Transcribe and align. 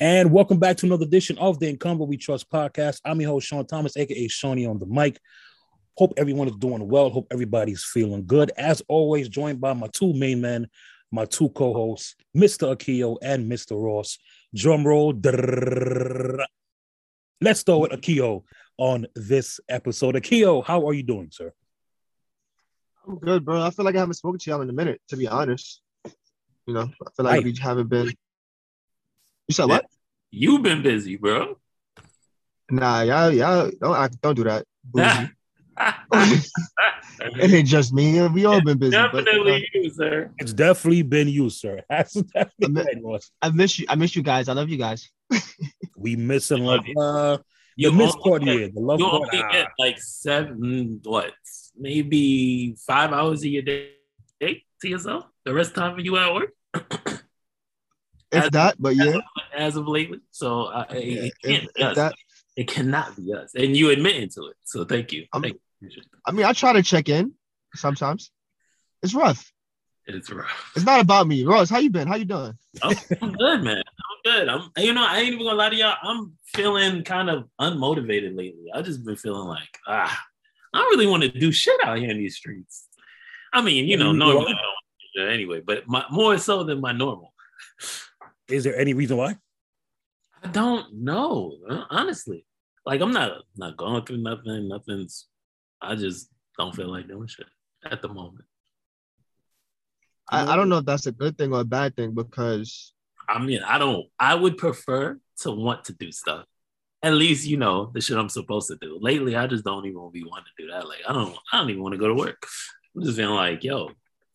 And 0.00 0.30
welcome 0.30 0.58
back 0.60 0.76
to 0.78 0.86
another 0.86 1.04
edition 1.04 1.38
of 1.38 1.58
the 1.58 1.68
In 1.68 1.76
Convo 1.76 2.06
We 2.06 2.16
Trust 2.16 2.48
podcast. 2.50 3.00
I'm 3.04 3.20
your 3.20 3.30
host, 3.32 3.48
Sean 3.48 3.66
Thomas, 3.66 3.96
aka 3.96 4.28
Shawnee 4.28 4.66
on 4.66 4.78
the 4.78 4.86
mic. 4.86 5.18
Hope 5.96 6.14
everyone 6.16 6.46
is 6.46 6.54
doing 6.56 6.86
well. 6.88 7.10
Hope 7.10 7.26
everybody's 7.32 7.82
feeling 7.82 8.24
good. 8.24 8.52
As 8.56 8.80
always, 8.86 9.28
joined 9.28 9.60
by 9.60 9.72
my 9.72 9.88
two 9.92 10.12
main 10.14 10.40
men, 10.40 10.68
my 11.10 11.24
two 11.24 11.48
co-hosts, 11.48 12.14
Mr. 12.36 12.76
Akio 12.76 13.16
and 13.22 13.50
Mr. 13.50 13.72
Ross. 13.82 14.18
Drum 14.54 14.86
roll. 14.86 15.12
Drrrr. 15.12 16.44
Let's 17.40 17.60
start 17.60 17.80
with 17.80 17.90
Akio 17.90 18.44
on 18.76 19.06
this 19.16 19.58
episode. 19.68 20.14
Akio, 20.14 20.64
how 20.64 20.86
are 20.86 20.94
you 20.94 21.02
doing, 21.02 21.30
sir? 21.32 21.52
I'm 23.06 23.18
good, 23.18 23.44
bro. 23.44 23.60
I 23.62 23.70
feel 23.70 23.84
like 23.84 23.96
I 23.96 24.00
haven't 24.00 24.14
spoken 24.14 24.38
to 24.38 24.50
y'all 24.50 24.60
in 24.60 24.70
a 24.70 24.72
minute, 24.72 25.00
to 25.08 25.16
be 25.16 25.26
honest. 25.26 25.80
You 26.66 26.74
know, 26.74 26.82
I 26.82 27.10
feel 27.16 27.24
like 27.24 27.34
Right. 27.36 27.44
we 27.44 27.56
haven't 27.56 27.88
been. 27.88 28.12
You 29.48 29.54
said 29.54 29.64
what? 29.64 29.86
You've 30.30 30.62
been 30.62 30.82
busy, 30.82 31.16
bro. 31.16 31.56
Nah, 32.70 33.02
y'all, 33.02 33.30
y'all 33.32 33.70
don't 33.80 33.96
act, 33.96 34.20
don't 34.20 34.34
do 34.34 34.44
that. 34.44 34.64
Bougie. 34.84 35.30
it 37.20 37.52
ain't 37.52 37.68
just 37.68 37.92
me. 37.92 38.20
We 38.28 38.44
all 38.44 38.60
been 38.62 38.78
busy. 38.78 38.96
But, 38.96 39.14
uh, 39.14 39.20
Definitely 39.22 39.68
you, 39.74 39.90
sir. 39.90 40.30
It's 40.38 40.52
definitely 40.52 41.02
been 41.02 41.28
you, 41.28 41.50
sir. 41.50 41.80
That's 41.90 42.14
definitely 42.14 43.00
I'm- 43.04 43.20
I 43.42 43.50
miss 43.50 43.78
you. 43.78 43.86
I 43.88 43.94
miss 43.94 44.14
you 44.16 44.22
guys. 44.22 44.48
I 44.48 44.52
love 44.52 44.68
you 44.68 44.76
guys. 44.76 45.08
We 45.96 46.16
missing 46.16 46.64
love. 46.64 46.84
Uh, 46.96 47.38
You 47.76 47.90
the 47.90 47.96
Miss 47.96 48.12
only 48.14 48.22
Courtier, 48.22 48.58
get- 48.58 48.74
the 48.74 48.80
love 48.80 48.98
You 49.00 49.06
court. 49.06 49.28
only 49.32 49.44
ah. 49.44 49.52
get 49.52 49.68
like 49.78 49.98
seven, 50.00 51.00
what, 51.04 51.32
maybe 51.76 52.74
five 52.86 53.12
hours 53.12 53.40
of 53.40 53.46
your 53.46 53.62
day 53.62 53.90
day 54.40 54.64
to 54.82 54.88
yourself. 54.88 55.24
The 55.44 55.54
rest 55.54 55.70
of 55.70 55.74
the 55.76 55.80
time 55.80 56.00
you 56.00 56.16
at 56.16 56.34
work, 56.34 56.50
If 58.30 58.50
that, 58.50 58.76
but 58.78 58.94
yeah, 58.94 59.18
as 59.56 59.76
of 59.76 59.88
lately. 59.88 60.20
So 60.30 60.64
uh, 60.64 60.84
it, 60.90 61.04
yeah, 61.04 61.22
it 61.22 61.32
if, 61.42 61.60
can't 61.60 61.74
be 61.74 61.82
if 61.82 61.88
us. 61.88 61.96
that. 61.96 62.14
It 62.56 62.68
cannot 62.68 63.16
be 63.16 63.32
us, 63.32 63.52
and 63.54 63.76
you 63.76 63.90
admit 63.90 64.16
into 64.16 64.46
it. 64.46 64.56
So 64.64 64.84
thank 64.84 65.12
you. 65.12 65.26
I'm- 65.32 65.42
Thank 65.42 65.54
you. 65.54 65.60
I 66.26 66.32
mean, 66.32 66.44
I 66.44 66.52
try 66.52 66.72
to 66.72 66.82
check 66.82 67.08
in 67.08 67.32
sometimes. 67.76 68.32
It's 69.02 69.14
rough. 69.14 69.52
It's 70.06 70.30
rough. 70.30 70.72
It's 70.74 70.84
not 70.84 71.00
about 71.00 71.28
me. 71.28 71.44
Ross, 71.44 71.70
how 71.70 71.78
you 71.78 71.90
been? 71.90 72.08
How 72.08 72.16
you 72.16 72.24
doing? 72.24 72.58
I'm, 72.82 72.96
I'm 73.22 73.32
good, 73.32 73.62
man. 73.62 73.78
I'm 73.78 74.18
good. 74.24 74.48
I'm, 74.48 74.70
you 74.78 74.92
know, 74.92 75.06
I 75.06 75.18
ain't 75.18 75.34
even 75.34 75.44
gonna 75.46 75.56
lie 75.56 75.68
to 75.70 75.76
y'all. 75.76 75.96
I'm 76.02 76.32
feeling 76.46 77.04
kind 77.04 77.30
of 77.30 77.44
unmotivated 77.60 78.36
lately. 78.36 78.72
I 78.74 78.82
just 78.82 79.04
been 79.04 79.16
feeling 79.16 79.46
like, 79.46 79.68
ah, 79.86 80.18
I 80.74 80.78
don't 80.78 80.90
really 80.90 81.06
want 81.06 81.22
to 81.22 81.28
do 81.28 81.52
shit 81.52 81.78
out 81.84 81.98
here 81.98 82.10
in 82.10 82.18
these 82.18 82.36
streets. 82.36 82.88
I 83.52 83.62
mean, 83.62 83.86
you 83.86 83.96
know, 83.96 84.12
normally 84.12 84.46
are? 84.46 84.48
I 84.48 84.52
don't 84.52 84.56
wanna 84.56 85.14
do 85.14 85.24
that 85.24 85.32
anyway, 85.32 85.60
but 85.60 85.86
my, 85.86 86.04
more 86.10 86.38
so 86.38 86.64
than 86.64 86.80
my 86.80 86.92
normal. 86.92 87.32
Is 88.48 88.64
there 88.64 88.78
any 88.78 88.94
reason 88.94 89.16
why? 89.16 89.36
I 90.42 90.48
don't 90.48 90.94
know, 90.94 91.56
uh, 91.68 91.84
honestly. 91.90 92.44
Like 92.86 93.00
I'm 93.02 93.12
not 93.12 93.42
not 93.56 93.76
going 93.76 94.04
through 94.04 94.18
nothing. 94.18 94.68
Nothing's. 94.68 95.26
I 95.80 95.94
just 95.94 96.30
don't 96.58 96.74
feel 96.74 96.88
like 96.88 97.06
doing 97.06 97.28
shit 97.28 97.46
at 97.84 98.00
the 98.00 98.08
moment. 98.08 98.44
I, 100.30 100.52
I 100.52 100.56
don't 100.56 100.68
know 100.68 100.78
if 100.78 100.84
that's 100.84 101.06
a 101.06 101.12
good 101.12 101.36
thing 101.36 101.52
or 101.52 101.60
a 101.60 101.64
bad 101.64 101.96
thing 101.96 102.14
because 102.14 102.92
I 103.28 103.38
mean, 103.38 103.60
I 103.62 103.78
don't. 103.78 104.06
I 104.18 104.34
would 104.34 104.56
prefer 104.56 105.20
to 105.40 105.50
want 105.50 105.84
to 105.84 105.92
do 105.92 106.10
stuff. 106.10 106.46
At 107.02 107.12
least 107.12 107.46
you 107.46 107.58
know 107.58 107.90
the 107.92 108.00
shit 108.00 108.16
I'm 108.16 108.30
supposed 108.30 108.68
to 108.68 108.76
do. 108.80 108.98
Lately, 109.00 109.36
I 109.36 109.46
just 109.46 109.64
don't 109.64 109.86
even 109.86 110.10
be 110.10 110.24
wanting 110.24 110.46
to 110.56 110.62
do 110.64 110.70
that. 110.70 110.88
Like 110.88 111.00
I 111.06 111.12
don't. 111.12 111.36
I 111.52 111.58
don't 111.58 111.70
even 111.70 111.82
want 111.82 111.92
to 111.92 111.98
go 111.98 112.08
to 112.08 112.14
work. 112.14 112.46
I'm 112.96 113.04
just 113.04 113.16
feeling 113.16 113.34
like, 113.36 113.62
yo, 113.62 113.90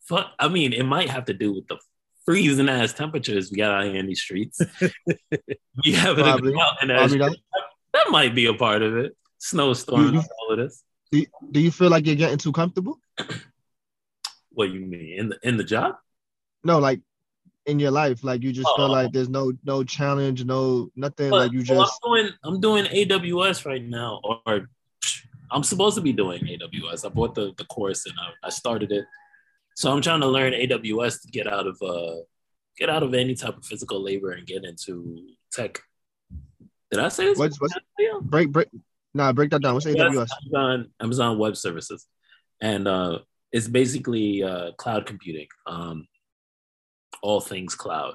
fuck. 0.08 0.30
I 0.38 0.48
mean, 0.48 0.72
it 0.72 0.84
might 0.84 1.10
have 1.10 1.24
to 1.26 1.34
do 1.34 1.52
with 1.52 1.66
the 1.66 1.76
freezing 2.24 2.68
ass 2.68 2.92
temperatures 2.92 3.50
we 3.50 3.56
got 3.58 3.70
out 3.70 3.84
here 3.86 3.96
in 3.96 4.06
these 4.06 4.20
streets. 4.20 4.60
you 5.84 5.94
have 5.96 6.18
it 6.18 6.22
Probably. 6.22 6.52
mountain 6.54 6.90
ass. 6.90 7.12
That. 7.12 7.36
That 7.92 8.06
might 8.10 8.34
be 8.34 8.46
a 8.46 8.54
part 8.54 8.82
of 8.82 8.96
it. 8.96 9.16
Snowstorms, 9.38 10.12
Mhm. 10.22 10.26
all 10.40 10.52
of 10.52 10.58
this. 10.58 10.82
do, 11.12 11.24
do 11.50 11.60
you 11.60 11.70
feel 11.70 11.90
like 11.90 12.06
you're 12.06 12.16
getting 12.16 12.38
too 12.38 12.52
comfortable? 12.52 12.98
What 14.50 14.70
you 14.70 14.80
mean 14.86 15.18
in 15.18 15.28
the 15.30 15.38
in 15.42 15.56
the 15.56 15.64
job? 15.64 15.96
No, 16.62 16.78
like 16.78 17.00
in 17.66 17.80
your 17.80 17.90
life, 17.90 18.22
like 18.22 18.42
you 18.44 18.52
just 18.52 18.68
feel 18.76 18.84
Oh. 18.86 18.90
like 18.92 19.10
there's 19.12 19.28
no 19.28 19.52
no 19.64 19.82
challenge, 19.82 20.44
no 20.44 20.90
nothing. 20.94 21.30
But- 21.30 21.38
like 21.38 21.52
you 21.52 21.64
well, 21.68 21.82
just 21.84 22.00
I'm 22.04 22.10
doing 22.12 22.32
I'm 22.44 22.60
doing 22.60 22.84
AWS 22.84 23.66
right 23.66 23.82
now, 23.82 24.20
or 24.22 24.68
I'm 25.50 25.64
supposed 25.64 25.96
to 25.96 26.02
be 26.02 26.12
doing 26.12 26.40
AWS. 26.46 27.04
I 27.04 27.08
bought 27.08 27.34
the 27.34 27.52
the 27.56 27.64
course 27.64 28.06
and 28.06 28.14
I, 28.20 28.46
I 28.46 28.50
started 28.50 28.92
it, 28.92 29.04
so 29.74 29.92
I'm 29.92 30.00
trying 30.00 30.20
to 30.20 30.28
learn 30.28 30.52
AWS 30.52 31.22
to 31.22 31.28
get 31.28 31.46
out 31.46 31.66
of 31.66 31.80
uh 31.82 32.22
get 32.78 32.90
out 32.90 33.02
of 33.02 33.14
any 33.14 33.34
type 33.34 33.56
of 33.56 33.64
physical 33.64 34.02
labor 34.02 34.32
and 34.32 34.46
get 34.46 34.64
into 34.64 35.26
tech. 35.52 35.80
Did 36.90 37.00
I 37.00 37.08
say 37.08 37.26
this? 37.26 37.38
what's 37.38 37.60
what's 37.60 37.74
break 38.22 38.50
break. 38.50 38.68
Nah, 39.14 39.32
break 39.32 39.50
that 39.50 39.62
down. 39.62 39.74
What's 39.74 39.86
AWS? 39.86 40.28
Amazon, 40.42 40.90
Amazon 41.00 41.38
Web 41.38 41.56
Services, 41.56 42.06
and 42.60 42.88
uh, 42.88 43.20
it's 43.52 43.68
basically 43.68 44.42
uh, 44.42 44.72
cloud 44.72 45.06
computing, 45.06 45.46
um, 45.66 46.08
all 47.22 47.40
things 47.40 47.76
cloud. 47.76 48.14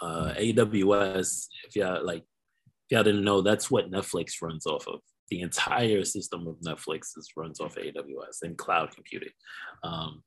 Uh, 0.00 0.32
AWS, 0.36 1.46
if 1.68 1.76
y'all 1.76 2.04
like, 2.04 2.22
if 2.22 2.96
y'all 2.96 3.04
didn't 3.04 3.22
know, 3.22 3.42
that's 3.42 3.70
what 3.70 3.90
Netflix 3.90 4.42
runs 4.42 4.66
off 4.66 4.88
of. 4.88 5.00
The 5.28 5.42
entire 5.42 6.04
system 6.04 6.48
of 6.48 6.56
Netflix 6.56 7.16
is 7.16 7.30
runs 7.36 7.60
off 7.60 7.76
of 7.76 7.84
AWS 7.84 8.42
and 8.42 8.58
cloud 8.58 8.92
computing, 8.92 9.30
um, 9.84 10.24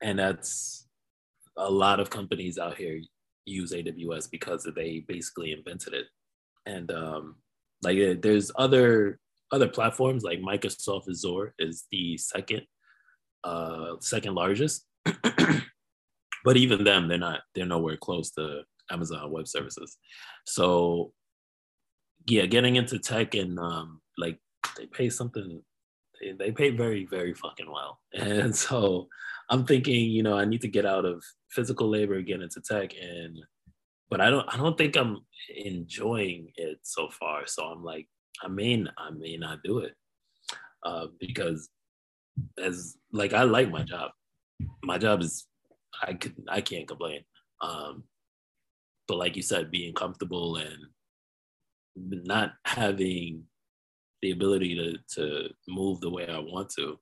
and 0.00 0.18
that's 0.18 0.86
a 1.56 1.70
lot 1.70 2.00
of 2.00 2.10
companies 2.10 2.58
out 2.58 2.76
here 2.76 3.00
use 3.44 3.72
AWS 3.72 4.30
because 4.30 4.68
they 4.76 5.04
basically 5.08 5.52
invented 5.52 5.94
it, 5.94 6.06
and 6.66 6.90
um, 6.92 7.36
like 7.82 7.98
uh, 7.98 8.14
there's 8.20 8.50
other 8.56 9.18
other 9.50 9.68
platforms 9.68 10.22
like 10.22 10.40
Microsoft 10.40 11.08
Azure 11.08 11.54
is 11.58 11.86
the 11.90 12.16
second 12.18 12.62
uh 13.44 13.94
second 14.00 14.34
largest. 14.34 14.86
But 16.44 16.56
even 16.56 16.84
them 16.84 17.08
they're 17.08 17.18
not 17.18 17.40
they're 17.54 17.66
nowhere 17.66 17.96
close 17.96 18.30
to 18.32 18.62
Amazon 18.90 19.30
Web 19.30 19.48
Services. 19.48 19.98
So 20.46 21.12
yeah 22.26 22.46
getting 22.46 22.76
into 22.76 22.98
tech 22.98 23.34
and 23.34 23.58
um 23.58 24.00
like 24.16 24.38
they 24.76 24.86
pay 24.86 25.10
something 25.10 25.62
they, 26.20 26.32
they 26.32 26.52
pay 26.52 26.70
very 26.70 27.04
very 27.04 27.34
fucking 27.34 27.70
well. 27.70 28.00
And 28.14 28.54
so 28.54 29.08
I'm 29.50 29.64
thinking 29.64 30.10
you 30.10 30.22
know 30.22 30.36
I 30.36 30.44
need 30.44 30.60
to 30.62 30.68
get 30.68 30.86
out 30.86 31.04
of 31.04 31.22
physical 31.50 31.88
labor 31.88 32.20
get 32.22 32.42
into 32.42 32.60
tech 32.60 32.92
and 33.00 33.38
but 34.10 34.20
I 34.20 34.30
don't 34.30 34.46
I 34.52 34.56
don't 34.56 34.76
think 34.76 34.96
I'm 34.96 35.18
enjoying 35.56 36.52
it 36.56 36.78
so 36.82 37.08
far 37.08 37.46
so 37.46 37.64
I'm 37.64 37.82
like 37.82 38.06
I 38.42 38.48
may 38.48 38.84
I 38.96 39.10
may 39.10 39.36
not 39.36 39.62
do 39.62 39.78
it 39.78 39.94
uh, 40.84 41.06
because 41.20 41.68
as 42.62 42.96
like 43.12 43.32
I 43.32 43.42
like 43.42 43.70
my 43.70 43.82
job. 43.82 44.10
My 44.82 44.98
job 44.98 45.20
is 45.20 45.46
I 46.02 46.14
could 46.14 46.34
I 46.48 46.60
can't 46.60 46.88
complain. 46.88 47.22
Um, 47.60 48.04
but 49.06 49.18
like 49.18 49.36
you 49.36 49.42
said, 49.42 49.70
being 49.70 49.94
comfortable 49.94 50.56
and 50.56 50.78
not 51.96 52.52
having 52.64 53.44
the 54.22 54.30
ability 54.32 54.74
to 54.76 54.98
to 55.16 55.48
move 55.68 56.00
the 56.00 56.10
way 56.10 56.28
I 56.28 56.38
want 56.38 56.70
to 56.78 56.98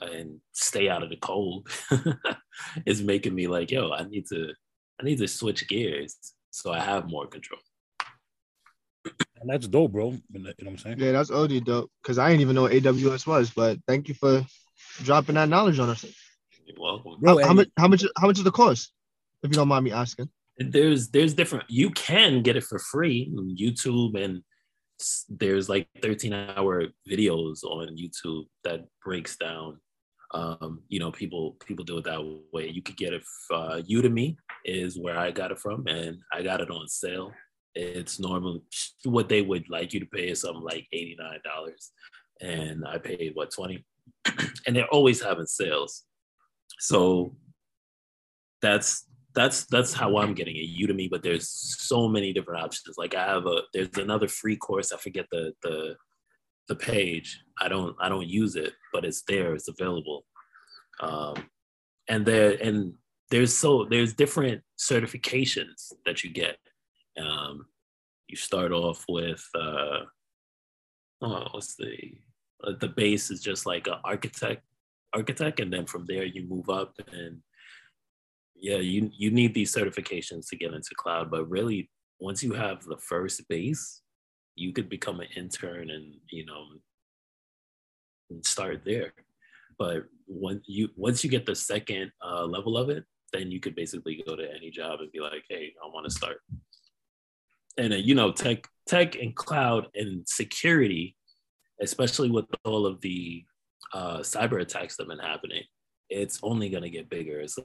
and 0.00 0.40
stay 0.52 0.88
out 0.88 1.02
of 1.02 1.10
the 1.10 1.16
cold 1.16 1.68
is 2.86 3.02
making 3.02 3.34
me 3.34 3.46
like, 3.46 3.70
yo, 3.70 3.90
I 3.92 4.04
need 4.04 4.26
to 4.28 4.52
I 5.00 5.04
need 5.04 5.18
to 5.18 5.28
switch 5.28 5.66
gears 5.68 6.16
so 6.50 6.72
I 6.72 6.80
have 6.80 7.08
more 7.08 7.26
control. 7.26 7.60
And 9.38 9.50
that's 9.50 9.68
dope, 9.68 9.92
bro. 9.92 10.12
You 10.32 10.42
know 10.42 10.50
what 10.58 10.66
I'm 10.66 10.78
saying? 10.78 10.98
Yeah, 10.98 11.12
that's 11.12 11.30
OD 11.30 11.62
dope. 11.62 11.90
Cause 12.02 12.18
I 12.18 12.30
didn't 12.30 12.40
even 12.40 12.54
know 12.54 12.62
what 12.62 12.72
AWS 12.72 13.26
was, 13.26 13.50
but 13.50 13.78
thank 13.86 14.08
you 14.08 14.14
for 14.14 14.44
dropping 15.02 15.34
that 15.34 15.50
knowledge 15.50 15.78
on 15.78 15.90
us. 15.90 16.06
You're 16.64 16.80
welcome. 16.80 17.16
Bro, 17.20 17.38
how, 17.38 17.48
how 17.48 17.52
much? 17.52 17.68
How 17.76 17.86
much? 17.88 18.04
How 18.16 18.26
much 18.26 18.38
is 18.38 18.44
the 18.44 18.50
cost? 18.50 18.92
If 19.42 19.50
you 19.50 19.56
don't 19.56 19.68
mind 19.68 19.84
me 19.84 19.92
asking. 19.92 20.30
there's 20.58 21.10
there's 21.10 21.34
different 21.34 21.64
you 21.68 21.90
can 21.90 22.42
get 22.42 22.56
it 22.56 22.64
for 22.64 22.78
free 22.78 23.30
on 23.38 23.54
youtube 23.54 24.18
and 24.18 24.42
there's 25.28 25.68
like 25.68 25.86
13 26.00 26.32
hour 26.32 26.84
videos 27.08 27.62
on 27.62 27.96
youtube 27.96 28.46
that 28.64 28.86
breaks 29.04 29.36
down 29.36 29.78
um 30.34 30.82
you 30.88 30.98
know 30.98 31.10
people 31.10 31.56
people 31.66 31.84
do 31.84 31.98
it 31.98 32.04
that 32.04 32.20
way 32.52 32.68
you 32.68 32.82
could 32.82 32.96
get 32.96 33.12
it 33.12 33.22
uh 33.52 33.80
udemy 33.88 34.36
is 34.64 34.98
where 34.98 35.18
i 35.18 35.30
got 35.30 35.52
it 35.52 35.58
from 35.58 35.86
and 35.86 36.18
i 36.32 36.42
got 36.42 36.60
it 36.60 36.70
on 36.70 36.88
sale 36.88 37.32
it's 37.74 38.18
normal 38.18 38.60
what 39.04 39.28
they 39.28 39.42
would 39.42 39.68
like 39.68 39.92
you 39.92 40.00
to 40.00 40.06
pay 40.06 40.28
is 40.28 40.40
something 40.40 40.62
like 40.62 40.86
$89 40.94 41.16
and 42.40 42.84
i 42.86 42.98
paid 42.98 43.32
what 43.34 43.52
20 43.52 43.84
and 44.66 44.74
they're 44.74 44.88
always 44.88 45.22
having 45.22 45.46
sales 45.46 46.04
so 46.78 47.34
that's 48.62 49.06
that's 49.36 49.66
that's 49.66 49.92
how 49.92 50.16
I'm 50.16 50.34
getting 50.34 50.56
it. 50.56 50.80
Udemy, 50.80 51.10
but 51.10 51.22
there's 51.22 51.48
so 51.48 52.08
many 52.08 52.32
different 52.32 52.64
options. 52.64 52.96
Like 52.96 53.14
I 53.14 53.26
have 53.26 53.46
a 53.46 53.60
there's 53.72 53.96
another 53.98 54.28
free 54.28 54.56
course. 54.56 54.92
I 54.92 54.96
forget 54.96 55.26
the 55.30 55.52
the 55.62 55.94
the 56.68 56.76
page. 56.76 57.40
I 57.60 57.68
don't 57.68 57.96
I 58.00 58.08
don't 58.08 58.28
use 58.28 58.56
it, 58.56 58.72
but 58.92 59.04
it's 59.04 59.22
there. 59.22 59.54
It's 59.54 59.68
available. 59.68 60.24
Um, 61.00 61.34
and 62.08 62.24
there 62.24 62.56
and 62.62 62.94
there's 63.30 63.56
so 63.56 63.86
there's 63.88 64.14
different 64.14 64.62
certifications 64.78 65.92
that 66.04 66.22
you 66.22 66.30
get. 66.30 66.56
Um, 67.20 67.66
you 68.28 68.36
start 68.36 68.72
off 68.72 69.04
with 69.08 69.44
uh, 69.54 70.00
oh, 71.22 71.48
what's 71.52 71.76
the 71.76 71.96
uh, 72.64 72.72
the 72.80 72.88
base 72.88 73.30
is 73.30 73.40
just 73.40 73.66
like 73.66 73.86
an 73.86 73.98
architect 74.04 74.62
architect, 75.14 75.60
and 75.60 75.72
then 75.72 75.86
from 75.86 76.04
there 76.06 76.24
you 76.24 76.46
move 76.48 76.68
up 76.68 76.94
and 77.12 77.40
yeah, 78.54 78.78
you 78.78 79.10
you 79.16 79.30
need 79.30 79.54
these 79.54 79.74
certifications 79.74 80.48
to 80.48 80.56
get 80.56 80.72
into 80.72 80.94
cloud, 80.96 81.30
but 81.30 81.48
really 81.48 81.90
once 82.20 82.42
you 82.42 82.54
have 82.54 82.82
the 82.84 82.96
first 82.96 83.46
base, 83.48 84.02
you 84.56 84.72
could 84.72 84.88
become 84.88 85.20
an 85.20 85.28
intern 85.36 85.90
and 85.90 86.14
you 86.30 86.44
know 86.44 86.64
and 88.30 88.44
start 88.44 88.82
there. 88.84 89.12
But 89.78 90.04
when 90.26 90.62
you 90.66 90.88
once 90.96 91.22
you 91.22 91.30
get 91.30 91.46
the 91.46 91.54
second 91.54 92.10
uh, 92.26 92.44
level 92.44 92.76
of 92.76 92.88
it, 92.88 93.04
then 93.32 93.50
you 93.50 93.60
could 93.60 93.74
basically 93.74 94.22
go 94.26 94.34
to 94.34 94.54
any 94.54 94.70
job 94.70 95.00
and 95.00 95.12
be 95.12 95.20
like, 95.20 95.44
"Hey, 95.48 95.74
I 95.82 95.86
want 95.88 96.04
to 96.06 96.10
start." 96.10 96.38
And 97.76 97.92
uh, 97.92 97.96
you 97.96 98.14
know, 98.14 98.32
tech, 98.32 98.66
tech, 98.86 99.16
and 99.16 99.34
cloud 99.36 99.88
and 99.94 100.26
security, 100.26 101.16
especially 101.82 102.30
with 102.30 102.46
all 102.64 102.86
of 102.86 103.00
the 103.02 103.44
uh, 103.92 104.18
cyber 104.18 104.60
attacks 104.60 104.96
that 104.96 105.04
have 105.04 105.08
been 105.08 105.26
happening, 105.26 105.62
it's 106.08 106.40
only 106.42 106.70
going 106.70 106.82
to 106.82 106.90
get 106.90 107.10
bigger. 107.10 107.40
It's 107.40 107.58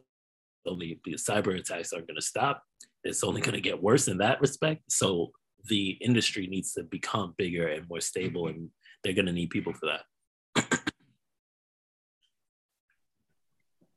only 0.67 0.99
the 1.05 1.13
cyber 1.13 1.57
attacks 1.57 1.93
aren't 1.93 2.07
going 2.07 2.15
to 2.15 2.21
stop. 2.21 2.63
It's 3.03 3.23
only 3.23 3.41
going 3.41 3.55
to 3.55 3.61
get 3.61 3.81
worse 3.81 4.07
in 4.07 4.17
that 4.17 4.41
respect. 4.41 4.83
So 4.89 5.31
the 5.67 5.97
industry 6.01 6.47
needs 6.47 6.73
to 6.73 6.83
become 6.83 7.33
bigger 7.37 7.67
and 7.67 7.87
more 7.89 8.01
stable, 8.01 8.43
mm-hmm. 8.43 8.59
and 8.59 8.69
they're 9.03 9.13
going 9.13 9.25
to 9.25 9.31
need 9.31 9.49
people 9.49 9.73
for 9.73 9.87
that. 9.87 10.01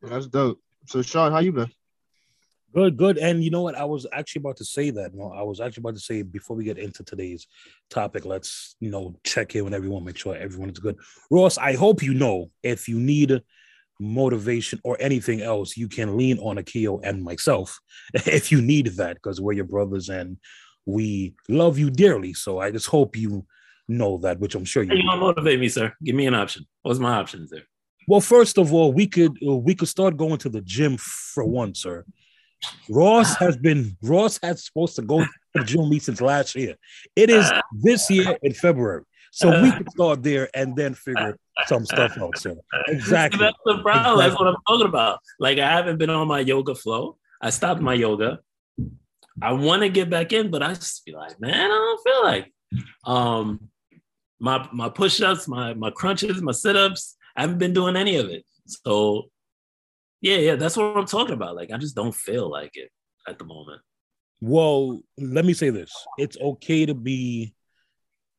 That's 0.03 0.27
dope. 0.27 0.61
So 0.87 1.03
Sean, 1.03 1.33
how 1.33 1.39
you 1.39 1.53
been? 1.53 1.71
Good, 2.75 2.97
good. 2.97 3.19
And 3.19 3.43
you 3.43 3.51
know 3.51 3.63
what? 3.63 3.77
I 3.77 3.85
was 3.85 4.05
actually 4.13 4.41
about 4.41 4.57
to 4.57 4.65
say 4.65 4.91
that. 4.91 5.15
No, 5.15 5.33
I 5.33 5.43
was 5.43 5.61
actually 5.61 5.83
about 5.83 5.95
to 5.95 6.01
say 6.01 6.23
before 6.23 6.57
we 6.57 6.65
get 6.65 6.77
into 6.77 7.05
today's 7.05 7.47
topic, 7.89 8.25
let's 8.25 8.75
you 8.81 8.91
know 8.91 9.15
check 9.23 9.55
in 9.55 9.65
with 9.65 9.75
everyone, 9.75 10.05
make 10.05 10.19
sure 10.19 10.37
everyone 10.37 10.71
is 10.71 10.81
good. 10.81 10.97
Ross, 11.31 11.57
I 11.57 11.75
hope 11.75 12.03
you 12.03 12.15
know 12.15 12.51
if 12.65 12.89
you 12.89 12.99
need 12.99 13.41
motivation 14.01 14.81
or 14.83 14.97
anything 14.99 15.41
else, 15.41 15.77
you 15.77 15.89
can 15.89 16.17
lean 16.17 16.39
on 16.39 16.57
Akio 16.57 17.01
and 17.05 17.23
myself 17.23 17.79
if 18.15 18.51
you 18.51 18.61
need 18.61 18.87
that, 18.97 19.15
because 19.15 19.41
we're 19.41 19.53
your 19.53 19.65
brothers 19.65 20.09
and 20.09 20.37
we 20.87 21.35
love 21.49 21.79
you 21.79 21.91
dearly. 21.91 22.35
So 22.35 22.59
I 22.59 22.71
just 22.71 22.87
hope 22.87 23.17
you 23.17 23.47
know 23.89 24.19
that, 24.19 24.39
which 24.41 24.55
I'm 24.55 24.65
sure 24.65 24.83
you. 24.83 24.95
You 24.95 25.05
motivate 25.05 25.61
me, 25.61 25.69
sir. 25.69 25.93
Give 26.03 26.15
me 26.15 26.27
an 26.27 26.35
option. 26.35 26.67
What's 26.83 26.99
my 26.99 27.15
options 27.17 27.51
there? 27.51 27.65
Well, 28.07 28.21
first 28.21 28.59
of 28.59 28.73
all, 28.73 28.93
we 28.93 29.07
could 29.07 29.37
uh, 29.47 29.57
we 29.57 29.75
could 29.75 29.89
start 29.89 30.17
going 30.17 30.39
to 30.39 30.49
the 30.49 30.61
gym 30.61 30.97
for 30.99 31.45
one, 31.45 31.75
sir. 31.75 32.05
Ross 32.89 33.33
ah. 33.33 33.47
has 33.47 33.57
been 33.57 33.97
Ross 34.03 34.39
has 34.43 34.65
supposed 34.65 34.97
to 34.97 35.03
go 35.03 35.21
to 35.21 35.31
the 35.55 35.65
gym 35.65 35.99
since 36.01 36.21
last 36.21 36.55
year. 36.55 36.77
It 37.17 37.31
is 37.31 37.51
ah. 37.53 37.63
this 37.73 38.11
year 38.11 38.39
in 38.43 38.53
February. 38.53 39.05
So 39.33 39.51
we 39.63 39.69
ah. 39.69 39.77
can 39.79 39.91
start 39.91 40.23
there 40.23 40.49
and 40.55 40.77
then 40.77 40.95
figure 40.95 41.37
some 41.67 41.85
stuff 41.85 42.17
out, 42.19 42.39
sir. 42.39 42.55
Exactly. 42.89 43.41
That's 43.41 43.57
the 43.65 43.79
problem. 43.83 44.15
Exactly. 44.15 44.23
That's 44.23 44.39
what 44.39 44.49
I'm 44.49 44.57
talking 44.69 44.87
about. 44.87 45.19
Like 45.41 45.59
I 45.59 45.71
haven't 45.71 45.99
been 45.99 46.11
on 46.11 46.29
my 46.29 46.41
yoga 46.41 46.75
flow. 46.75 47.17
I 47.41 47.51
stopped 47.51 47.81
my 47.81 47.95
yoga. 47.95 48.41
I 49.43 49.53
want 49.53 49.83
to 49.83 49.89
get 49.89 50.11
back 50.11 50.33
in, 50.33 50.51
but 50.51 50.63
I 50.63 50.75
just 50.75 51.05
be 51.05 51.13
like, 51.13 51.41
man, 51.41 51.53
I 51.53 51.69
don't 51.69 52.03
feel 52.03 52.25
like. 52.25 52.53
Um, 53.05 53.69
my 54.41 54.69
my 54.73 54.89
push-ups, 54.89 55.49
my 55.49 55.75
my 55.75 55.91
crunches, 55.91 56.43
my 56.43 56.53
sit-ups. 56.53 57.17
I 57.37 57.43
haven't 57.43 57.59
been 57.59 57.73
doing 57.73 57.97
any 57.97 58.17
of 58.17 58.29
it. 58.29 58.45
So 58.67 59.31
yeah, 60.21 60.37
yeah, 60.37 60.57
that's 60.57 60.77
what 60.77 60.97
I'm 60.97 61.07
talking 61.07 61.35
about. 61.35 61.57
Like 61.57 61.71
I 61.73 61.79
just 61.79 61.97
don't 61.97 62.15
feel 62.15 62.51
like 62.51 62.73
it 62.75 62.91
at 63.29 63.39
the 63.39 63.45
moment. 63.45 63.81
Well, 64.41 65.01
let 65.19 65.45
me 65.45 65.55
say 65.55 65.71
this. 65.71 65.93
It's 66.19 66.37
okay 66.39 66.87
to 66.87 66.95
be 66.95 67.55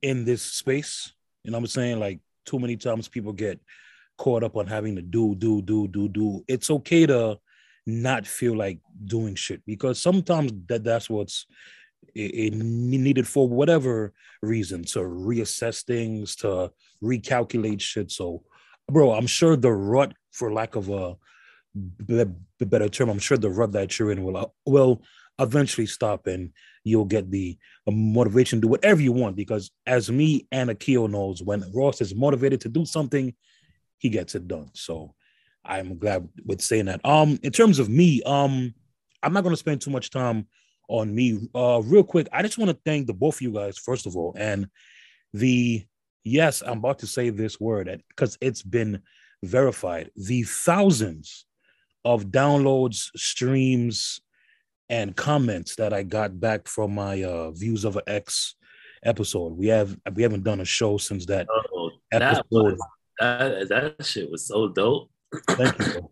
in 0.01 0.25
this 0.25 0.41
space. 0.41 1.13
You 1.44 1.51
know 1.51 1.57
what 1.57 1.63
I'm 1.63 1.68
saying? 1.68 2.00
Like 2.00 2.19
too 2.45 2.59
many 2.59 2.77
times 2.77 3.07
people 3.07 3.33
get 3.33 3.59
caught 4.18 4.44
up 4.44 4.56
on 4.56 4.68
having 4.68 4.95
to 4.95 5.01
do, 5.01 5.36
do, 5.36 5.62
do, 5.62 5.88
do, 5.88 6.07
do. 6.07 6.44
It's 6.48 6.69
okay 6.69 7.06
to 7.06 7.39
not 7.86 8.26
feel 8.26 8.56
like 8.58 8.80
doing 9.06 9.36
shit 9.36 9.62
because 9.66 10.02
sometimes 10.02 10.52
that 10.68 10.84
that's 10.84 11.10
what's 11.10 11.46
it, 12.14 12.54
it 12.54 12.54
needed 12.54 13.28
for 13.28 13.48
whatever 13.48 14.14
reason 14.42 14.84
to 14.84 15.00
reassess 15.00 15.84
things, 15.84 16.36
to 16.38 16.72
recalculate 17.04 17.82
shit. 17.82 18.12
So, 18.12 18.44
bro, 18.90 19.12
I'm 19.14 19.28
sure 19.28 19.56
the 19.56 19.72
rut, 19.72 20.14
for 20.32 20.52
lack 20.52 20.76
of 20.76 20.90
a 20.90 21.16
better 22.60 22.90
term, 22.90 23.10
I'm 23.10 23.20
sure 23.20 23.38
the 23.38 23.50
rut 23.50 23.72
that 23.74 23.98
you're 24.00 24.12
in 24.12 24.24
will 24.24 24.38
uh, 24.38 24.46
will 24.66 25.02
eventually 25.40 25.88
stop 25.88 26.28
and 26.28 26.52
you'll 26.84 27.06
get 27.06 27.30
the 27.30 27.58
motivation 27.88 28.58
to 28.58 28.62
do 28.62 28.68
whatever 28.70 29.02
you 29.02 29.12
want. 29.12 29.36
Because 29.36 29.72
as 29.86 30.10
me 30.10 30.48
and 30.52 30.70
Akio 30.70 31.10
knows, 31.10 31.44
when 31.44 31.64
Ross 31.74 32.00
is 32.00 32.16
motivated 32.16 32.62
to 32.62 32.70
do 32.70 32.86
something, 32.86 33.34
he 33.98 34.10
gets 34.10 34.36
it 34.36 34.48
done. 34.48 34.70
So 34.74 35.14
I'm 35.65 35.97
glad 35.97 36.27
with 36.45 36.62
saying 36.62 36.85
that. 36.85 37.06
Um, 37.06 37.39
in 37.44 37.51
terms 37.51 37.79
of 37.79 37.89
me, 37.89 38.21
um, 38.23 38.73
I'm 39.23 39.33
not 39.33 39.44
gonna 39.44 39.57
spend 39.57 39.81
too 39.81 39.91
much 39.91 40.09
time 40.09 40.47
on 40.89 41.13
me. 41.13 41.50
Uh, 41.53 41.81
real 41.83 42.03
quick, 42.03 42.27
I 42.31 42.41
just 42.41 42.57
want 42.57 42.71
to 42.71 42.77
thank 42.85 43.07
the 43.07 43.13
both 43.13 43.35
of 43.35 43.41
you 43.41 43.51
guys, 43.51 43.77
first 43.77 44.06
of 44.06 44.15
all, 44.15 44.33
and 44.38 44.67
the 45.33 45.85
yes, 46.23 46.63
I'm 46.65 46.79
about 46.79 47.00
to 47.00 47.07
say 47.07 47.29
this 47.29 47.59
word 47.59 48.03
because 48.09 48.38
it's 48.41 48.63
been 48.63 49.01
verified. 49.44 50.12
The 50.15 50.44
thousands 50.44 51.45
of 52.03 52.25
downloads, 52.25 53.09
streams, 53.15 54.21
and 54.89 55.15
comments 55.15 55.75
that 55.77 55.94
I 55.94 56.03
got 56.03 56.39
back 56.39 56.67
from 56.67 56.94
my 56.94 57.23
uh, 57.23 57.51
views 57.51 57.85
of 57.85 57.95
an 57.95 58.03
X 58.07 58.56
episode. 59.03 59.53
We 59.53 59.67
have 59.67 59.97
we 60.13 60.23
haven't 60.23 60.44
done 60.44 60.62
a 60.62 60.65
show 60.65 60.97
since 60.97 61.25
that 61.27 61.47
oh, 61.50 61.91
episode. 62.12 62.44
That, 62.51 63.57
was, 63.59 63.69
that, 63.69 63.95
that 63.97 64.06
shit 64.06 64.29
was 64.29 64.47
so 64.47 64.67
dope. 64.69 65.09
Thank 65.50 65.80
you. 65.80 66.12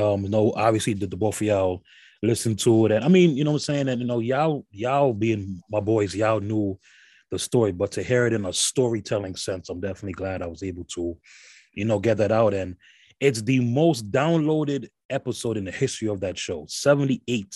Um, 0.00 0.22
no, 0.22 0.52
obviously 0.56 0.94
the, 0.94 1.06
the 1.06 1.16
both 1.16 1.40
of 1.40 1.46
y'all 1.46 1.82
listen 2.22 2.56
to 2.56 2.86
it, 2.86 2.92
and 2.92 3.04
I 3.04 3.08
mean, 3.08 3.36
you 3.36 3.44
know, 3.44 3.52
what 3.52 3.56
I'm 3.56 3.60
saying 3.60 3.86
that 3.86 3.98
you 3.98 4.06
know, 4.06 4.18
y'all 4.18 4.66
y'all 4.70 5.12
being 5.12 5.60
my 5.70 5.80
boys, 5.80 6.14
y'all 6.14 6.40
knew 6.40 6.78
the 7.34 7.38
story, 7.38 7.72
but 7.72 7.92
to 7.92 8.02
hear 8.02 8.26
it 8.26 8.32
in 8.32 8.46
a 8.46 8.52
storytelling 8.52 9.36
sense, 9.36 9.68
I'm 9.68 9.80
definitely 9.80 10.12
glad 10.12 10.40
I 10.40 10.46
was 10.46 10.62
able 10.62 10.84
to, 10.94 11.16
you 11.72 11.84
know, 11.84 11.98
get 11.98 12.18
that 12.18 12.32
out. 12.32 12.54
And 12.54 12.76
it's 13.20 13.42
the 13.42 13.60
most 13.60 14.10
downloaded 14.10 14.88
episode 15.10 15.56
in 15.56 15.64
the 15.64 15.70
history 15.70 16.08
of 16.08 16.20
that 16.20 16.38
show, 16.38 16.64
78 16.68 17.54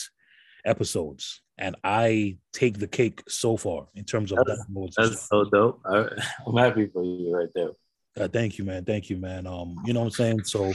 episodes. 0.66 1.42
And 1.56 1.76
I 1.82 2.38
take 2.52 2.78
the 2.78 2.86
cake 2.86 3.22
so 3.28 3.56
far 3.56 3.88
in 3.94 4.04
terms 4.04 4.32
of 4.32 4.38
that's, 4.46 4.64
downloads. 4.66 4.94
That's 4.96 5.28
so 5.28 5.44
dope. 5.44 5.80
I, 5.86 6.08
am 6.46 6.56
happy 6.56 6.86
for 6.92 7.02
you 7.02 7.34
right 7.34 7.48
there. 7.54 7.70
Uh, 8.18 8.28
thank 8.28 8.58
you, 8.58 8.64
man. 8.64 8.84
Thank 8.84 9.10
you, 9.10 9.16
man. 9.16 9.46
Um, 9.46 9.76
you 9.84 9.92
know 9.92 10.00
what 10.00 10.06
I'm 10.06 10.12
saying? 10.12 10.44
So 10.44 10.72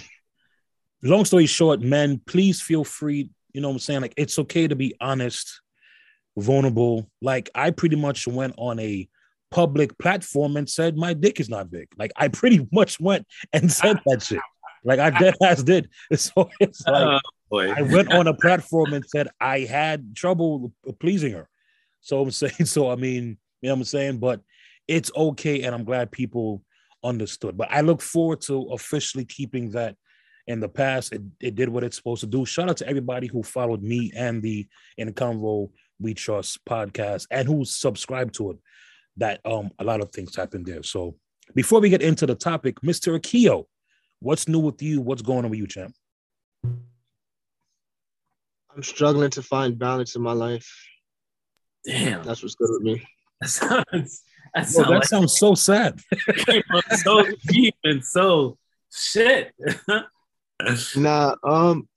long 1.01 1.25
story 1.25 1.45
short, 1.45 1.81
man, 1.81 2.21
please 2.25 2.61
feel 2.61 2.83
free. 2.83 3.29
You 3.53 3.61
know 3.61 3.69
what 3.69 3.75
I'm 3.75 3.79
saying? 3.79 4.01
Like 4.01 4.13
it's 4.17 4.39
okay 4.39 4.67
to 4.67 4.75
be 4.75 4.95
honest, 5.01 5.61
vulnerable. 6.37 7.09
Like 7.21 7.49
I 7.53 7.71
pretty 7.71 7.95
much 7.95 8.27
went 8.27 8.55
on 8.57 8.79
a 8.79 9.07
public 9.51 9.97
platform 9.99 10.57
and 10.57 10.67
said 10.67 10.97
my 10.97 11.13
dick 11.13 11.39
is 11.39 11.49
not 11.49 11.69
big. 11.69 11.87
Like 11.97 12.11
I 12.15 12.29
pretty 12.29 12.67
much 12.71 12.99
went 12.99 13.27
and 13.51 13.71
said 13.71 13.99
that 14.05 14.23
shit. 14.23 14.39
Like 14.83 14.99
I 14.99 15.09
dead 15.11 15.35
ass 15.43 15.63
did. 15.63 15.89
So 16.15 16.49
it's 16.59 16.85
like 16.87 17.21
oh, 17.51 17.59
I 17.59 17.81
went 17.81 18.11
on 18.11 18.27
a 18.27 18.33
platform 18.33 18.93
and 18.93 19.05
said 19.05 19.27
I 19.39 19.61
had 19.61 20.15
trouble 20.15 20.73
pleasing 20.99 21.33
her. 21.33 21.49
So 22.01 22.21
I'm 22.21 22.31
saying, 22.31 22.65
so 22.65 22.89
I 22.89 22.95
mean, 22.95 23.37
you 23.61 23.69
know 23.69 23.75
what 23.75 23.79
I'm 23.79 23.83
saying? 23.85 24.19
But 24.19 24.41
it's 24.87 25.11
okay, 25.15 25.61
and 25.63 25.73
I'm 25.73 25.85
glad 25.85 26.11
people 26.11 26.61
understood. 27.03 27.57
But 27.57 27.71
I 27.71 27.81
look 27.81 28.01
forward 28.01 28.41
to 28.41 28.61
officially 28.71 29.25
keeping 29.25 29.71
that 29.71 29.95
in 30.47 30.59
the 30.59 30.69
past. 30.69 31.13
It, 31.13 31.21
it 31.39 31.55
did 31.55 31.69
what 31.69 31.83
it's 31.83 31.97
supposed 31.97 32.21
to 32.21 32.27
do. 32.27 32.45
Shout 32.45 32.69
out 32.69 32.77
to 32.77 32.87
everybody 32.87 33.27
who 33.27 33.43
followed 33.43 33.81
me 33.81 34.11
and 34.15 34.41
the 34.41 34.67
In 34.97 35.13
Convo 35.13 35.69
We 35.99 36.13
Trust 36.13 36.63
podcast 36.65 37.27
and 37.31 37.47
who 37.47 37.65
subscribed 37.65 38.35
to 38.35 38.51
it. 38.51 38.57
That 39.17 39.41
um 39.45 39.69
a 39.77 39.83
lot 39.83 40.01
of 40.01 40.11
things 40.11 40.35
happened 40.35 40.65
there. 40.65 40.81
So 40.81 41.15
before 41.53 41.79
we 41.79 41.89
get 41.89 42.01
into 42.01 42.25
the 42.25 42.35
topic, 42.35 42.81
Mr. 42.81 43.19
Akio, 43.19 43.65
What's 44.23 44.47
new 44.47 44.59
with 44.59 44.81
you? 44.81 45.01
What's 45.01 45.21
going 45.21 45.43
on 45.43 45.51
with 45.51 45.59
you, 45.59 45.67
champ? 45.67 45.93
I'm 48.73 48.83
struggling 48.83 49.31
to 49.31 49.41
find 49.43 49.77
balance 49.77 50.15
in 50.15 50.21
my 50.21 50.31
life. 50.31 50.73
Damn, 51.85 52.23
that's 52.23 52.41
what's 52.41 52.55
good 52.55 52.69
with 52.71 52.83
me. 52.83 53.05
That 53.41 53.49
sounds 53.49 54.21
that, 54.53 54.67
sounds, 54.67 54.87
that 54.87 54.89
like, 54.89 55.05
sounds 55.05 55.37
so 55.37 55.55
sad. 55.55 55.99
so 57.03 57.25
deep 57.47 57.75
and 57.83 58.03
so 58.03 58.57
shit. 58.91 59.53
nah, 60.95 61.35
um, 61.43 61.87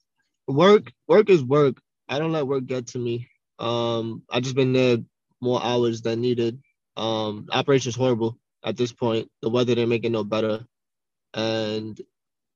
work 0.47 0.91
work 1.07 1.29
is 1.29 1.43
work. 1.43 1.77
I 2.09 2.19
don't 2.19 2.31
let 2.31 2.47
work 2.47 2.65
get 2.65 2.87
to 2.87 2.99
me. 2.99 3.29
Um, 3.59 4.23
I 4.29 4.39
just 4.39 4.55
been 4.55 4.73
there 4.73 4.97
more 5.41 5.63
hours 5.63 6.01
than 6.01 6.21
needed. 6.21 6.61
Um, 6.95 7.47
operation's 7.51 7.95
horrible 7.95 8.37
at 8.63 8.77
this 8.77 8.91
point. 8.91 9.29
The 9.41 9.49
weather 9.49 9.75
didn't 9.75 9.89
make 9.89 10.05
it 10.05 10.11
no 10.11 10.23
better, 10.23 10.65
and 11.33 11.99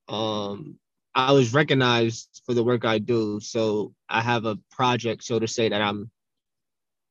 um, 0.07 0.79
I 1.13 1.31
was 1.33 1.53
recognized 1.53 2.41
for 2.45 2.53
the 2.53 2.63
work 2.63 2.86
I 2.86 3.00
do. 3.00 3.39
So 3.39 3.93
I 4.10 4.21
have 4.21 4.45
a 4.45 4.57
project, 4.71 5.24
so 5.24 5.39
to 5.39 5.48
say, 5.48 5.69
that 5.69 5.81
I'm 5.81 6.10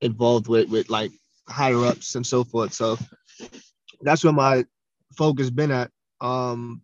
involved 0.00 0.48
with, 0.48 0.68
with 0.70 0.88
like 0.88 1.12
higher 1.50 1.84
ups 1.84 2.14
and 2.14 2.26
so 2.26 2.44
forth. 2.44 2.72
So 2.72 2.98
that's 4.00 4.24
where 4.24 4.32
my 4.32 4.64
focus 5.16 5.50
been 5.50 5.70
at. 5.70 5.90
Um, 6.20 6.82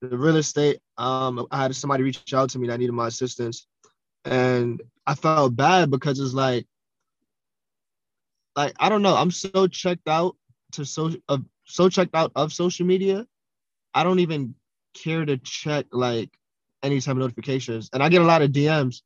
the 0.00 0.16
real 0.16 0.36
estate. 0.36 0.80
Um, 0.96 1.46
I 1.50 1.62
had 1.62 1.74
somebody 1.74 2.02
reach 2.02 2.32
out 2.32 2.50
to 2.50 2.58
me 2.58 2.68
that 2.68 2.78
needed 2.78 2.92
my 2.92 3.08
assistance, 3.08 3.66
and 4.24 4.80
I 5.06 5.14
felt 5.14 5.56
bad 5.56 5.90
because 5.90 6.20
it's 6.20 6.34
like, 6.34 6.66
like 8.56 8.74
I 8.78 8.88
don't 8.88 9.02
know. 9.02 9.16
I'm 9.16 9.30
so 9.30 9.66
checked 9.66 10.08
out 10.08 10.36
to 10.72 10.84
so 10.84 11.12
uh, 11.28 11.38
so 11.64 11.88
checked 11.88 12.14
out 12.14 12.32
of 12.36 12.52
social 12.52 12.86
media. 12.86 13.26
I 13.94 14.04
don't 14.04 14.20
even 14.20 14.54
care 14.94 15.24
to 15.24 15.36
check 15.38 15.86
like 15.92 16.30
any 16.82 17.00
type 17.00 17.12
of 17.12 17.18
notifications, 17.18 17.90
and 17.92 18.02
I 18.02 18.08
get 18.08 18.22
a 18.22 18.26
lot 18.26 18.42
of 18.42 18.50
DMs, 18.50 19.02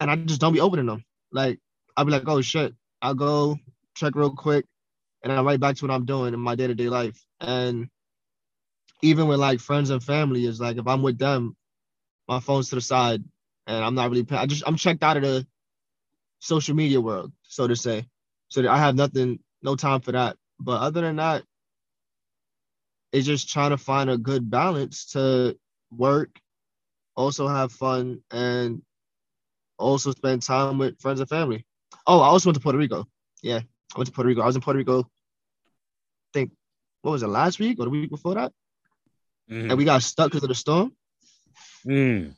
and 0.00 0.10
I 0.10 0.16
just 0.16 0.40
don't 0.40 0.52
be 0.52 0.60
opening 0.60 0.86
them. 0.86 1.04
Like 1.32 1.58
I'll 1.96 2.04
be 2.04 2.12
like, 2.12 2.28
oh 2.28 2.40
shit, 2.40 2.74
I'll 3.02 3.14
go 3.14 3.58
check 3.96 4.14
real 4.14 4.30
quick, 4.34 4.64
and 5.22 5.32
I'm 5.32 5.46
right 5.46 5.60
back 5.60 5.76
to 5.76 5.86
what 5.86 5.94
I'm 5.94 6.06
doing 6.06 6.34
in 6.34 6.40
my 6.40 6.54
day 6.54 6.68
to 6.68 6.74
day 6.74 6.88
life. 6.88 7.22
And 7.40 7.88
even 9.02 9.26
with 9.28 9.40
like 9.40 9.60
friends 9.60 9.90
and 9.90 10.02
family, 10.02 10.46
is 10.46 10.60
like 10.60 10.78
if 10.78 10.86
I'm 10.86 11.02
with 11.02 11.18
them, 11.18 11.56
my 12.28 12.40
phone's 12.40 12.70
to 12.70 12.76
the 12.76 12.80
side, 12.80 13.24
and 13.66 13.84
I'm 13.84 13.94
not 13.94 14.10
really. 14.10 14.26
I 14.30 14.46
just 14.46 14.62
I'm 14.66 14.76
checked 14.76 15.02
out 15.02 15.16
of 15.18 15.24
the 15.24 15.46
social 16.40 16.76
media 16.76 17.00
world, 17.00 17.32
so 17.42 17.66
to 17.66 17.76
say. 17.76 18.06
So 18.48 18.68
I 18.68 18.78
have 18.78 18.94
nothing, 18.94 19.40
no 19.62 19.76
time 19.76 20.00
for 20.00 20.12
that. 20.12 20.36
But 20.60 20.80
other 20.80 21.00
than 21.00 21.16
that, 21.16 21.42
it's 23.12 23.26
just 23.26 23.50
trying 23.50 23.70
to 23.70 23.78
find 23.78 24.10
a 24.10 24.18
good 24.18 24.50
balance 24.50 25.06
to 25.12 25.56
work, 25.90 26.38
also 27.16 27.48
have 27.48 27.72
fun, 27.72 28.22
and 28.30 28.82
also 29.78 30.12
spend 30.12 30.42
time 30.42 30.78
with 30.78 31.00
friends 31.00 31.20
and 31.20 31.28
family. 31.28 31.66
Oh, 32.06 32.20
I 32.20 32.26
also 32.26 32.48
went 32.48 32.56
to 32.56 32.62
Puerto 32.62 32.78
Rico. 32.78 33.06
Yeah, 33.42 33.60
I 33.94 33.98
went 33.98 34.06
to 34.06 34.12
Puerto 34.12 34.28
Rico. 34.28 34.42
I 34.42 34.46
was 34.46 34.56
in 34.56 34.62
Puerto 34.62 34.78
Rico. 34.78 35.00
I 35.00 35.04
think 36.32 36.52
what 37.02 37.12
was 37.12 37.22
it 37.22 37.28
last 37.28 37.58
week 37.58 37.78
or 37.78 37.84
the 37.84 37.90
week 37.90 38.10
before 38.10 38.34
that? 38.34 38.52
Mm. 39.50 39.70
And 39.70 39.78
we 39.78 39.84
got 39.84 40.02
stuck 40.02 40.30
because 40.30 40.44
of 40.44 40.48
the 40.48 40.54
storm. 40.54 40.92
Mm. 41.86 42.34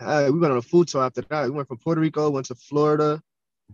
Uh, 0.00 0.30
we 0.32 0.38
went 0.38 0.52
on 0.52 0.58
a 0.58 0.62
food 0.62 0.88
tour 0.88 1.04
after 1.04 1.20
that. 1.22 1.44
We 1.44 1.50
went 1.50 1.68
from 1.68 1.78
Puerto 1.78 2.00
Rico, 2.00 2.30
went 2.30 2.46
to 2.46 2.54
Florida. 2.54 3.22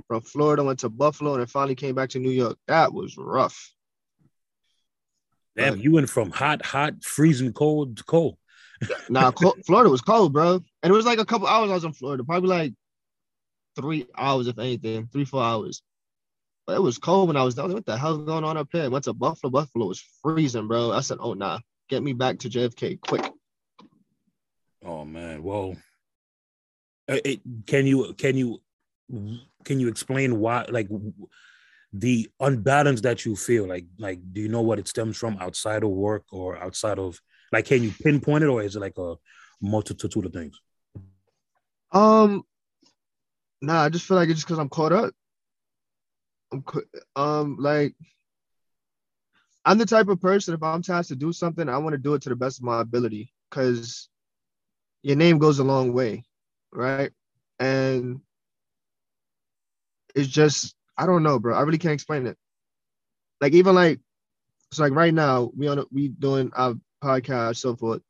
From 0.08 0.20
Florida, 0.20 0.62
went 0.62 0.80
to 0.80 0.90
Buffalo, 0.90 1.32
and 1.32 1.40
then 1.40 1.46
finally 1.46 1.74
came 1.74 1.94
back 1.94 2.10
to 2.10 2.18
New 2.18 2.30
York. 2.30 2.58
That 2.66 2.92
was 2.92 3.16
rough. 3.16 3.72
Damn, 5.56 5.78
you 5.78 5.92
went 5.92 6.10
from 6.10 6.30
hot, 6.30 6.64
hot, 6.64 7.02
freezing 7.02 7.54
cold 7.54 7.96
to 7.96 8.04
cold. 8.04 8.36
nah, 9.08 9.30
Florida 9.64 9.88
was 9.88 10.02
cold, 10.02 10.34
bro. 10.34 10.60
And 10.82 10.90
it 10.90 10.92
was 10.92 11.06
like 11.06 11.18
a 11.18 11.24
couple 11.24 11.46
hours 11.46 11.70
I 11.70 11.74
was 11.74 11.84
in 11.84 11.94
Florida, 11.94 12.24
probably 12.24 12.50
like 12.50 12.74
three 13.76 14.06
hours, 14.16 14.48
if 14.48 14.58
anything, 14.58 15.08
three, 15.12 15.24
four 15.24 15.42
hours. 15.42 15.82
But 16.66 16.76
it 16.76 16.82
was 16.82 16.98
cold 16.98 17.28
when 17.28 17.36
I 17.36 17.44
was 17.44 17.54
down 17.54 17.68
there. 17.68 17.76
What 17.76 17.86
the 17.86 17.96
hell's 17.96 18.26
going 18.26 18.42
on 18.42 18.56
up 18.56 18.68
here? 18.72 18.90
Went 18.90 19.04
to 19.04 19.12
Buffalo. 19.12 19.50
Buffalo 19.50 19.86
was 19.86 20.02
freezing, 20.22 20.66
bro. 20.66 20.90
I 20.90 21.00
said, 21.00 21.18
oh, 21.20 21.34
nah, 21.34 21.60
get 21.88 22.02
me 22.02 22.12
back 22.12 22.40
to 22.40 22.48
JFK 22.48 23.00
quick. 23.00 23.30
Oh, 24.84 25.04
man. 25.04 25.44
Well, 25.44 25.76
uh, 27.08 27.18
it, 27.24 27.40
can 27.66 27.86
you, 27.86 28.14
can 28.14 28.36
you, 28.36 28.60
can 29.64 29.78
you 29.78 29.86
explain 29.86 30.40
why, 30.40 30.66
like, 30.68 30.88
the 31.92 32.28
unbalance 32.40 33.00
that 33.02 33.24
you 33.24 33.34
feel 33.36 33.66
like 33.66 33.86
like 33.98 34.20
do 34.32 34.40
you 34.40 34.48
know 34.48 34.60
what 34.60 34.78
it 34.78 34.88
stems 34.88 35.16
from 35.16 35.36
outside 35.40 35.82
of 35.82 35.88
work 35.88 36.24
or 36.30 36.62
outside 36.62 36.98
of 36.98 37.18
like 37.52 37.64
can 37.64 37.82
you 37.82 37.92
pinpoint 38.02 38.44
it 38.44 38.48
or 38.48 38.62
is 38.62 38.76
it 38.76 38.80
like 38.80 38.98
a 38.98 39.14
multitude 39.62 40.26
of 40.26 40.32
things 40.32 40.60
um 41.92 42.42
Nah, 43.62 43.82
I 43.82 43.88
just 43.88 44.06
feel 44.06 44.16
like 44.16 44.28
it's 44.28 44.38
just 44.38 44.46
because 44.46 44.58
I'm 44.58 44.68
caught 44.68 44.92
up. 44.92 45.14
I'm 46.52 46.64
um 47.16 47.56
like 47.58 47.94
I'm 49.64 49.78
the 49.78 49.86
type 49.86 50.08
of 50.08 50.20
person 50.20 50.54
if 50.54 50.62
I'm 50.62 50.82
tasked 50.82 51.08
to 51.08 51.16
do 51.16 51.32
something, 51.32 51.68
I 51.68 51.78
want 51.78 51.94
to 51.94 51.98
do 51.98 52.14
it 52.14 52.22
to 52.22 52.28
the 52.28 52.36
best 52.36 52.58
of 52.58 52.64
my 52.64 52.80
ability 52.80 53.32
because 53.50 54.08
your 55.02 55.16
name 55.16 55.38
goes 55.38 55.58
a 55.58 55.64
long 55.64 55.92
way, 55.92 56.24
right? 56.72 57.10
And 57.58 58.20
it's 60.14 60.28
just 60.28 60.74
I 60.96 61.06
don't 61.06 61.22
know, 61.22 61.38
bro. 61.38 61.56
I 61.56 61.62
really 61.62 61.78
can't 61.78 61.94
explain 61.94 62.26
it. 62.26 62.38
Like 63.40 63.52
even 63.54 63.74
like 63.74 64.00
so 64.72 64.82
like 64.82 64.92
right 64.92 65.12
now 65.12 65.50
we 65.56 65.68
on 65.68 65.80
a, 65.80 65.84
we 65.90 66.08
doing 66.08 66.52
our 66.54 66.74
podcast 67.02 67.56
so 67.56 67.76
forth. 67.76 68.02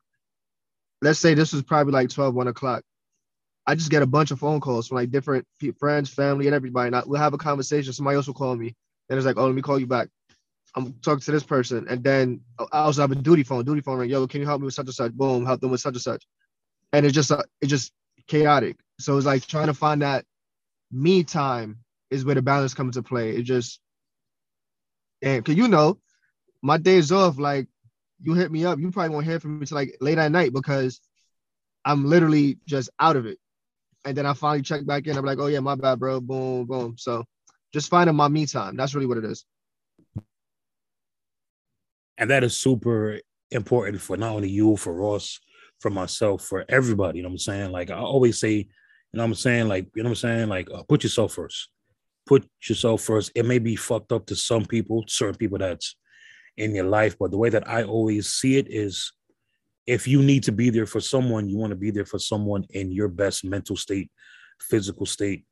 Let's 1.02 1.18
say 1.18 1.34
this 1.34 1.52
was 1.52 1.62
probably 1.62 1.92
like 1.92 2.08
12, 2.08 2.34
1 2.34 2.48
o'clock. 2.48 2.82
I 3.66 3.74
just 3.74 3.90
get 3.90 4.02
a 4.02 4.06
bunch 4.06 4.30
of 4.30 4.38
phone 4.38 4.60
calls 4.60 4.88
from 4.88 4.96
like 4.96 5.10
different 5.10 5.46
friends, 5.78 6.08
family, 6.08 6.46
and 6.46 6.54
everybody. 6.54 6.86
And 6.88 6.96
I, 6.96 7.02
we'll 7.04 7.20
have 7.20 7.34
a 7.34 7.38
conversation. 7.38 7.92
Somebody 7.92 8.16
else 8.16 8.26
will 8.26 8.34
call 8.34 8.54
me, 8.54 8.74
and 9.08 9.16
it's 9.16 9.26
like, 9.26 9.36
"Oh, 9.36 9.46
let 9.46 9.54
me 9.54 9.62
call 9.62 9.78
you 9.78 9.86
back." 9.86 10.08
I'm 10.76 10.92
talking 11.02 11.20
to 11.20 11.32
this 11.32 11.42
person, 11.42 11.86
and 11.88 12.04
then 12.04 12.40
I 12.72 12.80
also 12.80 13.00
have 13.00 13.10
a 13.10 13.16
duty 13.16 13.42
phone. 13.42 13.64
Duty 13.64 13.80
phone 13.80 13.98
ring. 13.98 14.10
Yo, 14.10 14.26
can 14.26 14.40
you 14.40 14.46
help 14.46 14.60
me 14.60 14.66
with 14.66 14.74
such 14.74 14.86
and 14.86 14.94
such? 14.94 15.12
Boom, 15.12 15.44
help 15.46 15.60
them 15.60 15.70
with 15.70 15.80
such 15.80 15.94
and 15.94 16.02
such. 16.02 16.24
And 16.92 17.04
it's 17.04 17.14
just 17.14 17.32
uh, 17.32 17.42
it's 17.60 17.70
just 17.70 17.92
chaotic. 18.28 18.76
So 19.00 19.16
it's 19.16 19.26
like 19.26 19.46
trying 19.46 19.66
to 19.66 19.74
find 19.74 20.02
that 20.02 20.24
me 20.92 21.24
time 21.24 21.78
is 22.10 22.24
where 22.24 22.34
the 22.34 22.42
balance 22.42 22.74
comes 22.74 22.96
into 22.96 23.08
play. 23.08 23.30
It 23.30 23.42
just 23.42 23.80
and 25.22 25.44
cause 25.44 25.56
you 25.56 25.66
know, 25.66 25.98
my 26.62 26.78
days 26.78 27.10
off, 27.10 27.38
like 27.38 27.66
you 28.20 28.34
hit 28.34 28.52
me 28.52 28.64
up, 28.64 28.78
you 28.78 28.90
probably 28.92 29.14
won't 29.14 29.26
hear 29.26 29.40
from 29.40 29.58
me 29.58 29.66
till 29.66 29.76
like 29.76 29.96
late 30.00 30.18
at 30.18 30.30
night 30.30 30.52
because 30.52 31.00
I'm 31.84 32.04
literally 32.04 32.58
just 32.66 32.90
out 33.00 33.16
of 33.16 33.26
it 33.26 33.38
and 34.06 34.16
then 34.16 34.24
I 34.24 34.34
finally 34.34 34.62
check 34.62 34.86
back 34.86 35.06
in. 35.08 35.18
I'm 35.18 35.24
like, 35.24 35.40
oh 35.40 35.48
yeah, 35.48 35.58
my 35.58 35.74
bad, 35.74 35.98
bro. 35.98 36.20
Boom, 36.20 36.64
boom. 36.64 36.94
So 36.96 37.24
just 37.74 37.90
finding 37.90 38.14
my 38.14 38.28
me 38.28 38.46
time. 38.46 38.76
That's 38.76 38.94
really 38.94 39.08
what 39.08 39.18
it 39.18 39.24
is. 39.24 39.44
And 42.16 42.30
that 42.30 42.44
is 42.44 42.58
super 42.58 43.18
important 43.50 44.00
for 44.00 44.16
not 44.16 44.30
only 44.30 44.48
you, 44.48 44.76
for 44.76 44.94
Ross, 44.94 45.40
for 45.80 45.90
myself, 45.90 46.44
for 46.44 46.64
everybody. 46.68 47.18
You 47.18 47.24
know 47.24 47.30
what 47.30 47.34
I'm 47.34 47.38
saying? 47.38 47.72
Like 47.72 47.90
I 47.90 47.98
always 47.98 48.38
say, 48.38 48.52
you 48.52 48.64
know 49.12 49.24
what 49.24 49.30
I'm 49.30 49.34
saying? 49.34 49.66
Like, 49.66 49.88
you 49.94 50.04
know 50.04 50.10
what 50.10 50.18
I'm 50.18 50.28
saying? 50.30 50.48
Like, 50.48 50.68
uh, 50.72 50.84
put 50.84 51.02
yourself 51.02 51.34
first. 51.34 51.68
Put 52.26 52.48
yourself 52.68 53.02
first. 53.02 53.32
It 53.34 53.44
may 53.44 53.58
be 53.58 53.74
fucked 53.74 54.12
up 54.12 54.26
to 54.26 54.36
some 54.36 54.64
people, 54.64 55.04
certain 55.08 55.36
people 55.36 55.58
that's 55.58 55.96
in 56.56 56.74
your 56.74 56.86
life, 56.86 57.16
but 57.18 57.32
the 57.32 57.38
way 57.38 57.50
that 57.50 57.68
I 57.68 57.82
always 57.82 58.28
see 58.28 58.56
it 58.56 58.66
is 58.70 59.12
if 59.86 60.08
you 60.08 60.22
need 60.22 60.42
to 60.44 60.52
be 60.52 60.70
there 60.70 60.86
for 60.86 61.00
someone, 61.00 61.48
you 61.48 61.56
want 61.56 61.70
to 61.70 61.76
be 61.76 61.90
there 61.90 62.06
for 62.06 62.18
someone 62.18 62.64
in 62.70 62.90
your 62.90 63.08
best 63.08 63.44
mental 63.44 63.76
state, 63.76 64.10
physical 64.60 65.06
state, 65.06 65.44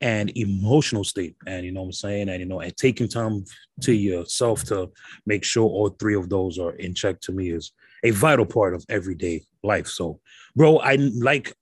and 0.00 0.36
emotional 0.36 1.04
state. 1.04 1.36
And 1.46 1.64
you 1.64 1.72
know 1.72 1.82
what 1.82 1.86
I'm 1.86 1.92
saying? 1.92 2.28
And 2.28 2.40
you 2.40 2.46
know, 2.46 2.60
and 2.60 2.76
taking 2.76 3.08
time 3.08 3.44
to 3.82 3.92
yourself 3.92 4.64
to 4.64 4.90
make 5.24 5.44
sure 5.44 5.64
all 5.64 5.90
three 5.90 6.14
of 6.14 6.28
those 6.28 6.58
are 6.58 6.72
in 6.72 6.94
check 6.94 7.20
to 7.22 7.32
me 7.32 7.50
is 7.50 7.72
a 8.02 8.10
vital 8.10 8.46
part 8.46 8.74
of 8.74 8.84
everyday 8.88 9.42
life. 9.62 9.86
So, 9.86 10.20
bro, 10.54 10.78
I 10.78 10.96
like 10.96 11.54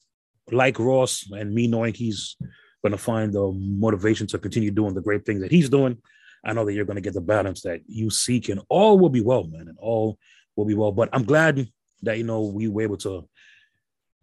like 0.50 0.78
Ross 0.78 1.30
and 1.30 1.54
me 1.54 1.66
knowing 1.66 1.94
he's 1.94 2.36
gonna 2.82 2.98
find 2.98 3.32
the 3.32 3.52
motivation 3.52 4.26
to 4.28 4.38
continue 4.38 4.70
doing 4.70 4.94
the 4.94 5.00
great 5.00 5.24
things 5.24 5.40
that 5.42 5.52
he's 5.52 5.68
doing. 5.68 5.98
I 6.44 6.52
know 6.52 6.64
that 6.64 6.74
you're 6.74 6.84
gonna 6.84 7.00
get 7.00 7.14
the 7.14 7.20
balance 7.20 7.62
that 7.62 7.80
you 7.86 8.10
seek, 8.10 8.48
and 8.48 8.60
all 8.68 8.98
will 8.98 9.10
be 9.10 9.22
well, 9.22 9.44
man, 9.44 9.68
and 9.68 9.78
all 9.78 10.18
will 10.56 10.64
be 10.64 10.75
well. 10.75 10.92
But 10.92 11.08
I'm 11.12 11.25
glad 11.25 11.68
that 12.02 12.18
you 12.18 12.25
know 12.25 12.42
we 12.42 12.68
were 12.68 12.82
able 12.82 12.96
to 12.99 13.28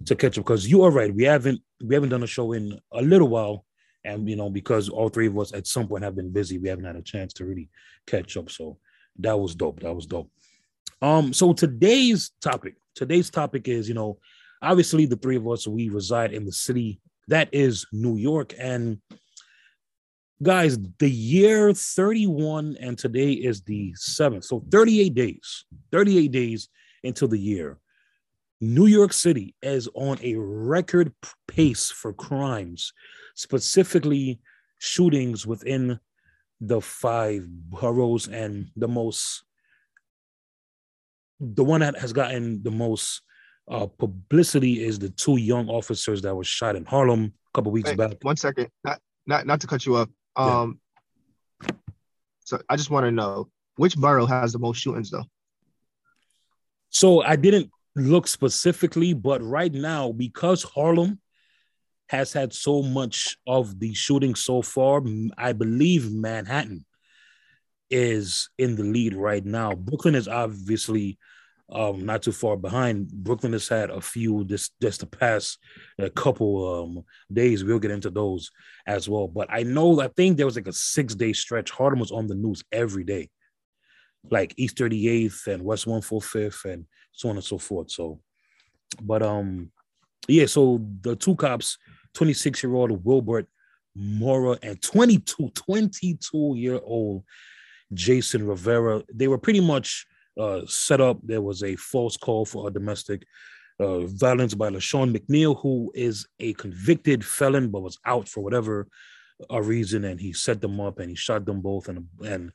to 0.06 0.16
catch 0.16 0.38
up 0.38 0.46
because 0.46 0.68
you 0.68 0.84
are 0.84 0.92
right. 0.92 1.14
We 1.14 1.24
haven't 1.24 1.62
we 1.84 1.96
haven't 1.96 2.10
done 2.10 2.24
a 2.24 2.28
show 2.28 2.54
in 2.54 2.80
a 2.92 3.02
little 3.02 3.28
while, 3.28 3.66
and 4.04 4.28
you 4.30 4.36
know 4.36 4.50
because 4.50 4.90
all 4.90 5.10
three 5.10 5.28
of 5.28 5.38
us 5.38 5.54
at 5.54 5.68
some 5.68 5.88
point 5.88 6.04
have 6.04 6.16
been 6.16 6.32
busy, 6.32 6.58
we 6.58 6.70
haven't 6.70 6.86
had 6.86 6.96
a 6.96 7.02
chance 7.02 7.34
to 7.34 7.46
really 7.46 7.70
catch 8.08 8.38
up. 8.38 8.50
So 8.50 8.78
that 9.20 9.38
was 9.38 9.56
dope. 9.56 9.82
That 9.82 9.94
was 9.94 10.06
dope. 10.06 10.30
Um, 11.02 11.34
so 11.34 11.54
today's 11.54 12.32
topic, 12.42 12.76
today's 12.96 13.30
topic 13.30 13.68
is 13.68 13.88
you 13.88 13.96
know 13.96 14.20
obviously 14.62 15.06
the 15.06 15.16
three 15.16 15.38
of 15.38 15.48
us 15.48 15.68
we 15.68 15.90
reside 15.90 16.34
in 16.34 16.46
the 16.46 16.52
city 16.52 17.00
that 17.28 17.50
is 17.52 17.86
New 17.92 18.18
York, 18.18 18.54
and 18.60 19.00
guys, 20.42 20.78
the 21.00 21.10
year 21.10 21.74
31 21.74 22.78
and 22.80 22.98
today 22.98 23.32
is 23.32 23.62
the 23.62 23.94
7th. 23.94 24.46
So 24.46 24.64
38 24.72 25.14
days, 25.14 25.66
38 25.92 26.32
days 26.32 26.70
until 27.04 27.28
the 27.28 27.40
year. 27.40 27.78
New 28.60 28.86
York 28.86 29.12
City 29.12 29.56
is 29.62 29.90
on 29.96 30.20
a 30.22 30.36
record 30.36 31.14
pace 31.48 31.90
for 31.90 32.14
crimes, 32.14 32.94
specifically 33.36 34.40
shootings 34.78 35.48
within 35.48 36.00
the 36.60 36.80
five 36.80 37.48
boroughs 37.48 38.28
and 38.28 38.70
the 38.76 38.88
most 38.88 39.44
the 41.40 41.64
one 41.64 41.82
that 41.82 41.98
has 41.98 42.14
gotten 42.14 42.62
the 42.62 42.70
most 42.70 43.24
uh, 43.70 43.88
publicity 43.88 44.84
is 44.84 45.00
the 45.00 45.10
two 45.10 45.38
young 45.38 45.68
officers 45.70 46.22
that 46.22 46.36
were 46.36 46.44
shot 46.44 46.76
in 46.76 46.86
Harlem 46.86 47.26
a 47.26 47.52
couple 47.58 47.72
weeks 47.72 47.92
back. 47.94 48.14
One 48.22 48.38
second, 48.38 48.68
not 48.84 49.00
not 49.26 49.48
not 49.48 49.60
to 49.62 49.68
cut 49.68 49.88
you 49.88 49.98
off. 49.98 50.10
Um, 50.36 50.80
yeah. 51.64 51.70
so 52.44 52.62
I 52.70 52.76
just 52.76 52.90
want 52.90 53.06
to 53.06 53.12
know 53.12 53.50
which 53.76 53.98
borough 53.98 54.26
has 54.26 54.54
the 54.54 54.60
most 54.60 54.80
shootings 54.80 55.12
though. 55.12 55.26
So 56.90 57.22
I 57.24 57.36
didn't 57.36 57.70
look 57.96 58.28
specifically, 58.28 59.14
but 59.14 59.42
right 59.42 59.74
now 59.74 60.12
because 60.12 60.64
Harlem 60.64 61.20
has 62.10 62.34
had 62.34 62.54
so 62.54 62.82
much 62.82 63.38
of 63.48 63.80
the 63.80 63.94
shooting 63.94 64.36
so 64.36 64.62
far. 64.62 65.02
I 65.38 65.54
believe 65.54 66.12
Manhattan 66.12 66.86
is 67.90 68.50
in 68.58 68.76
the 68.76 68.84
lead 68.84 69.16
right 69.16 69.46
now. 69.46 69.74
Brooklyn 69.76 70.16
is 70.16 70.28
obviously 70.28 71.18
um, 71.72 72.06
not 72.06 72.22
too 72.22 72.32
far 72.32 72.58
behind. 72.58 73.10
Brooklyn 73.12 73.54
has 73.54 73.68
had 73.68 73.90
a 73.90 74.02
few 74.02 74.44
this 74.44 74.72
just 74.82 75.00
the 75.00 75.06
past 75.06 75.58
a 75.98 76.10
couple 76.10 76.84
um, 76.84 77.04
days. 77.32 77.64
We'll 77.64 77.80
get 77.80 77.92
into 77.92 78.10
those 78.10 78.52
as 78.86 79.08
well. 79.08 79.28
But 79.28 79.48
I 79.50 79.64
know 79.64 80.00
I 80.02 80.10
think 80.10 80.38
there 80.38 80.46
was 80.46 80.58
like 80.58 80.68
a 80.68 80.74
six 80.74 81.16
day 81.16 81.34
stretch. 81.34 81.72
Harlem 81.72 82.00
was 82.00 82.12
on 82.12 82.28
the 82.28 82.36
news 82.36 82.64
every 82.72 83.04
day, 83.04 83.30
like 84.30 84.54
East 84.58 84.78
38th 84.78 85.48
and 85.48 85.64
West 85.64 85.86
145th 85.86 86.66
and 86.66 86.86
so 87.14 87.30
on 87.30 87.36
and 87.36 87.46
so 87.46 87.58
forth. 87.58 87.92
So, 87.92 88.20
but 89.02 89.24
um, 89.24 89.72
yeah. 90.28 90.48
So 90.48 90.86
the 91.02 91.16
two 91.16 91.36
cops, 91.36 91.78
26 92.16 92.64
year 92.64 92.76
old 92.76 93.06
Wilbert 93.06 93.48
Mora 93.96 94.58
and 94.62 94.82
22 94.82 95.50
22 95.50 96.54
year 96.56 96.80
old 96.84 97.24
Jason 97.94 98.46
Rivera, 98.46 99.04
they 99.14 99.30
were 99.30 99.38
pretty 99.38 99.62
much 99.62 100.06
uh, 100.42 100.66
set 100.66 101.02
up. 101.02 101.20
There 101.24 101.42
was 101.42 101.64
a 101.64 101.76
false 101.76 102.18
call 102.18 102.46
for 102.46 102.68
a 102.68 102.72
domestic 102.72 103.24
uh, 103.80 104.00
violence 104.08 104.54
by 104.54 104.70
LaShawn 104.70 105.16
McNeil, 105.16 105.62
who 105.62 105.92
is 105.96 106.28
a 106.40 106.54
convicted 106.54 107.24
felon 107.26 107.70
but 107.70 107.82
was 107.82 108.00
out 108.06 108.28
for 108.28 108.42
whatever 108.42 108.88
a 109.50 109.56
uh, 109.56 109.60
reason, 109.60 110.06
and 110.06 110.20
he 110.20 110.34
set 110.34 110.62
them 110.62 110.80
up 110.80 111.00
and 111.00 111.10
he 111.10 111.16
shot 111.16 111.46
them 111.46 111.62
both. 111.62 111.90
And 111.90 112.08
and 112.24 112.52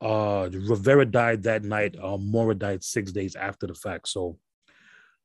uh, 0.00 0.48
Rivera 0.52 1.06
died 1.06 1.42
that 1.44 1.64
night. 1.64 1.96
Uh, 2.00 2.16
Mora 2.16 2.54
died 2.54 2.82
six 2.82 3.12
days 3.12 3.36
after 3.36 3.66
the 3.66 3.74
fact. 3.74 4.08
So, 4.08 4.38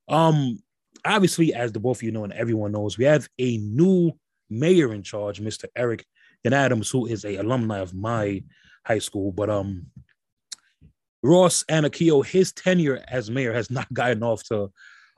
um, 0.07 0.59
obviously, 1.05 1.53
as 1.53 1.71
the 1.71 1.79
both 1.79 1.97
of 1.97 2.03
you 2.03 2.11
know 2.11 2.23
and 2.23 2.33
everyone 2.33 2.71
knows, 2.71 2.97
we 2.97 3.05
have 3.05 3.27
a 3.39 3.57
new 3.57 4.11
mayor 4.49 4.93
in 4.93 5.03
charge, 5.03 5.41
Mr. 5.41 5.65
Eric 5.75 6.05
L. 6.43 6.53
Adams, 6.53 6.89
who 6.89 7.05
is 7.07 7.25
a 7.25 7.37
alumni 7.37 7.79
of 7.79 7.93
my 7.93 8.43
high 8.85 8.99
school. 8.99 9.31
But 9.31 9.49
um, 9.49 9.87
Ross 11.25 11.65
and 11.67 11.87
Akio, 11.87 12.23
his 12.23 12.53
tenure 12.53 13.03
as 13.07 13.31
mayor 13.31 13.51
has 13.51 13.71
not 13.71 13.91
gotten 13.93 14.21
off 14.21 14.43
to 14.43 14.71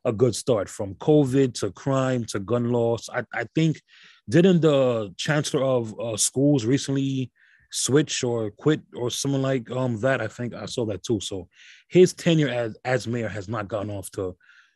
a 0.06 0.14
good 0.14 0.36
start 0.36 0.70
from 0.70 0.96
COVID 0.96 1.54
to 1.56 1.72
crime 1.72 2.24
to 2.26 2.40
gun 2.40 2.72
laws. 2.72 3.10
I, 3.14 3.24
I 3.34 3.46
think, 3.54 3.82
didn't 4.30 4.62
the 4.62 5.14
chancellor 5.18 5.64
of 5.64 6.00
uh, 6.00 6.16
schools 6.16 6.66
recently 6.66 7.32
switch 7.72 8.24
or 8.24 8.52
quit 8.52 8.82
or 8.96 9.10
something 9.10 9.42
like 9.42 9.70
um 9.72 10.00
that? 10.00 10.22
I 10.22 10.28
think 10.28 10.54
I 10.54 10.66
saw 10.66 10.86
that 10.86 11.04
too. 11.04 11.20
So 11.20 11.50
his 11.90 12.14
tenure 12.14 12.48
as, 12.48 12.78
as 12.86 13.08
mayor 13.08 13.28
has 13.28 13.50
not 13.50 13.68
gotten 13.68 13.90
off 13.90 14.10
to 14.12 14.36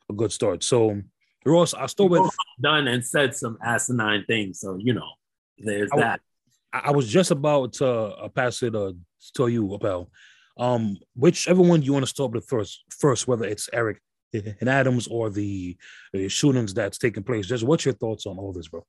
a 0.09 0.13
good 0.13 0.33
start. 0.33 0.63
So 0.63 1.01
Ross, 1.45 1.73
I'll 1.73 1.87
start 1.87 2.11
with 2.11 2.29
done 2.61 2.87
and 2.89 3.05
said 3.05 3.35
some 3.35 3.57
asinine 3.63 4.25
things. 4.25 4.59
So 4.59 4.77
you 4.77 4.93
know, 4.93 5.09
there's 5.57 5.89
I, 5.93 5.97
that. 5.97 6.21
I 6.73 6.91
was 6.91 7.07
just 7.07 7.31
about 7.31 7.73
to 7.73 7.87
uh, 7.87 8.27
pass 8.29 8.63
it 8.63 8.75
uh, 8.75 8.93
to 9.35 9.47
you 9.47 9.73
about 9.73 10.09
um, 10.57 10.97
whichever 11.15 11.61
one 11.61 11.81
you 11.81 11.93
want 11.93 12.03
to 12.03 12.09
start 12.09 12.31
with 12.31 12.47
first, 12.47 12.83
first, 12.89 13.27
whether 13.27 13.45
it's 13.45 13.69
Eric 13.73 14.01
L. 14.33 14.69
Adams 14.69 15.07
or 15.07 15.29
the, 15.29 15.77
shootings 16.27 16.73
that's 16.73 16.97
taking 16.97 17.23
place. 17.23 17.47
Just 17.47 17.63
what's 17.63 17.85
your 17.85 17.93
thoughts 17.93 18.25
on 18.25 18.37
all 18.37 18.53
this, 18.53 18.67
bro? 18.67 18.85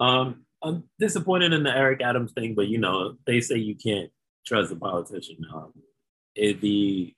Um, 0.00 0.44
I'm 0.62 0.84
disappointed 0.98 1.52
in 1.52 1.62
the 1.62 1.74
Eric 1.74 2.02
Adams 2.02 2.32
thing, 2.32 2.54
but 2.54 2.68
you 2.68 2.78
know 2.78 3.16
they 3.26 3.40
say 3.40 3.56
you 3.56 3.74
can't 3.74 4.10
trust 4.46 4.72
a 4.72 4.76
politician. 4.76 5.38
Um, 5.52 5.72
it, 6.34 6.60
the 6.60 7.14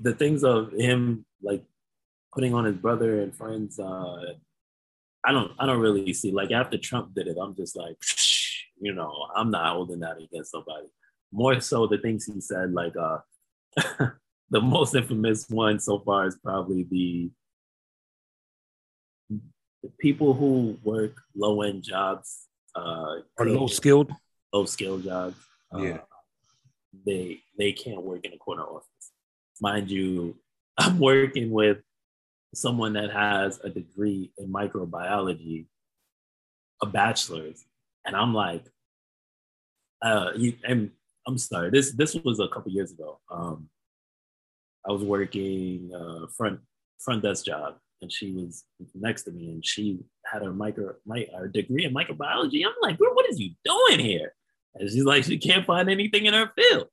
the 0.00 0.12
things 0.12 0.44
of 0.44 0.72
him 0.72 1.24
like 1.42 1.64
putting 2.32 2.54
on 2.54 2.64
his 2.64 2.76
brother 2.76 3.22
and 3.22 3.34
friends. 3.34 3.78
Uh, 3.78 4.34
I 5.24 5.32
don't 5.32 5.52
I 5.58 5.66
don't 5.66 5.80
really 5.80 6.12
see 6.12 6.30
like 6.30 6.50
after 6.50 6.78
Trump 6.78 7.14
did 7.14 7.26
it. 7.26 7.36
I'm 7.40 7.54
just 7.54 7.76
like, 7.76 7.96
you 8.80 8.92
know, 8.92 9.28
I'm 9.34 9.50
not 9.50 9.72
holding 9.74 10.00
that 10.00 10.18
against 10.18 10.52
somebody 10.52 10.88
more 11.32 11.60
so 11.60 11.86
the 11.86 11.98
things 11.98 12.26
he 12.26 12.40
said, 12.40 12.72
like 12.72 12.94
uh, 12.96 13.18
the 14.50 14.60
most 14.60 14.94
infamous 14.94 15.48
one 15.48 15.78
so 15.78 15.98
far 16.00 16.26
is 16.26 16.36
probably 16.42 16.84
the, 16.90 17.30
the 19.82 19.90
people 20.00 20.34
who 20.34 20.78
work 20.82 21.20
low 21.34 21.62
end 21.62 21.82
jobs 21.82 22.46
uh, 22.74 23.16
or 23.36 23.46
low 23.46 23.66
skilled, 23.66 24.10
low 24.52 24.64
skilled 24.64 25.04
jobs. 25.04 25.36
Uh, 25.74 25.78
yeah, 25.78 25.98
they 27.06 27.40
they 27.58 27.72
can't 27.72 28.02
work 28.02 28.24
in 28.24 28.32
a 28.32 28.38
corner 28.38 28.62
office. 28.62 28.86
Mind 29.60 29.90
you, 29.90 30.36
I'm 30.78 30.98
working 30.98 31.50
with 31.50 31.78
someone 32.54 32.94
that 32.94 33.10
has 33.10 33.60
a 33.62 33.68
degree 33.68 34.32
in 34.38 34.50
microbiology, 34.50 35.66
a 36.82 36.86
bachelor's, 36.86 37.62
and 38.06 38.16
I'm 38.16 38.32
like, 38.32 38.64
uh, 40.00 40.30
you, 40.34 40.54
and 40.64 40.90
I'm 41.28 41.36
sorry. 41.36 41.70
This 41.70 41.92
this 41.92 42.14
was 42.24 42.40
a 42.40 42.48
couple 42.48 42.72
years 42.72 42.90
ago. 42.90 43.20
Um, 43.30 43.68
I 44.88 44.92
was 44.92 45.04
working 45.04 45.92
uh, 45.94 46.26
front 46.34 46.60
front 46.98 47.22
desk 47.22 47.44
job, 47.44 47.74
and 48.00 48.10
she 48.10 48.32
was 48.32 48.64
next 48.94 49.24
to 49.24 49.30
me, 49.30 49.50
and 49.50 49.64
she 49.64 49.98
had 50.24 50.42
her 50.42 50.54
micro 50.54 50.94
my 51.04 51.26
her 51.36 51.46
degree 51.46 51.84
in 51.84 51.92
microbiology. 51.92 52.64
I'm 52.64 52.72
like, 52.80 52.96
what 52.98 53.28
is 53.28 53.38
you 53.38 53.50
doing 53.62 54.00
here? 54.00 54.32
And 54.74 54.88
she's 54.88 55.04
like, 55.04 55.24
she 55.24 55.36
can't 55.36 55.66
find 55.66 55.90
anything 55.90 56.24
in 56.24 56.32
her 56.32 56.50
field. 56.56 56.88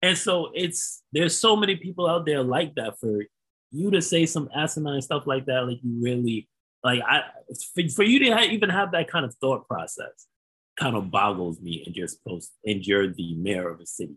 And 0.00 0.16
so 0.16 0.50
it's 0.54 1.02
there's 1.12 1.36
so 1.36 1.54
many 1.54 1.76
people 1.76 2.08
out 2.08 2.24
there 2.24 2.42
like 2.42 2.74
that 2.76 2.98
for 2.98 3.26
you 3.70 3.90
to 3.90 4.00
say 4.00 4.24
some 4.24 4.48
asinine 4.54 5.02
stuff 5.02 5.26
like 5.26 5.44
that, 5.46 5.68
like 5.68 5.80
you 5.82 6.02
really 6.02 6.48
like 6.82 7.02
I 7.06 7.24
for, 7.74 7.86
for 7.94 8.04
you 8.04 8.20
to 8.20 8.40
even 8.40 8.70
have 8.70 8.92
that 8.92 9.08
kind 9.08 9.26
of 9.26 9.34
thought 9.34 9.68
process 9.68 10.26
kind 10.80 10.96
of 10.96 11.10
boggles 11.10 11.60
me 11.60 11.82
and 11.84 11.94
you're 11.94 12.08
supposed 12.08 12.50
and 12.64 12.86
you're 12.86 13.12
the 13.12 13.34
mayor 13.34 13.68
of 13.68 13.80
a 13.80 13.86
city. 13.86 14.16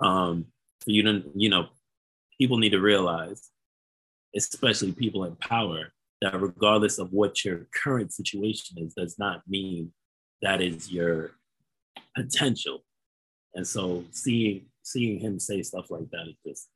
Um, 0.00 0.46
you 0.86 1.02
to, 1.02 1.22
you 1.34 1.48
know, 1.48 1.68
people 2.38 2.58
need 2.58 2.70
to 2.70 2.80
realize, 2.80 3.50
especially 4.34 4.92
people 4.92 5.24
in 5.24 5.36
power, 5.36 5.92
that 6.20 6.40
regardless 6.40 6.98
of 6.98 7.12
what 7.12 7.44
your 7.44 7.66
current 7.74 8.12
situation 8.12 8.78
is, 8.78 8.94
does 8.94 9.18
not 9.18 9.42
mean 9.46 9.92
that 10.42 10.60
is 10.60 10.90
your 10.90 11.32
potential. 12.16 12.84
And 13.54 13.66
so 13.66 14.04
seeing 14.10 14.66
seeing 14.82 15.20
him 15.20 15.38
say 15.38 15.62
stuff 15.62 15.90
like 15.90 16.10
that 16.10 16.26
is 16.44 16.66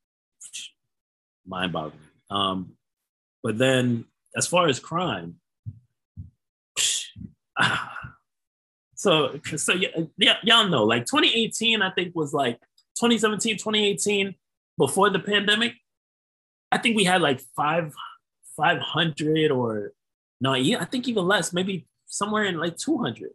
just 0.53 0.71
mind-boggling. 1.47 1.99
Um, 2.31 2.75
but 3.43 3.59
then 3.59 4.05
as 4.37 4.47
far 4.47 4.69
as 4.69 4.79
crime, 4.79 5.37
so, 9.05 9.39
so 9.57 9.75
yeah, 10.17 10.37
y'all 10.43 10.67
know, 10.67 10.85
like 10.85 11.05
2018, 11.05 11.83
I 11.83 11.91
think 11.91 12.17
was 12.17 12.33
like 12.33 12.59
2017, 12.97 13.59
2018, 13.59 14.35
before 14.79 15.11
the 15.11 15.19
pandemic. 15.19 15.75
I 16.73 16.79
think 16.79 16.97
we 16.97 17.05
had 17.05 17.21
like 17.21 17.43
five, 17.55 17.93
500 18.57 19.51
or 19.51 19.93
no, 20.41 20.55
yeah, 20.55 20.81
I 20.81 20.87
think 20.87 21.07
even 21.07 21.27
less, 21.27 21.53
maybe 21.53 21.87
somewhere 22.07 22.45
in 22.45 22.57
like 22.57 22.79
200, 22.79 23.31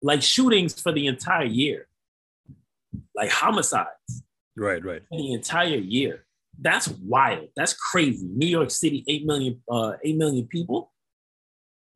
like 0.00 0.22
shootings 0.22 0.80
for 0.80 0.90
the 0.90 1.06
entire 1.06 1.44
year, 1.44 1.86
like 3.14 3.30
homicides. 3.30 4.22
Right, 4.56 4.82
right. 4.82 5.02
For 5.10 5.18
the 5.18 5.34
entire 5.34 5.76
year. 5.76 6.24
That's 6.58 6.88
wild. 6.88 7.48
That's 7.56 7.74
crazy. 7.74 8.26
New 8.26 8.46
York 8.46 8.70
City, 8.70 9.04
8 9.06 9.26
million, 9.26 9.62
uh, 9.70 9.92
8 10.02 10.16
million 10.16 10.46
people. 10.46 10.92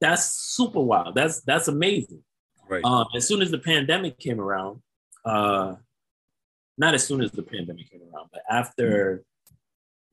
That's 0.00 0.24
super 0.24 0.80
wild. 0.80 1.14
That's 1.14 1.40
that's 1.40 1.68
amazing. 1.68 2.22
Right. 2.68 2.84
Um, 2.84 3.06
as 3.14 3.26
soon 3.26 3.42
as 3.42 3.50
the 3.50 3.58
pandemic 3.58 4.18
came 4.18 4.40
around, 4.40 4.80
uh, 5.24 5.76
not 6.78 6.94
as 6.94 7.06
soon 7.06 7.22
as 7.22 7.30
the 7.30 7.42
pandemic 7.42 7.90
came 7.90 8.02
around, 8.02 8.28
but 8.32 8.42
after 8.50 9.24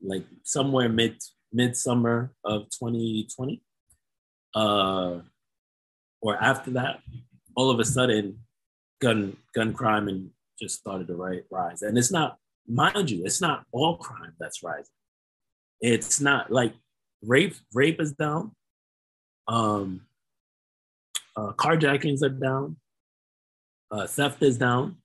mm-hmm. 0.00 0.08
like 0.08 0.24
somewhere 0.42 0.88
mid 0.88 1.16
midsummer 1.52 2.32
of 2.44 2.64
2020, 2.70 3.62
uh, 4.54 5.20
or 6.20 6.42
after 6.42 6.70
that, 6.72 7.00
all 7.56 7.70
of 7.70 7.80
a 7.80 7.84
sudden, 7.84 8.38
gun 9.00 9.36
gun 9.54 9.72
crime 9.72 10.08
and 10.08 10.30
just 10.60 10.78
started 10.78 11.06
to 11.08 11.42
rise. 11.50 11.82
And 11.82 11.98
it's 11.98 12.12
not, 12.12 12.38
mind 12.66 13.10
you, 13.10 13.24
it's 13.24 13.40
not 13.40 13.64
all 13.72 13.96
crime 13.96 14.32
that's 14.38 14.62
rising. 14.62 14.86
It's 15.80 16.20
not 16.20 16.50
like 16.50 16.72
rape. 17.22 17.56
Rape 17.74 18.00
is 18.00 18.12
down. 18.12 18.52
Um, 19.48 20.02
uh, 21.36 21.52
carjackings 21.52 22.22
are 22.22 22.28
down. 22.28 22.76
Uh, 23.90 24.06
theft 24.06 24.42
is 24.42 24.58
down. 24.58 24.96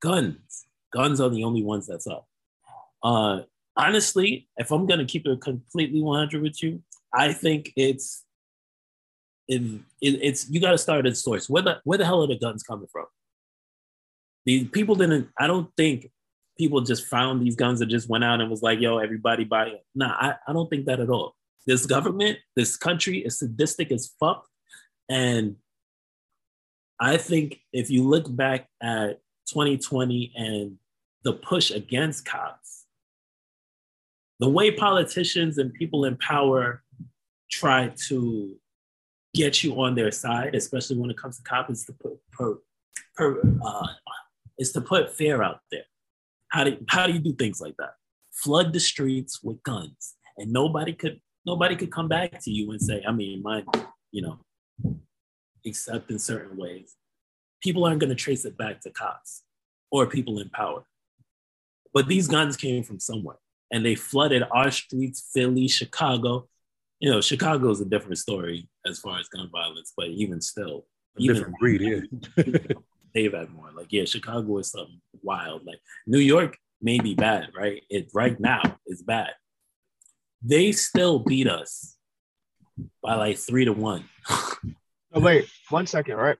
Guns. 0.00 0.66
Guns 0.92 1.20
are 1.20 1.30
the 1.30 1.44
only 1.44 1.62
ones 1.62 1.86
that's 1.86 2.06
up. 2.06 2.26
Uh, 3.02 3.40
honestly, 3.76 4.48
if 4.56 4.70
I'm 4.70 4.86
gonna 4.86 5.04
keep 5.04 5.26
it 5.26 5.40
completely 5.40 6.02
100 6.02 6.42
with 6.42 6.62
you, 6.62 6.82
I 7.12 7.32
think 7.32 7.72
it's 7.76 8.24
it, 9.48 9.62
it, 10.00 10.20
it's 10.22 10.48
you 10.50 10.60
got 10.60 10.72
to 10.72 10.78
start 10.78 11.06
at 11.06 11.16
source. 11.16 11.48
Where 11.48 11.62
the 11.62 11.80
where 11.84 11.98
the 11.98 12.04
hell 12.04 12.22
are 12.22 12.26
the 12.26 12.38
guns 12.38 12.62
coming 12.62 12.88
from? 12.90 13.06
These 14.46 14.68
people 14.68 14.94
didn't. 14.94 15.28
I 15.38 15.46
don't 15.46 15.70
think 15.76 16.10
people 16.58 16.80
just 16.80 17.06
found 17.06 17.42
these 17.42 17.56
guns 17.56 17.80
and 17.80 17.90
just 17.90 18.08
went 18.08 18.24
out 18.24 18.40
and 18.40 18.50
was 18.50 18.62
like, 18.62 18.80
"Yo, 18.80 18.98
everybody 18.98 19.44
buy 19.44 19.66
it." 19.66 19.84
Nah, 19.94 20.14
I, 20.18 20.34
I 20.46 20.52
don't 20.52 20.68
think 20.68 20.86
that 20.86 21.00
at 21.00 21.10
all. 21.10 21.34
this 21.66 21.86
government, 21.86 22.38
this 22.56 22.76
country 22.76 23.18
is 23.18 23.38
sadistic 23.38 23.92
as 23.92 24.12
fuck. 24.20 24.46
And 25.08 25.56
I 27.00 27.16
think 27.16 27.60
if 27.72 27.90
you 27.90 28.04
look 28.04 28.34
back 28.34 28.68
at 28.82 29.20
2020 29.48 30.32
and 30.36 30.76
the 31.22 31.34
push 31.34 31.70
against 31.70 32.24
cops, 32.24 32.84
the 34.40 34.48
way 34.48 34.70
politicians 34.70 35.58
and 35.58 35.72
people 35.72 36.04
in 36.04 36.16
power 36.16 36.82
try 37.50 37.92
to 38.08 38.56
get 39.34 39.62
you 39.62 39.80
on 39.80 39.94
their 39.94 40.10
side, 40.10 40.54
especially 40.54 40.96
when 40.96 41.10
it 41.10 41.16
comes 41.16 41.36
to 41.36 41.42
cops, 41.42 41.70
is 41.70 41.84
to 41.86 41.92
put 41.92 42.18
per, 42.32 42.58
per, 43.16 43.40
uh, 43.64 43.86
is 44.58 44.72
to 44.72 44.80
put 44.80 45.14
fear 45.14 45.42
out 45.42 45.60
there. 45.70 45.84
How 46.48 46.64
do 46.64 46.76
how 46.88 47.06
do 47.06 47.12
you 47.12 47.18
do 47.18 47.32
things 47.32 47.60
like 47.60 47.76
that? 47.78 47.94
Flood 48.32 48.72
the 48.72 48.80
streets 48.80 49.42
with 49.42 49.62
guns, 49.62 50.14
and 50.36 50.52
nobody 50.52 50.92
could 50.92 51.20
nobody 51.44 51.76
could 51.76 51.90
come 51.90 52.08
back 52.08 52.40
to 52.42 52.50
you 52.50 52.70
and 52.70 52.80
say, 52.80 53.02
I 53.06 53.12
mean, 53.12 53.42
my, 53.42 53.64
you 54.12 54.22
know, 54.22 54.38
except 55.64 56.10
in 56.10 56.18
certain 56.18 56.56
ways, 56.56 56.96
people 57.62 57.84
aren't 57.84 58.00
going 58.00 58.10
to 58.10 58.16
trace 58.16 58.44
it 58.44 58.56
back 58.56 58.80
to 58.82 58.90
cops 58.90 59.42
or 59.90 60.06
people 60.06 60.38
in 60.38 60.48
power. 60.50 60.84
But 61.92 62.08
these 62.08 62.28
guns 62.28 62.56
came 62.56 62.82
from 62.82 62.98
somewhere, 62.98 63.38
and 63.70 63.84
they 63.84 63.94
flooded 63.94 64.42
our 64.50 64.70
streets, 64.70 65.30
Philly, 65.32 65.68
Chicago. 65.68 66.48
You 66.98 67.10
know, 67.10 67.20
Chicago 67.20 67.70
is 67.70 67.80
a 67.80 67.84
different 67.84 68.18
story 68.18 68.68
as 68.84 68.98
far 68.98 69.18
as 69.18 69.28
gun 69.28 69.48
violence, 69.50 69.92
but 69.96 70.08
even 70.08 70.40
still, 70.40 70.86
a 71.16 71.22
even 71.22 71.36
different 71.36 71.58
breed, 71.58 71.80
yeah. 71.80 72.44
they've 73.14 73.32
had 73.32 73.50
more. 73.50 73.70
Like, 73.74 73.92
yeah, 73.92 74.04
Chicago 74.04 74.58
is 74.58 74.70
something 74.70 75.00
wild. 75.22 75.64
Like 75.64 75.80
New 76.06 76.18
York 76.18 76.58
may 76.82 76.98
be 76.98 77.14
bad, 77.14 77.50
right? 77.56 77.82
It 77.88 78.10
right 78.12 78.38
now 78.38 78.62
is 78.86 79.02
bad. 79.02 79.30
They 80.42 80.72
still 80.72 81.20
beat 81.20 81.48
us 81.48 81.93
by 83.02 83.14
like 83.14 83.38
three 83.38 83.64
to 83.64 83.72
one. 83.72 84.04
wait, 85.14 85.48
one 85.70 85.86
second, 85.86 86.16
right? 86.16 86.38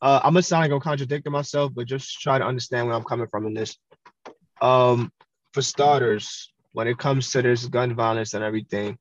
Uh, 0.00 0.20
I'm 0.22 0.32
gonna 0.32 0.42
sound 0.42 0.62
like 0.62 0.72
I'm 0.72 0.80
contradicting 0.80 1.32
myself, 1.32 1.72
but 1.74 1.86
just 1.86 2.20
try 2.20 2.38
to 2.38 2.44
understand 2.44 2.86
where 2.86 2.96
I'm 2.96 3.04
coming 3.04 3.28
from 3.28 3.46
in 3.46 3.54
this. 3.54 3.76
Um, 4.60 5.12
for 5.52 5.62
starters, 5.62 6.52
when 6.72 6.88
it 6.88 6.98
comes 6.98 7.30
to 7.32 7.42
this 7.42 7.66
gun 7.66 7.94
violence 7.94 8.34
and 8.34 8.42
everything, 8.42 8.98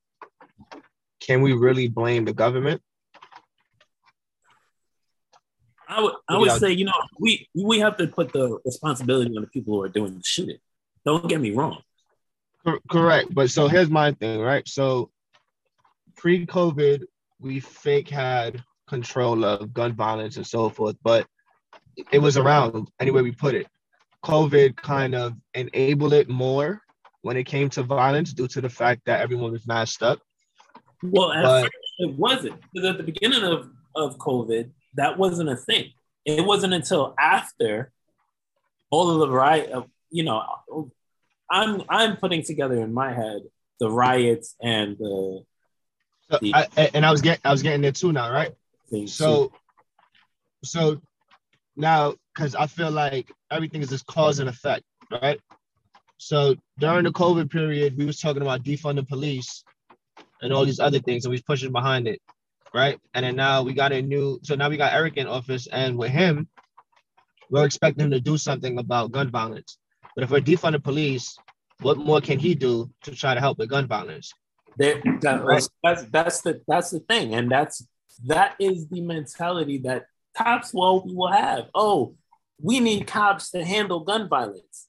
can 1.19 1.41
we 1.41 1.53
really 1.53 1.87
blame 1.87 2.25
the 2.25 2.33
government? 2.33 2.81
I 5.87 6.01
would 6.01 6.13
I 6.29 6.37
would 6.37 6.51
say, 6.51 6.71
you 6.71 6.85
know, 6.85 6.93
we 7.19 7.47
we 7.55 7.79
have 7.79 7.97
to 7.97 8.07
put 8.07 8.31
the 8.31 8.59
responsibility 8.63 9.35
on 9.35 9.41
the 9.41 9.47
people 9.47 9.73
who 9.73 9.81
are 9.81 9.89
doing 9.89 10.15
the 10.15 10.23
shooting. 10.23 10.57
Don't 11.03 11.27
get 11.27 11.41
me 11.41 11.51
wrong. 11.51 11.81
Correct. 12.89 13.33
But 13.33 13.49
so 13.49 13.67
here's 13.67 13.89
my 13.89 14.11
thing, 14.13 14.39
right? 14.39 14.65
So 14.67 15.09
pre-COVID, 16.15 17.03
we 17.39 17.59
fake 17.59 18.09
had 18.09 18.63
control 18.87 19.45
of 19.45 19.73
gun 19.73 19.93
violence 19.93 20.37
and 20.37 20.45
so 20.45 20.69
forth, 20.69 20.95
but 21.03 21.25
it 22.11 22.19
was 22.19 22.37
around 22.37 22.89
anyway 22.99 23.21
we 23.21 23.31
put 23.31 23.55
it. 23.55 23.67
COVID 24.23 24.75
kind 24.75 25.15
of 25.15 25.33
enabled 25.53 26.13
it 26.13 26.29
more 26.29 26.81
when 27.21 27.37
it 27.37 27.45
came 27.45 27.69
to 27.71 27.83
violence 27.83 28.33
due 28.33 28.47
to 28.47 28.61
the 28.61 28.69
fact 28.69 29.01
that 29.05 29.21
everyone 29.21 29.51
was 29.51 29.67
masked 29.67 30.03
up. 30.03 30.19
Well, 31.03 31.31
but, 31.33 31.69
it 31.99 32.13
wasn't 32.15 32.59
because 32.73 32.89
at 32.89 32.97
the 32.97 33.03
beginning 33.03 33.43
of, 33.43 33.69
of 33.95 34.17
COVID, 34.17 34.71
that 34.95 35.17
wasn't 35.17 35.49
a 35.49 35.55
thing. 35.55 35.91
It 36.25 36.45
wasn't 36.45 36.73
until 36.73 37.15
after 37.19 37.91
all 38.91 39.09
of 39.09 39.19
the 39.19 39.29
riot, 39.29 39.71
you 40.11 40.23
know, 40.23 40.43
I'm 41.49 41.83
I'm 41.89 42.17
putting 42.17 42.43
together 42.43 42.79
in 42.81 42.93
my 42.93 43.13
head 43.13 43.41
the 43.79 43.89
riots 43.89 44.55
and 44.61 44.97
the 44.97 45.43
I, 46.53 46.67
and 46.93 47.05
I 47.05 47.11
was 47.11 47.21
getting 47.21 47.41
I 47.43 47.51
was 47.51 47.63
getting 47.63 47.81
there 47.81 47.91
too 47.91 48.11
now, 48.11 48.31
right? 48.31 48.51
So, 49.07 49.51
so 50.63 51.01
now 51.75 52.15
because 52.33 52.55
I 52.55 52.67
feel 52.67 52.91
like 52.91 53.31
everything 53.49 53.81
is 53.81 53.89
just 53.89 54.05
cause 54.05 54.39
and 54.39 54.49
effect, 54.49 54.83
right? 55.11 55.39
So 56.17 56.55
during 56.79 57.03
the 57.03 57.11
COVID 57.11 57.49
period, 57.49 57.97
we 57.97 58.05
was 58.05 58.19
talking 58.19 58.41
about 58.41 58.63
defunding 58.63 59.07
police 59.07 59.63
and 60.41 60.53
all 60.53 60.65
these 60.65 60.79
other 60.79 60.99
things, 60.99 61.25
and 61.25 61.31
we 61.31 61.35
was 61.35 61.43
pushing 61.43 61.71
behind 61.71 62.07
it 62.07 62.21
right? 62.73 62.99
And 63.13 63.25
then 63.25 63.35
now 63.35 63.63
we 63.63 63.73
got 63.73 63.91
a 63.91 64.01
new, 64.01 64.39
so 64.43 64.55
now 64.55 64.69
we 64.69 64.77
got 64.77 64.93
Eric 64.93 65.17
in 65.17 65.27
office, 65.27 65.67
and 65.67 65.97
with 65.97 66.11
him, 66.11 66.47
we're 67.49 67.65
expecting 67.65 68.05
him 68.05 68.11
to 68.11 68.21
do 68.21 68.37
something 68.37 68.77
about 68.79 69.11
gun 69.11 69.29
violence. 69.29 69.77
But 70.15 70.23
if 70.23 70.31
we're 70.31 70.41
defunding 70.41 70.83
police, 70.83 71.37
what 71.81 71.97
more 71.97 72.21
can 72.21 72.39
he 72.39 72.55
do 72.55 72.89
to 73.03 73.15
try 73.15 73.33
to 73.33 73.39
help 73.39 73.57
with 73.57 73.69
gun 73.69 73.87
violence? 73.87 74.33
That, 74.77 75.43
right? 75.43 75.67
that's 75.83 76.03
that's 76.05 76.41
the 76.41 76.61
that's 76.67 76.89
the 76.91 76.99
thing, 76.99 77.35
and 77.35 77.51
that's 77.51 77.85
that 78.25 78.55
is 78.59 78.87
the 78.87 79.01
mentality 79.01 79.79
that 79.79 80.05
cops 80.35 80.73
will 80.73 81.03
will 81.05 81.31
have. 81.31 81.65
Oh, 81.75 82.15
we 82.61 82.79
need 82.79 83.07
cops 83.07 83.51
to 83.51 83.63
handle 83.63 84.01
gun 84.01 84.29
violence. 84.29 84.87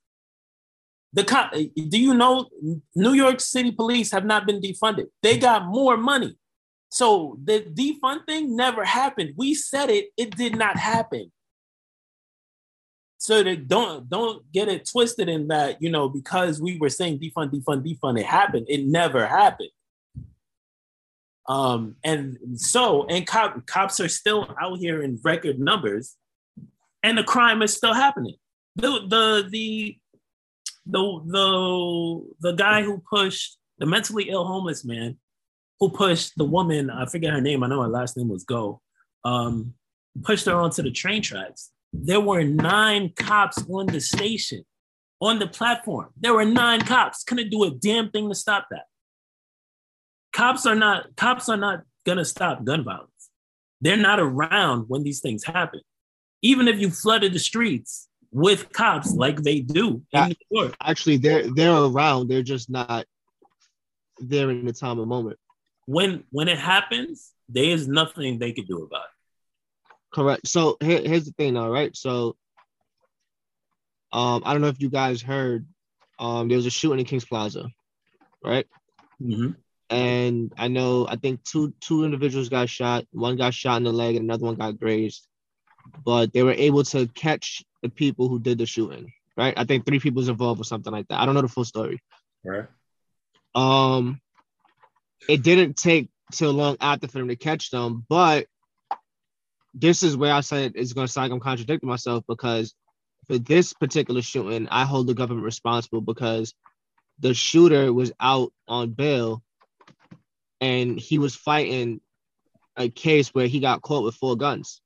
The 1.13 1.25
cop, 1.25 1.53
eh, 1.55 1.67
do 1.89 1.99
you 1.99 2.15
know 2.15 2.49
New 2.95 3.13
York 3.13 3.41
City 3.41 3.71
police 3.71 4.13
have 4.13 4.25
not 4.25 4.47
been 4.47 4.61
defunded? 4.61 5.07
They 5.23 5.37
got 5.37 5.67
more 5.67 5.97
money. 5.97 6.39
So 6.89 7.39
the 7.43 7.61
defund 7.61 8.27
thing 8.27 8.57
never 8.57 8.85
happened. 8.85 9.35
We 9.37 9.55
said 9.55 9.91
it, 9.91 10.07
it 10.17 10.37
did 10.37 10.57
not 10.57 10.77
happen. 10.77 11.33
So 13.23 13.41
that 13.41 13.69
don't 13.69 14.11
don't 14.11 14.51
get 14.51 14.67
it 14.67 14.85
twisted 14.91 15.29
in 15.29 15.47
that, 15.47 15.81
you 15.81 15.91
know, 15.91 16.09
because 16.09 16.61
we 16.61 16.77
were 16.79 16.89
saying 16.89 17.21
defund, 17.21 17.53
defund, 17.55 17.87
defund, 17.87 18.19
it 18.19 18.27
happened. 18.27 18.67
It 18.69 18.85
never 18.85 19.29
happened. 19.29 19.71
Um, 21.49 21.95
and 22.03 22.37
so, 22.57 23.07
and 23.07 23.25
cop, 23.25 23.65
cops 23.69 24.01
are 24.01 24.09
still 24.09 24.53
out 24.61 24.81
here 24.81 25.05
in 25.05 25.21
record 25.23 25.61
numbers, 25.61 26.17
and 27.05 27.17
the 27.17 27.23
crime 27.23 27.63
is 27.63 27.77
still 27.77 27.95
happening. 27.95 28.35
The 28.75 28.91
the 29.07 29.49
the 29.49 29.99
the 30.85 31.21
the, 31.25 32.27
the 32.41 32.53
guy 32.55 32.83
who 32.83 33.05
pushed 33.09 33.57
the 33.79 33.87
mentally 33.87 34.31
ill 34.31 34.47
homeless 34.47 34.85
man 34.85 35.17
who 35.79 35.91
pushed 35.91 36.33
the 36.37 36.45
woman, 36.45 36.91
I 36.91 37.07
forget 37.07 37.33
her 37.33 37.41
name, 37.41 37.63
I 37.63 37.69
know 37.69 37.83
her 37.83 37.89
last 37.89 38.17
name 38.17 38.29
was 38.29 38.43
Go, 38.43 38.81
um, 39.25 39.75
pushed 40.23 40.47
her 40.47 40.55
onto 40.55 40.83
the 40.83 40.91
train 40.91 41.23
tracks. 41.23 41.72
There 41.93 42.21
were 42.21 42.43
nine 42.43 43.13
cops 43.15 43.63
on 43.69 43.87
the 43.87 44.01
station, 44.01 44.65
on 45.21 45.39
the 45.39 45.47
platform. 45.47 46.09
There 46.19 46.35
were 46.35 46.45
nine 46.45 46.81
cops. 46.81 47.23
Couldn't 47.25 47.51
do 47.51 47.65
a 47.65 47.71
damn 47.71 48.11
thing 48.11 48.29
to 48.29 48.35
stop 48.35 48.67
that. 48.71 48.85
Cops 50.33 50.67
are 50.67 50.75
not, 50.75 51.15
cops 51.17 51.49
are 51.49 51.57
not 51.57 51.83
gonna 52.07 52.25
stop 52.25 52.65
gun 52.65 52.85
violence. 52.85 53.11
They're 53.81 53.97
not 53.97 54.21
around 54.21 54.87
when 54.89 55.03
these 55.03 55.21
things 55.21 55.45
happen. 55.45 55.81
Even 56.41 56.69
if 56.69 56.79
you 56.79 56.91
flooded 56.91 57.33
the 57.33 57.39
streets 57.39 58.09
with 58.31 58.73
cops 58.73 59.13
like 59.13 59.43
they 59.43 59.61
do 59.61 60.03
in 60.13 60.29
New 60.29 60.35
York. 60.51 60.75
Actually, 60.83 61.19
they're 61.19 61.53
they're 61.55 61.73
around. 61.73 62.29
They're 62.29 62.43
just 62.43 62.71
not 62.71 63.05
there 64.19 64.51
in 64.51 64.65
the 64.65 64.73
time 64.73 64.99
of 64.99 65.07
moment 65.07 65.39
when 65.87 66.25
when 66.31 66.49
it 66.49 66.59
happens, 66.59 67.33
there 67.49 67.65
is 67.65 67.89
nothing 67.89 68.39
they 68.39 68.53
could 68.53 68.67
do 68.67 68.83
about 68.83 69.05
it. 69.05 69.12
Correct. 70.13 70.47
So 70.47 70.77
here, 70.81 71.01
here's 71.05 71.25
the 71.25 71.33
thing, 71.33 71.57
all 71.57 71.71
right. 71.71 71.97
So 71.97 72.37
um, 74.13 74.43
I 74.45 74.53
don't 74.53 74.61
know 74.61 74.69
if 74.69 74.81
you 74.81 74.91
guys 74.91 75.23
heard, 75.23 75.67
um, 76.19 76.49
there 76.49 76.57
was 76.57 76.67
a 76.67 76.71
shooting 76.71 77.01
in 77.01 77.07
Kings 77.07 77.25
Plaza, 77.25 77.69
right? 78.45 78.67
Mm-hmm. 79.21 79.53
And 79.89 80.53
I 80.57 80.69
know 80.69 81.07
I 81.09 81.17
think 81.17 81.45
two 81.45 81.75
two 81.81 82.05
individuals 82.05 82.49
got 82.49 82.69
shot. 82.69 83.05
One 83.13 83.37
got 83.37 83.53
shot 83.53 83.77
in 83.77 83.85
the 83.85 83.93
leg, 83.93 84.17
and 84.17 84.25
another 84.25 84.47
one 84.47 84.55
got 84.55 84.79
grazed. 84.79 85.27
But 86.05 86.33
they 86.33 86.43
were 86.43 86.53
able 86.53 86.85
to 86.85 87.09
catch 87.09 87.63
the 87.83 87.91
people 87.91 88.29
who 88.29 88.39
did 88.39 88.57
the 88.57 88.65
shooting, 88.65 89.13
right? 89.37 89.53
I 89.57 89.65
think 89.65 89.85
three 89.85 89.99
people 89.99 90.21
was 90.21 90.29
involved 90.29 90.61
or 90.61 90.65
something 90.65 90.93
like 90.93 91.09
that. 91.09 91.21
I 91.21 91.27
don't 91.27 91.35
know 91.35 91.43
the 91.43 91.49
full 91.49 91.65
story. 91.65 92.01
Right. 92.43 92.67
Um, 93.55 94.21
it 95.29 95.43
didn't 95.43 95.77
take 95.77 96.09
too 96.33 96.49
long 96.49 96.79
after 96.81 97.07
for 97.07 97.19
them 97.19 97.29
to 97.29 97.37
catch 97.37 97.71
them. 97.71 98.07
But 98.09 98.47
this 99.75 100.03
is 100.03 100.17
where 100.17 100.33
I 100.33 100.41
said 100.41 100.73
it's 100.75 100.93
going 100.93 101.07
to 101.07 101.13
sound 101.13 101.31
like 101.31 101.37
I'm 101.37 101.41
contradicting 101.41 101.89
myself 101.89 102.25
because 102.29 102.75
for 103.27 103.39
this 103.39 103.73
particular 103.73 104.23
shooting, 104.23 104.69
I 104.71 104.85
hold 104.85 105.07
the 105.07 105.15
government 105.15 105.45
responsible 105.45 106.01
because 106.01 106.55
the 107.19 107.35
shooter 107.35 107.93
was 107.93 108.13
out 108.21 108.53
on 108.67 108.91
bail 108.91 109.43
and 110.61 110.99
he 110.99 111.19
was 111.19 111.35
fighting 111.35 112.01
a 112.77 112.89
case 112.89 113.29
where 113.29 113.47
he 113.47 113.61
got 113.61 113.83
caught 113.83 114.05
with 114.05 114.15
four 114.15 114.37
guns. 114.37 114.81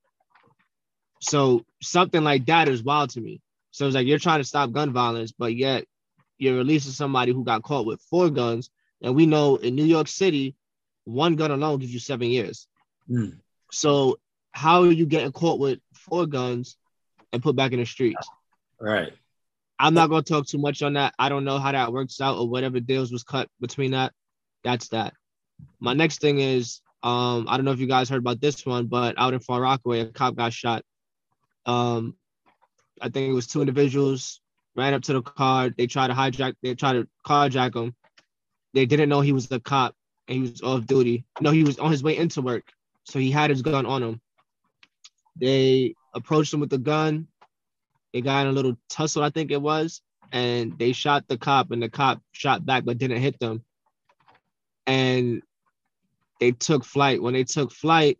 So 1.20 1.64
something 1.82 2.22
like 2.22 2.46
that 2.46 2.68
is 2.68 2.82
wild 2.82 3.10
to 3.10 3.20
me. 3.20 3.40
So 3.70 3.86
it's 3.86 3.94
like 3.94 4.06
you're 4.06 4.18
trying 4.18 4.40
to 4.40 4.44
stop 4.44 4.72
gun 4.72 4.92
violence, 4.92 5.32
but 5.32 5.54
yet 5.54 5.84
you're 6.38 6.56
releasing 6.56 6.92
somebody 6.92 7.32
who 7.32 7.44
got 7.44 7.62
caught 7.62 7.86
with 7.86 8.00
four 8.10 8.30
guns 8.30 8.70
and 9.02 9.14
we 9.14 9.26
know 9.26 9.56
in 9.56 9.74
New 9.74 9.84
York 9.84 10.08
City, 10.08 10.54
one 11.04 11.36
gun 11.36 11.50
alone 11.50 11.78
gives 11.78 11.92
you 11.92 12.00
seven 12.00 12.28
years. 12.28 12.66
Mm. 13.08 13.38
So 13.70 14.18
how 14.56 14.82
are 14.82 14.90
you 14.90 15.04
getting 15.04 15.32
caught 15.32 15.58
with 15.58 15.80
four 15.92 16.26
guns 16.26 16.78
and 17.32 17.42
put 17.42 17.56
back 17.56 17.72
in 17.72 17.78
the 17.78 17.84
streets? 17.84 18.26
Right. 18.80 19.12
I'm 19.78 19.92
not 19.92 20.08
gonna 20.08 20.22
talk 20.22 20.46
too 20.46 20.58
much 20.58 20.82
on 20.82 20.94
that. 20.94 21.12
I 21.18 21.28
don't 21.28 21.44
know 21.44 21.58
how 21.58 21.72
that 21.72 21.92
works 21.92 22.22
out 22.22 22.38
or 22.38 22.48
whatever 22.48 22.80
deals 22.80 23.12
was 23.12 23.22
cut 23.22 23.48
between 23.60 23.90
that. 23.90 24.12
That's 24.64 24.88
that. 24.88 25.12
my 25.78 25.92
next 25.92 26.20
thing 26.20 26.38
is 26.38 26.80
um, 27.02 27.46
I 27.48 27.56
don't 27.56 27.66
know 27.66 27.72
if 27.72 27.80
you 27.80 27.86
guys 27.86 28.08
heard 28.08 28.18
about 28.18 28.40
this 28.40 28.64
one, 28.64 28.86
but 28.86 29.14
out 29.18 29.34
in 29.34 29.40
Far 29.40 29.60
Rockaway, 29.60 30.00
a 30.00 30.06
cop 30.06 30.34
got 30.34 30.54
shot. 30.54 30.82
Um, 31.66 32.16
I 33.00 33.10
think 33.10 33.28
it 33.28 33.34
was 33.34 33.46
two 33.46 33.60
individuals 33.60 34.40
ran 34.74 34.94
up 34.94 35.02
to 35.02 35.12
the 35.12 35.22
car. 35.22 35.68
They 35.68 35.86
tried 35.86 36.08
to 36.08 36.14
hijack. 36.14 36.54
They 36.62 36.74
tried 36.74 36.94
to 36.94 37.08
carjack 37.26 37.76
him. 37.76 37.94
They 38.72 38.86
didn't 38.86 39.10
know 39.10 39.20
he 39.20 39.32
was 39.32 39.48
the 39.48 39.60
cop 39.60 39.94
and 40.28 40.36
he 40.36 40.50
was 40.50 40.62
off 40.62 40.86
duty. 40.86 41.26
No, 41.42 41.50
he 41.50 41.62
was 41.62 41.78
on 41.78 41.90
his 41.90 42.02
way 42.02 42.16
into 42.16 42.40
work, 42.40 42.64
so 43.04 43.18
he 43.18 43.30
had 43.30 43.50
his 43.50 43.60
gun 43.60 43.84
on 43.84 44.02
him. 44.02 44.20
They 45.38 45.94
approached 46.14 46.52
him 46.52 46.60
with 46.60 46.70
the 46.70 46.78
gun. 46.78 47.28
They 48.12 48.20
got 48.20 48.42
in 48.42 48.48
a 48.48 48.52
little 48.52 48.76
tussle, 48.88 49.22
I 49.22 49.30
think 49.30 49.50
it 49.50 49.60
was, 49.60 50.00
and 50.32 50.78
they 50.78 50.92
shot 50.92 51.28
the 51.28 51.36
cop, 51.36 51.70
and 51.70 51.82
the 51.82 51.90
cop 51.90 52.22
shot 52.32 52.64
back 52.64 52.84
but 52.84 52.98
didn't 52.98 53.20
hit 53.20 53.38
them. 53.38 53.62
And 54.86 55.42
they 56.40 56.52
took 56.52 56.84
flight. 56.84 57.20
When 57.20 57.34
they 57.34 57.44
took 57.44 57.72
flight, 57.72 58.18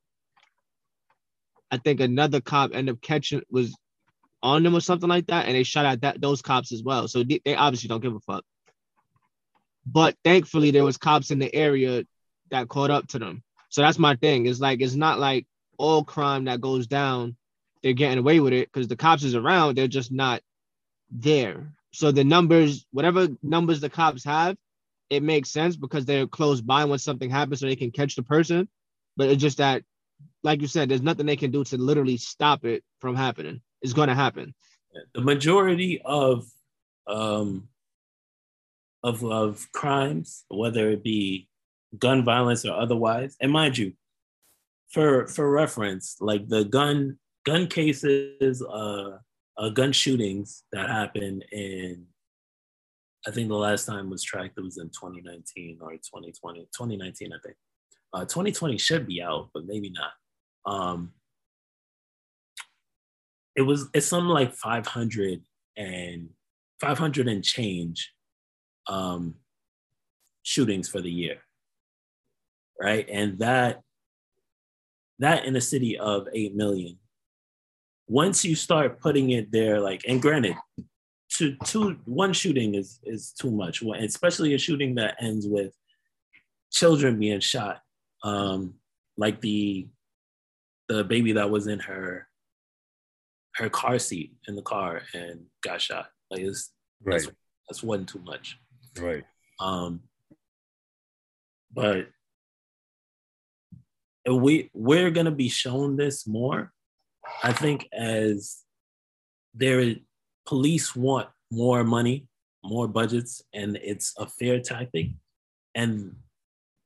I 1.71 1.79
think 1.79 2.01
another 2.01 2.41
cop 2.41 2.73
ended 2.75 2.95
up 2.95 3.03
catching 3.03 3.43
was 3.51 3.75
on 4.43 4.63
them 4.63 4.77
or 4.77 4.81
something 4.81 5.09
like 5.09 5.27
that, 5.29 5.47
and 5.47 5.55
they 5.55 5.63
shot 5.63 5.87
at 5.87 6.03
that 6.03 6.21
those 6.21 6.43
cops 6.43 6.73
as 6.73 6.83
well. 6.83 7.09
So 7.09 7.25
they, 7.25 7.41
they 7.45 7.55
obviously 7.55 7.89
don't 7.89 8.03
give 8.03 8.15
a 8.15 8.21
fuck. 8.21 8.45
But 9.87 10.17
thankfully, 10.25 10.73
there 10.73 10.85
was 10.85 10.99
cops 10.99 11.31
in 11.31 11.39
the 11.39 11.55
area 11.55 12.05
that 12.51 12.69
caught 12.69 12.91
up 12.91 13.07
to 13.09 13.19
them. 13.19 13.43
So 13.71 13.83
that's 13.83 13.99
my 13.99 14.17
thing. 14.17 14.47
It's 14.47 14.61
like 14.61 14.81
it's 14.81 14.95
not 14.95 15.19
like 15.19 15.47
all 15.79 16.05
crime 16.05 16.45
that 16.45 16.61
goes 16.61 16.87
down, 16.87 17.37
they're 17.83 17.93
getting 17.93 18.19
away 18.19 18.41
with 18.41 18.53
it 18.53 18.71
because 18.73 18.89
the 18.89 18.97
cops 18.97 19.25
is 19.25 19.35
around. 19.35 19.77
They're 19.77 19.89
just 19.89 20.13
not 20.13 20.43
there. 21.11 21.73
So 21.93 22.11
the 22.11 22.25
numbers, 22.25 22.87
whatever 22.91 23.29
numbers 23.43 23.81
the 23.81 23.89
cops 23.89 24.25
have, 24.25 24.57
it 25.09 25.23
makes 25.23 25.51
sense 25.51 25.77
because 25.77 26.05
they're 26.05 26.27
close 26.27 26.61
by 26.61 26.85
when 26.85 26.99
something 26.99 27.31
happens, 27.31 27.61
so 27.61 27.67
they 27.67 27.77
can 27.77 27.91
catch 27.91 28.17
the 28.17 28.23
person. 28.23 28.69
But 29.17 29.31
it's 29.31 29.41
just 29.41 29.59
that, 29.59 29.83
like 30.43 30.61
you 30.61 30.67
said, 30.67 30.89
there's 30.89 31.03
nothing 31.03 31.27
they 31.27 31.37
can 31.37 31.51
do 31.51 31.65
to 31.65 31.79
literally 31.79 32.17
stop 32.17 32.65
it 32.65 32.83
from 33.01 33.15
happening. 33.15 33.61
It's 33.83 33.93
going 33.93 34.09
to 34.09 34.15
happen. 34.15 34.55
The 35.15 35.21
majority 35.21 36.03
of 36.05 36.47
um, 37.07 37.69
of 39.03 39.25
of 39.25 39.69
crimes, 39.73 40.45
whether 40.49 40.91
it 40.91 41.03
be 41.03 41.49
gun 41.97 42.25
violence 42.25 42.65
or 42.65 42.73
otherwise, 42.73 43.37
and 43.41 43.53
mind 43.53 43.79
you, 43.79 43.93
for 44.93 45.27
for 45.27 45.51
reference, 45.51 46.17
like 46.21 46.49
the 46.49 46.65
gun 46.65 47.19
gun 47.45 47.67
cases, 47.67 48.63
uh, 48.63 49.19
uh 49.57 49.69
gun 49.71 49.93
shootings 49.93 50.65
that 50.73 50.89
happened 50.89 51.45
in 51.53 52.07
I 53.27 53.33
think 53.33 53.49
the 53.49 53.57
last 53.57 53.87
time 53.87 54.09
was 54.09 54.23
tracked, 54.23 54.57
it 54.57 54.63
was 54.63 54.79
in 54.79 54.89
2019 54.89 55.79
or 55.83 55.91
2020, 55.91 56.61
2019, 56.61 57.33
I 57.33 57.37
think. 57.45 57.57
Uh, 58.13 58.21
2020 58.21 58.79
should 58.79 59.07
be 59.07 59.21
out, 59.21 59.51
but 59.53 59.67
maybe 59.67 59.91
not. 59.91 60.13
Um, 60.65 61.13
it 63.57 63.63
was, 63.63 63.89
it's 63.93 64.07
something 64.07 64.29
like 64.29 64.55
500 64.55 65.43
and 65.77 66.29
500 66.81 67.27
and 67.27 67.43
change 67.43 68.13
um, 68.87 69.35
shootings 70.45 70.89
for 70.89 71.01
the 71.01 71.11
year. 71.11 71.39
Right. 72.81 73.09
And 73.11 73.41
that, 73.41 73.81
that 75.19 75.45
in 75.45 75.57
a 75.57 75.61
city 75.61 75.99
of 75.99 76.29
8 76.33 76.55
million, 76.55 76.99
once 78.09 78.45
you 78.45 78.55
start 78.55 79.01
putting 79.01 79.31
it 79.31 79.51
there, 79.51 79.81
like, 79.81 80.03
and 80.07 80.23
granted, 80.23 80.57
to 81.35 81.57
two 81.65 81.97
one 82.05 82.33
shooting 82.33 82.75
is 82.75 83.01
is 83.05 83.33
too 83.33 83.51
much, 83.51 83.83
especially 83.83 84.55
a 84.55 84.59
shooting 84.59 84.95
that 84.95 85.17
ends 85.21 85.47
with 85.47 85.73
children 86.73 87.19
being 87.19 87.41
shot. 87.41 87.81
Um, 88.23 88.75
like 89.17 89.41
the 89.41 89.89
the 90.89 91.05
baby 91.05 91.33
that 91.33 91.51
was 91.51 91.67
in 91.67 91.81
her 91.81 92.29
her 93.57 93.69
car 93.69 93.99
seat 93.99 94.35
in 94.47 94.55
the 94.55 94.63
car 94.63 95.03
and 95.15 95.47
got 95.63 95.81
shot. 95.81 96.07
Like 96.31 96.41
it's 96.41 96.73
right. 97.03 97.21
That's, 97.21 97.29
that's 97.69 97.83
one 97.83 98.07
too 98.07 98.21
much. 98.25 98.59
Right. 98.99 99.25
Um, 99.61 100.03
but 101.73 102.09
we 104.35 104.71
we're 104.75 105.11
gonna 105.11 105.31
be 105.31 105.49
shown 105.49 105.97
this 105.97 106.27
more. 106.27 106.73
I 107.43 107.53
think 107.53 107.89
as 107.93 108.59
there 109.55 109.95
police 110.47 110.95
want 110.95 111.29
more 111.51 111.85
money, 111.85 112.27
more 112.65 112.89
budgets, 112.89 113.43
and 113.53 113.77
it's 113.83 114.15
a 114.19 114.27
fair 114.27 114.61
tactic. 114.61 115.09
And 115.75 116.17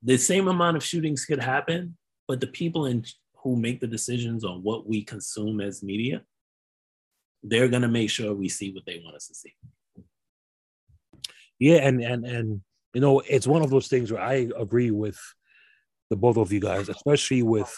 the 0.03 0.17
same 0.17 0.47
amount 0.47 0.77
of 0.77 0.83
shootings 0.83 1.25
could 1.25 1.41
happen, 1.41 1.97
but 2.27 2.39
the 2.39 2.47
people 2.47 2.85
in, 2.85 3.05
who 3.37 3.55
make 3.55 3.79
the 3.79 3.87
decisions 3.87 4.43
on 4.43 4.63
what 4.63 4.87
we 4.87 5.03
consume 5.03 5.61
as 5.61 5.83
media, 5.83 6.23
they're 7.43 7.67
gonna 7.67 7.87
make 7.87 8.09
sure 8.09 8.33
we 8.33 8.49
see 8.49 8.71
what 8.73 8.85
they 8.85 9.01
want 9.03 9.15
us 9.15 9.27
to 9.27 9.35
see. 9.35 9.53
Yeah, 11.59 11.77
and 11.77 12.01
and 12.01 12.25
and 12.25 12.61
you 12.93 13.01
know, 13.01 13.19
it's 13.21 13.47
one 13.47 13.61
of 13.61 13.69
those 13.69 13.87
things 13.87 14.11
where 14.11 14.21
I 14.21 14.49
agree 14.57 14.91
with 14.91 15.19
the 16.11 16.17
both 16.17 16.37
of 16.37 16.51
you 16.51 16.59
guys, 16.59 16.89
especially 16.89 17.41
with 17.41 17.73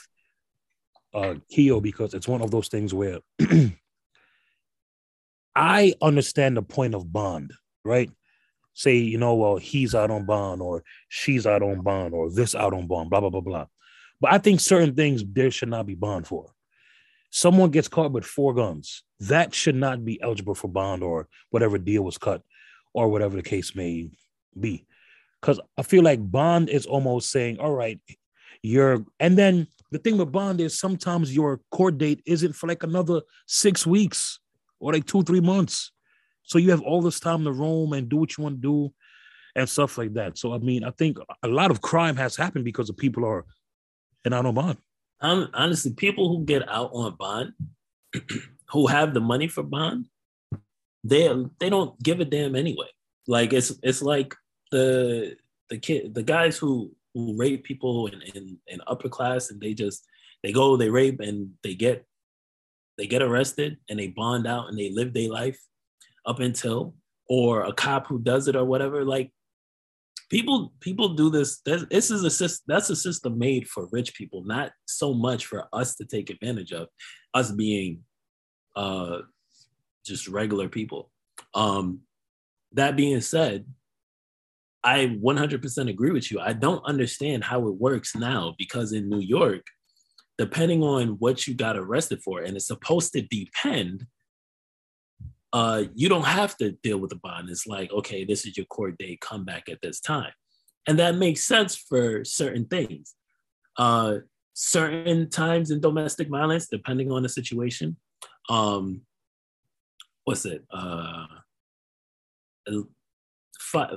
uh 1.13 1.35
Keo, 1.49 1.79
because 1.79 2.13
it's 2.13 2.27
one 2.27 2.41
of 2.41 2.51
those 2.51 2.67
things 2.67 2.93
where 2.93 3.19
I 5.55 5.93
understand 6.01 6.57
the 6.57 6.63
point 6.63 6.95
of 6.95 7.13
bond, 7.13 7.53
right? 7.85 8.09
Say, 8.73 8.97
you 8.97 9.19
know, 9.19 9.35
well, 9.35 9.57
he's 9.57 9.93
out 9.93 10.09
on 10.09 10.25
bond 10.25 10.63
or 10.63 10.83
she's 11.09 11.45
out 11.45 11.61
on 11.61 11.81
bond 11.81 12.15
or 12.15 12.31
this 12.31 12.55
out 12.55 12.73
on 12.73 12.87
bond, 12.87 13.11
blah, 13.11 13.19
blah, 13.19 13.29
blah, 13.29 13.41
blah. 13.41 13.67
But 14.19 14.33
I 14.33 14.39
think 14.39 14.59
certain 14.59 14.95
things 14.95 15.23
there 15.23 15.51
should 15.51 15.69
not 15.69 15.85
be 15.85 15.93
bond 15.93 16.25
for. 16.25 16.49
Someone 17.29 17.69
gets 17.69 17.87
caught 17.87 18.11
with 18.11 18.25
four 18.25 18.55
guns. 18.55 19.03
That 19.19 19.53
should 19.53 19.75
not 19.75 20.03
be 20.03 20.19
eligible 20.21 20.55
for 20.55 20.69
bond 20.69 21.03
or 21.03 21.27
whatever 21.51 21.77
deal 21.77 22.03
was 22.03 22.17
cut 22.17 22.41
or 22.93 23.09
whatever 23.09 23.35
the 23.35 23.43
case 23.43 23.75
may 23.75 24.09
be. 24.59 24.87
Because 25.39 25.59
I 25.77 25.83
feel 25.83 26.03
like 26.03 26.31
bond 26.31 26.69
is 26.69 26.87
almost 26.87 27.29
saying, 27.29 27.59
all 27.59 27.73
right, 27.73 27.99
you're, 28.63 29.05
and 29.19 29.37
then 29.37 29.67
the 29.91 29.99
thing 29.99 30.17
with 30.17 30.31
bond 30.31 30.59
is 30.59 30.79
sometimes 30.79 31.35
your 31.35 31.59
court 31.71 31.97
date 31.99 32.23
isn't 32.25 32.53
for 32.53 32.67
like 32.67 32.81
another 32.81 33.21
six 33.45 33.85
weeks 33.85 34.39
or 34.79 34.93
like 34.93 35.05
two, 35.05 35.21
three 35.23 35.41
months. 35.41 35.91
So 36.43 36.57
you 36.57 36.71
have 36.71 36.81
all 36.81 37.01
this 37.01 37.19
time 37.19 37.43
to 37.43 37.51
roam 37.51 37.93
and 37.93 38.09
do 38.09 38.17
what 38.17 38.37
you 38.37 38.43
want 38.43 38.61
to 38.61 38.61
do 38.61 38.93
and 39.55 39.69
stuff 39.69 39.97
like 39.97 40.13
that. 40.13 40.37
So 40.37 40.53
I 40.53 40.57
mean, 40.57 40.83
I 40.83 40.91
think 40.91 41.17
a 41.43 41.47
lot 41.47 41.71
of 41.71 41.81
crime 41.81 42.15
has 42.17 42.35
happened 42.35 42.65
because 42.65 42.89
of 42.89 42.97
people 42.97 43.25
are 43.25 43.45
and 44.25 44.33
out 44.33 44.45
on 44.45 44.55
bond. 44.55 44.77
Honestly, 45.21 45.93
people 45.93 46.29
who 46.29 46.43
get 46.43 46.67
out 46.67 46.91
on 46.93 47.15
bond, 47.15 47.53
who 48.71 48.87
have 48.87 49.13
the 49.13 49.21
money 49.21 49.47
for 49.47 49.63
bond, 49.63 50.07
they 51.03 51.31
they 51.59 51.69
don't 51.69 52.01
give 52.01 52.19
a 52.19 52.25
damn 52.25 52.55
anyway. 52.55 52.87
Like 53.27 53.53
it's 53.53 53.73
it's 53.83 54.01
like 54.01 54.35
the 54.71 55.35
the 55.69 55.77
kid 55.77 56.13
the 56.13 56.23
guys 56.23 56.57
who 56.57 56.91
who 57.13 57.35
rape 57.37 57.63
people 57.63 58.07
in, 58.07 58.57
in, 58.67 58.81
upper 58.87 59.09
class 59.09 59.51
and 59.51 59.61
they 59.61 59.73
just 59.73 60.05
they 60.41 60.51
go 60.51 60.75
they 60.75 60.89
rape 60.89 61.19
and 61.19 61.51
they 61.63 61.75
get 61.75 62.05
they 62.97 63.07
get 63.07 63.21
arrested 63.21 63.77
and 63.89 63.99
they 63.99 64.07
bond 64.07 64.47
out 64.47 64.67
and 64.67 64.77
they 64.77 64.91
live 64.91 65.13
their 65.13 65.29
life 65.29 65.59
up 66.25 66.39
until 66.39 66.95
or 67.27 67.63
a 67.63 67.73
cop 67.73 68.07
who 68.07 68.19
does 68.19 68.47
it 68.47 68.55
or 68.55 68.65
whatever. 68.65 69.03
Like 69.03 69.31
people 70.29 70.73
people 70.79 71.09
do 71.09 71.29
this 71.29 71.61
this 71.65 72.11
is 72.11 72.23
a 72.23 72.29
system 72.29 72.63
that's 72.67 72.89
a 72.89 72.95
system 72.95 73.37
made 73.37 73.67
for 73.67 73.87
rich 73.91 74.15
people 74.15 74.43
not 74.45 74.71
so 74.85 75.13
much 75.13 75.45
for 75.45 75.67
us 75.73 75.95
to 75.95 76.05
take 76.05 76.29
advantage 76.29 76.71
of 76.71 76.87
us 77.33 77.51
being 77.51 78.01
uh 78.75 79.19
just 80.05 80.27
regular 80.27 80.67
people. 80.69 81.11
Um 81.53 82.01
that 82.73 82.95
being 82.95 83.21
said 83.21 83.65
i 84.83 85.17
100% 85.23 85.89
agree 85.89 86.11
with 86.11 86.31
you 86.31 86.39
i 86.39 86.53
don't 86.53 86.83
understand 86.85 87.43
how 87.43 87.67
it 87.67 87.75
works 87.75 88.15
now 88.15 88.53
because 88.57 88.91
in 88.91 89.09
new 89.09 89.19
york 89.19 89.63
depending 90.37 90.83
on 90.83 91.09
what 91.19 91.47
you 91.47 91.53
got 91.53 91.77
arrested 91.77 92.21
for, 92.23 92.41
and 92.41 92.55
it's 92.55 92.67
supposed 92.67 93.13
to 93.13 93.21
depend, 93.21 94.07
uh, 95.51 95.83
you 95.93 96.09
don't 96.09 96.25
have 96.25 96.57
to 96.57 96.71
deal 96.83 96.97
with 96.97 97.11
the 97.11 97.15
bond. 97.17 97.49
It's 97.49 97.67
like, 97.67 97.91
okay, 97.91 98.25
this 98.25 98.45
is 98.45 98.57
your 98.57 98.65
court 98.65 98.97
date, 98.97 99.21
come 99.21 99.45
back 99.45 99.69
at 99.69 99.79
this 99.81 99.99
time. 99.99 100.31
And 100.87 100.97
that 100.99 101.15
makes 101.15 101.43
sense 101.43 101.75
for 101.75 102.25
certain 102.25 102.65
things. 102.65 103.13
Uh, 103.77 104.17
certain 104.53 105.29
times 105.29 105.69
in 105.71 105.79
domestic 105.79 106.29
violence, 106.29 106.67
depending 106.67 107.11
on 107.11 107.23
the 107.23 107.29
situation, 107.29 107.97
um, 108.49 109.01
what's 110.23 110.45
it? 110.45 110.63
Uh, 110.71 111.27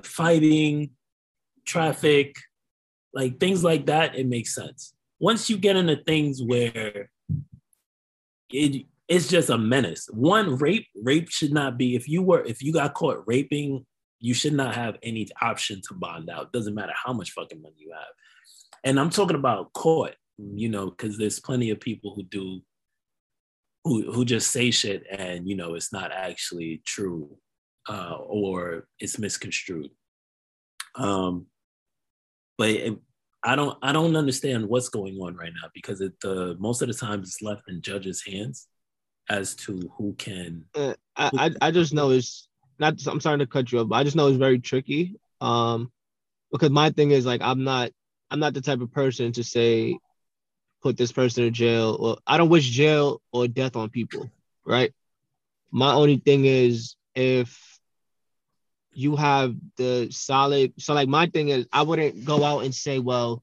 fighting, 0.04 0.90
traffic, 1.64 2.36
like 3.14 3.40
things 3.40 3.64
like 3.64 3.86
that, 3.86 4.16
it 4.16 4.26
makes 4.26 4.54
sense 4.54 4.94
once 5.18 5.48
you 5.48 5.56
get 5.56 5.76
into 5.76 5.96
things 5.96 6.42
where 6.42 7.10
it 8.50 8.86
it's 9.08 9.28
just 9.28 9.50
a 9.50 9.58
menace. 9.58 10.08
One 10.12 10.56
rape, 10.56 10.88
rape 11.00 11.30
should 11.30 11.52
not 11.52 11.78
be 11.78 11.94
if 11.94 12.08
you 12.08 12.22
were 12.22 12.44
if 12.44 12.62
you 12.62 12.72
got 12.72 12.94
caught 12.94 13.22
raping, 13.26 13.86
you 14.18 14.34
should 14.34 14.52
not 14.52 14.74
have 14.74 14.96
any 15.02 15.28
option 15.40 15.80
to 15.88 15.94
bond 15.94 16.28
out. 16.28 16.52
Doesn't 16.52 16.74
matter 16.74 16.92
how 16.94 17.12
much 17.12 17.30
fucking 17.30 17.62
money 17.62 17.76
you 17.78 17.92
have. 17.92 18.80
and 18.84 18.98
I'm 18.98 19.10
talking 19.10 19.36
about 19.36 19.72
caught, 19.74 20.14
you 20.38 20.68
know, 20.68 20.90
because 20.90 21.18
there's 21.18 21.38
plenty 21.38 21.70
of 21.70 21.80
people 21.80 22.14
who 22.14 22.24
do 22.24 22.60
who 23.84 24.10
who 24.10 24.24
just 24.24 24.50
say 24.50 24.72
shit 24.72 25.04
and 25.10 25.48
you 25.48 25.54
know 25.56 25.74
it's 25.74 25.92
not 25.92 26.10
actually 26.10 26.82
true 26.84 27.30
uh, 27.88 28.16
or 28.26 28.88
it's 28.98 29.18
misconstrued. 29.18 29.90
Um, 30.94 31.46
but 32.58 32.70
it, 32.70 32.98
I 33.42 33.54
don't 33.54 33.78
I 33.82 33.92
don't 33.92 34.16
understand 34.16 34.66
what's 34.66 34.88
going 34.88 35.18
on 35.20 35.36
right 35.36 35.52
now 35.62 35.68
because 35.74 36.00
it 36.00 36.18
the 36.20 36.56
most 36.58 36.82
of 36.82 36.88
the 36.88 36.94
time 36.94 37.20
it's 37.20 37.42
left 37.42 37.62
in 37.68 37.82
judges' 37.82 38.24
hands 38.26 38.66
as 39.28 39.54
to 39.56 39.80
who 39.96 40.14
can. 40.14 40.64
Uh, 40.74 40.94
I, 41.16 41.30
I 41.34 41.68
I 41.68 41.70
just 41.70 41.92
know 41.92 42.10
it's 42.10 42.48
not. 42.78 42.94
I'm 43.06 43.20
sorry 43.20 43.38
to 43.38 43.46
cut 43.46 43.70
you 43.70 43.80
off, 43.80 43.88
but 43.88 43.96
I 43.96 44.04
just 44.04 44.16
know 44.16 44.28
it's 44.28 44.38
very 44.38 44.58
tricky. 44.58 45.16
Um, 45.40 45.92
because 46.50 46.70
my 46.70 46.90
thing 46.90 47.10
is 47.10 47.26
like 47.26 47.42
I'm 47.42 47.64
not 47.64 47.90
I'm 48.30 48.40
not 48.40 48.54
the 48.54 48.60
type 48.60 48.80
of 48.80 48.92
person 48.92 49.32
to 49.32 49.44
say 49.44 49.98
put 50.82 50.96
this 50.96 51.12
person 51.12 51.44
in 51.44 51.54
jail 51.54 51.96
or 51.98 52.18
I 52.26 52.38
don't 52.38 52.48
wish 52.48 52.68
jail 52.68 53.20
or 53.32 53.48
death 53.48 53.76
on 53.76 53.90
people, 53.90 54.30
right? 54.64 54.92
My 55.70 55.92
only 55.92 56.16
thing 56.18 56.44
is 56.44 56.96
if 57.14 57.75
you 58.96 59.14
have 59.14 59.54
the 59.76 60.08
solid 60.10 60.72
so 60.78 60.94
like 60.94 61.08
my 61.08 61.26
thing 61.26 61.50
is 61.50 61.66
I 61.72 61.82
wouldn't 61.82 62.24
go 62.24 62.42
out 62.42 62.64
and 62.64 62.74
say, 62.74 62.98
well, 62.98 63.42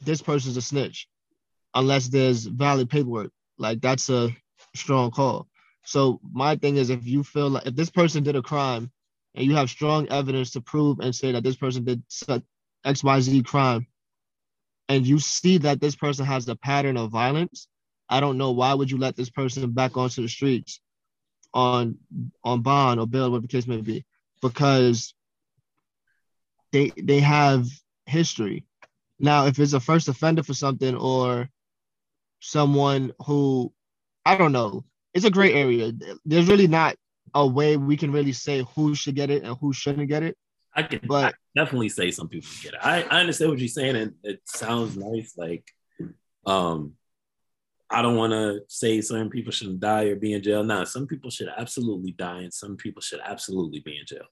this 0.00 0.22
person's 0.22 0.56
a 0.56 0.62
snitch 0.62 1.08
unless 1.74 2.08
there's 2.08 2.46
valid 2.46 2.88
paperwork. 2.88 3.32
Like 3.58 3.80
that's 3.80 4.08
a 4.10 4.30
strong 4.76 5.10
call. 5.10 5.48
So 5.84 6.20
my 6.32 6.54
thing 6.56 6.76
is 6.76 6.90
if 6.90 7.04
you 7.06 7.24
feel 7.24 7.50
like 7.50 7.66
if 7.66 7.74
this 7.74 7.90
person 7.90 8.22
did 8.22 8.36
a 8.36 8.42
crime 8.42 8.92
and 9.34 9.44
you 9.44 9.56
have 9.56 9.70
strong 9.70 10.08
evidence 10.08 10.52
to 10.52 10.60
prove 10.60 11.00
and 11.00 11.14
say 11.14 11.32
that 11.32 11.42
this 11.42 11.56
person 11.56 11.84
did 11.84 12.02
XYZ 12.86 13.44
crime, 13.44 13.86
and 14.88 15.06
you 15.06 15.18
see 15.18 15.58
that 15.58 15.80
this 15.80 15.96
person 15.96 16.26
has 16.26 16.46
a 16.48 16.54
pattern 16.54 16.96
of 16.96 17.10
violence, 17.10 17.66
I 18.08 18.20
don't 18.20 18.38
know 18.38 18.52
why 18.52 18.74
would 18.74 18.90
you 18.90 18.98
let 18.98 19.16
this 19.16 19.30
person 19.30 19.72
back 19.72 19.96
onto 19.96 20.22
the 20.22 20.28
streets 20.28 20.80
on 21.54 21.98
on 22.44 22.62
bond 22.62 23.00
or 23.00 23.06
bail, 23.06 23.30
whatever 23.30 23.46
the 23.46 23.48
case 23.48 23.66
may 23.66 23.80
be, 23.80 24.04
because 24.42 25.14
they 26.72 26.92
they 26.96 27.20
have 27.20 27.66
history. 28.06 28.66
Now, 29.18 29.46
if 29.46 29.58
it's 29.58 29.72
a 29.72 29.80
first 29.80 30.08
offender 30.08 30.42
for 30.42 30.54
something 30.54 30.96
or 30.96 31.48
someone 32.40 33.12
who 33.24 33.72
I 34.26 34.36
don't 34.36 34.52
know, 34.52 34.84
it's 35.14 35.24
a 35.24 35.30
gray 35.30 35.54
area. 35.54 35.92
There's 36.24 36.48
really 36.48 36.66
not 36.66 36.96
a 37.34 37.46
way 37.46 37.76
we 37.76 37.96
can 37.96 38.12
really 38.12 38.32
say 38.32 38.64
who 38.74 38.94
should 38.94 39.14
get 39.14 39.30
it 39.30 39.44
and 39.44 39.56
who 39.58 39.72
shouldn't 39.72 40.08
get 40.08 40.22
it. 40.22 40.36
I 40.74 40.82
can 40.82 41.00
but, 41.06 41.34
I 41.34 41.60
definitely 41.60 41.90
say 41.90 42.10
some 42.10 42.28
people 42.28 42.48
get 42.62 42.74
it. 42.74 42.80
I, 42.82 43.02
I 43.02 43.20
understand 43.20 43.50
what 43.50 43.58
you're 43.58 43.68
saying, 43.68 43.96
and 43.96 44.14
it 44.22 44.40
sounds 44.44 44.96
nice. 44.96 45.34
Like, 45.36 45.70
um, 46.46 46.94
I 47.92 48.02
don't 48.02 48.16
want 48.16 48.32
to 48.32 48.60
say 48.68 49.00
certain 49.00 49.30
people 49.30 49.52
shouldn't 49.52 49.80
die 49.80 50.04
or 50.04 50.16
be 50.16 50.32
in 50.32 50.42
jail. 50.42 50.64
Nah, 50.64 50.84
some 50.84 51.06
people 51.06 51.30
should 51.30 51.48
absolutely 51.56 52.12
die, 52.12 52.40
and 52.40 52.52
some 52.52 52.76
people 52.76 53.02
should 53.02 53.20
absolutely 53.24 53.80
be 53.80 53.98
in 53.98 54.06
jail. 54.06 54.26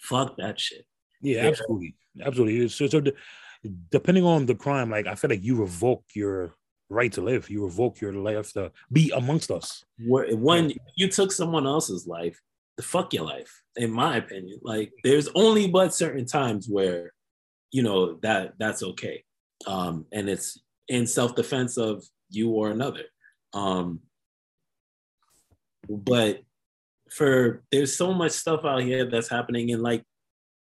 Fuck 0.00 0.36
that 0.38 0.58
shit. 0.58 0.86
Yeah, 1.20 1.42
yeah. 1.42 1.48
absolutely, 1.48 1.94
absolutely. 2.22 2.68
So, 2.68 2.86
so 2.86 3.02
depending 3.90 4.24
on 4.24 4.46
the 4.46 4.54
crime, 4.54 4.90
like 4.90 5.06
I 5.06 5.14
feel 5.14 5.30
like 5.30 5.44
you 5.44 5.56
revoke 5.56 6.04
your 6.14 6.54
right 6.90 7.12
to 7.12 7.20
live. 7.20 7.48
You 7.50 7.64
revoke 7.64 8.00
your 8.00 8.12
life 8.12 8.52
to 8.52 8.72
be 8.92 9.10
amongst 9.14 9.50
us. 9.50 9.84
When 9.98 10.72
you 10.96 11.08
took 11.08 11.32
someone 11.32 11.66
else's 11.66 12.06
life, 12.06 12.40
the 12.76 12.82
fuck 12.82 13.12
your 13.12 13.24
life, 13.24 13.62
in 13.76 13.90
my 13.90 14.16
opinion. 14.16 14.60
Like 14.62 14.92
there's 15.02 15.28
only 15.34 15.68
but 15.68 15.94
certain 15.94 16.26
times 16.26 16.68
where, 16.68 17.12
you 17.70 17.82
know, 17.82 18.18
that 18.22 18.54
that's 18.58 18.82
okay. 18.82 19.24
Um, 19.66 20.06
and 20.12 20.28
it's 20.28 20.60
in 20.88 21.06
self-defense 21.06 21.78
of 21.78 22.04
you 22.34 22.50
or 22.50 22.70
another. 22.70 23.04
Um, 23.52 24.00
but 25.88 26.42
for 27.10 27.62
there's 27.70 27.96
so 27.96 28.12
much 28.12 28.32
stuff 28.32 28.64
out 28.64 28.82
here 28.82 29.08
that's 29.08 29.28
happening 29.28 29.70
and 29.70 29.82
like 29.82 30.02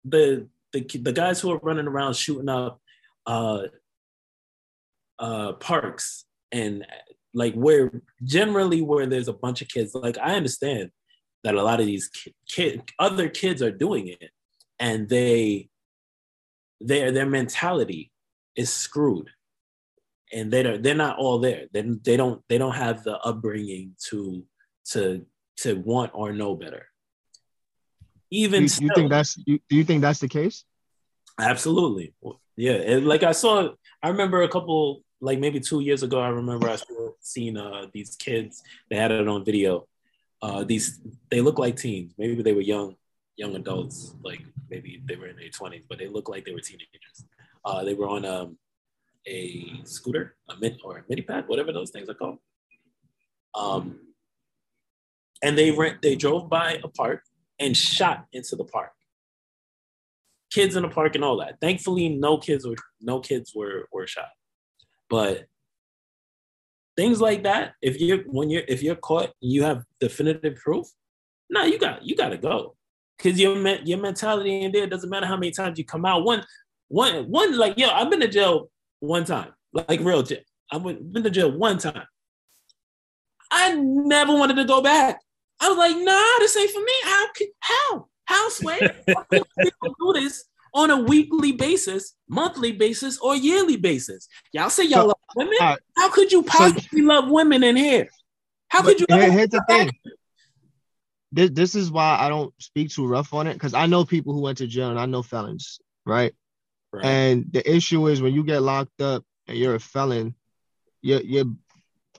the 0.04 0.48
the 0.72 0.84
the 1.00 1.12
guys 1.12 1.40
who 1.40 1.50
are 1.50 1.60
running 1.62 1.86
around 1.86 2.14
shooting 2.16 2.48
up 2.48 2.80
uh 3.26 3.62
uh 5.18 5.52
parks 5.54 6.24
and 6.50 6.86
like 7.34 7.54
where 7.54 8.02
generally 8.24 8.82
where 8.82 9.06
there's 9.06 9.28
a 9.28 9.32
bunch 9.32 9.62
of 9.62 9.68
kids 9.68 9.94
like 9.94 10.18
i 10.18 10.34
understand 10.34 10.90
that 11.44 11.54
a 11.54 11.62
lot 11.62 11.80
of 11.80 11.86
these 11.86 12.10
kid, 12.48 12.82
other 12.98 13.28
kids 13.28 13.62
are 13.62 13.70
doing 13.70 14.08
it 14.08 14.30
and 14.78 15.08
they 15.08 15.68
their 16.80 17.12
their 17.12 17.26
mentality 17.26 18.10
is 18.56 18.72
screwed 18.72 19.30
and 20.32 20.52
they 20.52 20.62
don't 20.62 20.82
they're 20.82 20.94
not 20.94 21.18
all 21.18 21.38
there. 21.38 21.66
They, 21.72 21.82
they 21.82 22.16
don't 22.16 22.42
they 22.48 22.58
don't 22.58 22.74
have 22.74 23.02
the 23.04 23.18
upbringing 23.18 23.94
to 24.08 24.44
to 24.90 25.26
to 25.58 25.74
want 25.74 26.12
or 26.14 26.32
know 26.32 26.54
better. 26.54 26.86
Even 28.30 28.62
you, 28.62 28.68
still, 28.68 28.86
you 28.86 28.94
think 28.94 29.10
that's 29.10 29.36
you, 29.46 29.58
do 29.68 29.76
you 29.76 29.84
think 29.84 30.02
that's 30.02 30.20
the 30.20 30.28
case? 30.28 30.64
Absolutely. 31.38 32.14
Yeah 32.56 32.74
and 32.74 33.06
like 33.06 33.22
i 33.22 33.32
saw 33.32 33.70
i 34.02 34.08
remember 34.08 34.42
a 34.42 34.48
couple 34.48 35.02
like 35.22 35.38
maybe 35.38 35.60
two 35.60 35.80
years 35.80 36.02
ago 36.02 36.20
i 36.20 36.28
remember 36.28 36.68
i 36.68 36.76
seen 37.20 37.56
uh 37.56 37.86
these 37.94 38.16
kids 38.16 38.62
they 38.90 38.96
had 38.96 39.10
it 39.12 39.28
on 39.28 39.44
video. 39.44 39.86
Uh, 40.42 40.64
these 40.64 41.00
they 41.30 41.40
look 41.40 41.58
like 41.58 41.76
teens. 41.76 42.14
Maybe 42.16 42.42
they 42.42 42.54
were 42.54 42.62
young, 42.62 42.96
young 43.36 43.54
adults, 43.56 44.14
like 44.24 44.40
maybe 44.70 45.02
they 45.04 45.16
were 45.16 45.26
in 45.26 45.36
their 45.36 45.50
twenties, 45.50 45.84
but 45.86 45.98
they 45.98 46.08
look 46.08 46.28
like 46.30 46.44
they 46.46 46.52
were 46.52 46.60
teenagers. 46.60 47.24
Uh, 47.64 47.84
they 47.84 47.92
were 47.92 48.08
on 48.08 48.24
um, 48.24 48.56
a 49.26 49.80
scooter, 49.84 50.36
a 50.48 50.56
mid 50.58 50.78
or 50.84 50.98
a 50.98 51.04
mini 51.08 51.22
pad, 51.22 51.44
whatever 51.46 51.72
those 51.72 51.90
things 51.90 52.08
are 52.08 52.14
called. 52.14 52.38
Um, 53.54 54.00
and 55.42 55.56
they 55.56 55.70
rent. 55.70 56.02
They 56.02 56.16
drove 56.16 56.48
by 56.48 56.80
a 56.82 56.88
park 56.88 57.22
and 57.58 57.76
shot 57.76 58.26
into 58.32 58.56
the 58.56 58.64
park. 58.64 58.92
Kids 60.52 60.76
in 60.76 60.82
the 60.82 60.88
park 60.88 61.14
and 61.14 61.24
all 61.24 61.38
that. 61.38 61.60
Thankfully, 61.60 62.08
no 62.08 62.38
kids 62.38 62.66
were 62.66 62.76
no 63.00 63.20
kids 63.20 63.52
were 63.54 63.88
were 63.92 64.06
shot, 64.06 64.30
but 65.08 65.46
things 66.96 67.20
like 67.20 67.42
that 67.44 67.72
if 67.80 67.98
you're 68.00 68.22
when 68.24 68.50
you're 68.50 68.64
if 68.68 68.82
you're 68.82 68.96
caught 68.96 69.30
you 69.40 69.62
have 69.62 69.84
definitive 70.00 70.56
proof 70.56 70.86
no 71.48 71.64
you 71.64 71.78
got 71.78 72.04
you 72.04 72.14
got 72.14 72.28
to 72.28 72.36
go 72.36 72.76
because 73.16 73.40
your 73.40 73.56
your 73.84 73.98
mentality 73.98 74.62
in 74.62 74.72
there 74.72 74.86
doesn't 74.86 75.08
matter 75.08 75.26
how 75.26 75.36
many 75.36 75.50
times 75.50 75.78
you 75.78 75.84
come 75.84 76.04
out 76.04 76.24
one 76.24 76.44
one 76.88 77.24
one 77.30 77.56
like 77.56 77.78
yo 77.78 77.88
i've 77.90 78.10
been 78.10 78.20
to 78.20 78.28
jail 78.28 78.68
one 79.00 79.24
time 79.24 79.52
like 79.72 80.00
real 80.00 80.22
jail 80.22 80.40
I 80.70 80.76
went, 80.76 81.12
been 81.12 81.22
to 81.24 81.30
jail 81.30 81.50
one 81.50 81.78
time 81.78 82.06
i 83.50 83.74
never 83.74 84.32
wanted 84.32 84.56
to 84.56 84.64
go 84.64 84.80
back 84.80 85.20
i 85.60 85.68
was 85.68 85.78
like 85.78 85.96
nah 85.96 86.38
this 86.38 86.56
ain't 86.56 86.70
for 86.70 86.80
me 86.80 86.92
how 87.04 87.26
how 87.60 88.08
how 88.26 88.48
swear 88.50 88.78
people 89.06 89.94
do 90.00 90.12
this 90.14 90.44
on 90.74 90.90
a 90.90 90.96
weekly 90.96 91.52
basis, 91.52 92.14
monthly 92.28 92.72
basis, 92.72 93.18
or 93.18 93.34
yearly 93.34 93.76
basis. 93.76 94.28
Y'all 94.52 94.70
say 94.70 94.84
y'all 94.84 95.02
so, 95.02 95.06
love 95.08 95.16
women. 95.36 95.56
Uh, 95.60 95.76
How 95.96 96.10
could 96.10 96.32
you 96.32 96.42
possibly 96.42 97.00
so, 97.00 97.06
love 97.06 97.30
women 97.30 97.64
in 97.64 97.76
here? 97.76 98.08
How 98.68 98.82
could 98.82 99.00
you? 99.00 99.06
Here, 99.08 99.30
here's 99.30 99.48
the 99.48 99.64
thing. 99.68 99.90
This, 101.32 101.50
this 101.50 101.74
is 101.74 101.90
why 101.90 102.16
I 102.18 102.28
don't 102.28 102.52
speak 102.60 102.90
too 102.90 103.06
rough 103.06 103.32
on 103.34 103.46
it 103.46 103.54
because 103.54 103.74
I 103.74 103.86
know 103.86 104.04
people 104.04 104.32
who 104.34 104.40
went 104.40 104.58
to 104.58 104.66
jail 104.66 104.90
and 104.90 104.98
I 104.98 105.06
know 105.06 105.22
felons, 105.22 105.80
right? 106.04 106.34
Right? 106.92 107.04
And 107.04 107.46
the 107.52 107.68
issue 107.68 108.08
is 108.08 108.22
when 108.22 108.34
you 108.34 108.44
get 108.44 108.62
locked 108.62 109.00
up 109.00 109.24
and 109.46 109.56
you're 109.56 109.74
a 109.74 109.80
felon, 109.80 110.34
you're 111.02 111.22
you're 111.22 111.52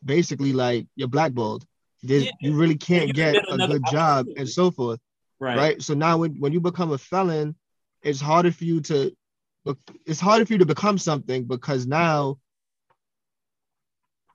basically 0.03 0.53
like 0.53 0.88
you're 0.95 1.07
blackballed. 1.07 1.65
Yeah. 2.01 2.31
You 2.39 2.53
really 2.53 2.77
can't 2.77 3.13
get 3.13 3.36
a 3.36 3.57
good 3.57 3.84
job 3.91 4.27
and 4.36 4.49
so 4.49 4.71
forth. 4.71 4.99
Right. 5.39 5.57
right. 5.57 5.82
So 5.82 5.93
now 5.93 6.17
when, 6.17 6.39
when 6.39 6.51
you 6.51 6.59
become 6.59 6.91
a 6.91 6.97
felon, 6.97 7.55
it's 8.01 8.19
harder 8.22 8.51
for 8.51 8.63
you 8.63 8.82
to 8.82 9.15
it's 10.05 10.19
harder 10.19 10.45
for 10.45 10.53
you 10.53 10.59
to 10.59 10.65
become 10.65 10.97
something 10.97 11.43
because 11.43 11.86
now 11.86 12.39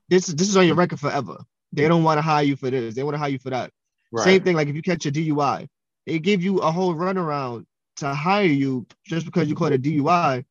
this 0.09 0.27
this 0.27 0.49
is 0.49 0.57
on 0.57 0.67
your 0.67 0.77
record 0.77 1.01
forever. 1.01 1.39
They 1.73 1.89
don't 1.89 2.05
want 2.05 2.19
to 2.19 2.23
hire 2.23 2.45
you 2.45 2.57
for 2.57 2.71
this. 2.71 2.95
They 2.95 3.03
want 3.03 3.15
to 3.15 3.19
hire 3.19 3.31
you 3.31 3.39
for 3.39 3.51
that. 3.51 3.73
Right. 4.13 4.25
Same 4.25 4.43
thing 4.43 4.57
like 4.57 4.69
if 4.69 4.77
you 4.77 4.83
catch 4.83 5.05
a 5.07 5.13
DUI, 5.13 5.69
they 6.07 6.19
give 6.21 6.43
you 6.43 6.59
a 6.59 6.71
whole 6.71 6.95
runaround 6.95 7.67
to 7.97 8.15
hire 8.15 8.45
you 8.45 8.87
just 9.05 9.27
because 9.27 9.49
you 9.49 9.55
caught 9.55 9.73
a 9.73 9.79
DUI, 9.79 10.45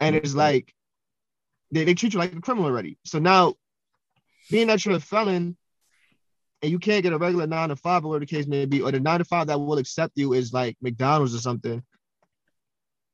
and 0.00 0.16
it's 0.16 0.34
like 0.34 0.74
they, 1.70 1.84
they 1.84 1.94
treat 1.94 2.12
you 2.12 2.18
like 2.18 2.34
a 2.34 2.40
criminal 2.40 2.68
already. 2.68 2.98
So 3.04 3.18
now, 3.18 3.54
being 4.50 4.66
that 4.68 4.84
you're 4.84 4.96
a 4.96 5.00
felon 5.00 5.56
and 6.60 6.70
you 6.70 6.78
can't 6.78 7.02
get 7.02 7.12
a 7.12 7.18
regular 7.18 7.46
nine 7.46 7.70
to 7.70 7.76
five 7.76 8.04
or 8.04 8.08
whatever 8.08 8.24
the 8.24 8.34
case 8.34 8.46
may 8.46 8.66
be, 8.66 8.82
or 8.82 8.92
the 8.92 9.00
nine 9.00 9.18
to 9.18 9.24
five 9.24 9.48
that 9.48 9.58
will 9.58 9.78
accept 9.78 10.12
you 10.16 10.32
is 10.32 10.52
like 10.52 10.76
McDonald's 10.80 11.34
or 11.34 11.38
something, 11.38 11.82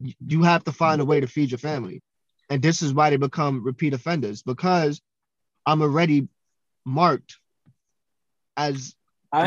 you 0.01 0.43
have 0.43 0.65
to 0.65 0.73
find 0.73 1.01
a 1.01 1.05
way 1.05 1.21
to 1.21 1.27
feed 1.27 1.51
your 1.51 1.59
family. 1.59 2.03
And 2.51 2.63
this 2.63 2.83
is 2.83 2.93
why 2.93 3.11
they 3.11 3.17
become 3.17 3.65
repeat 3.65 3.95
offenders 3.95 4.43
because 4.43 5.01
I'm 5.67 5.83
already 5.83 6.29
marked 6.85 7.37
as 8.57 8.95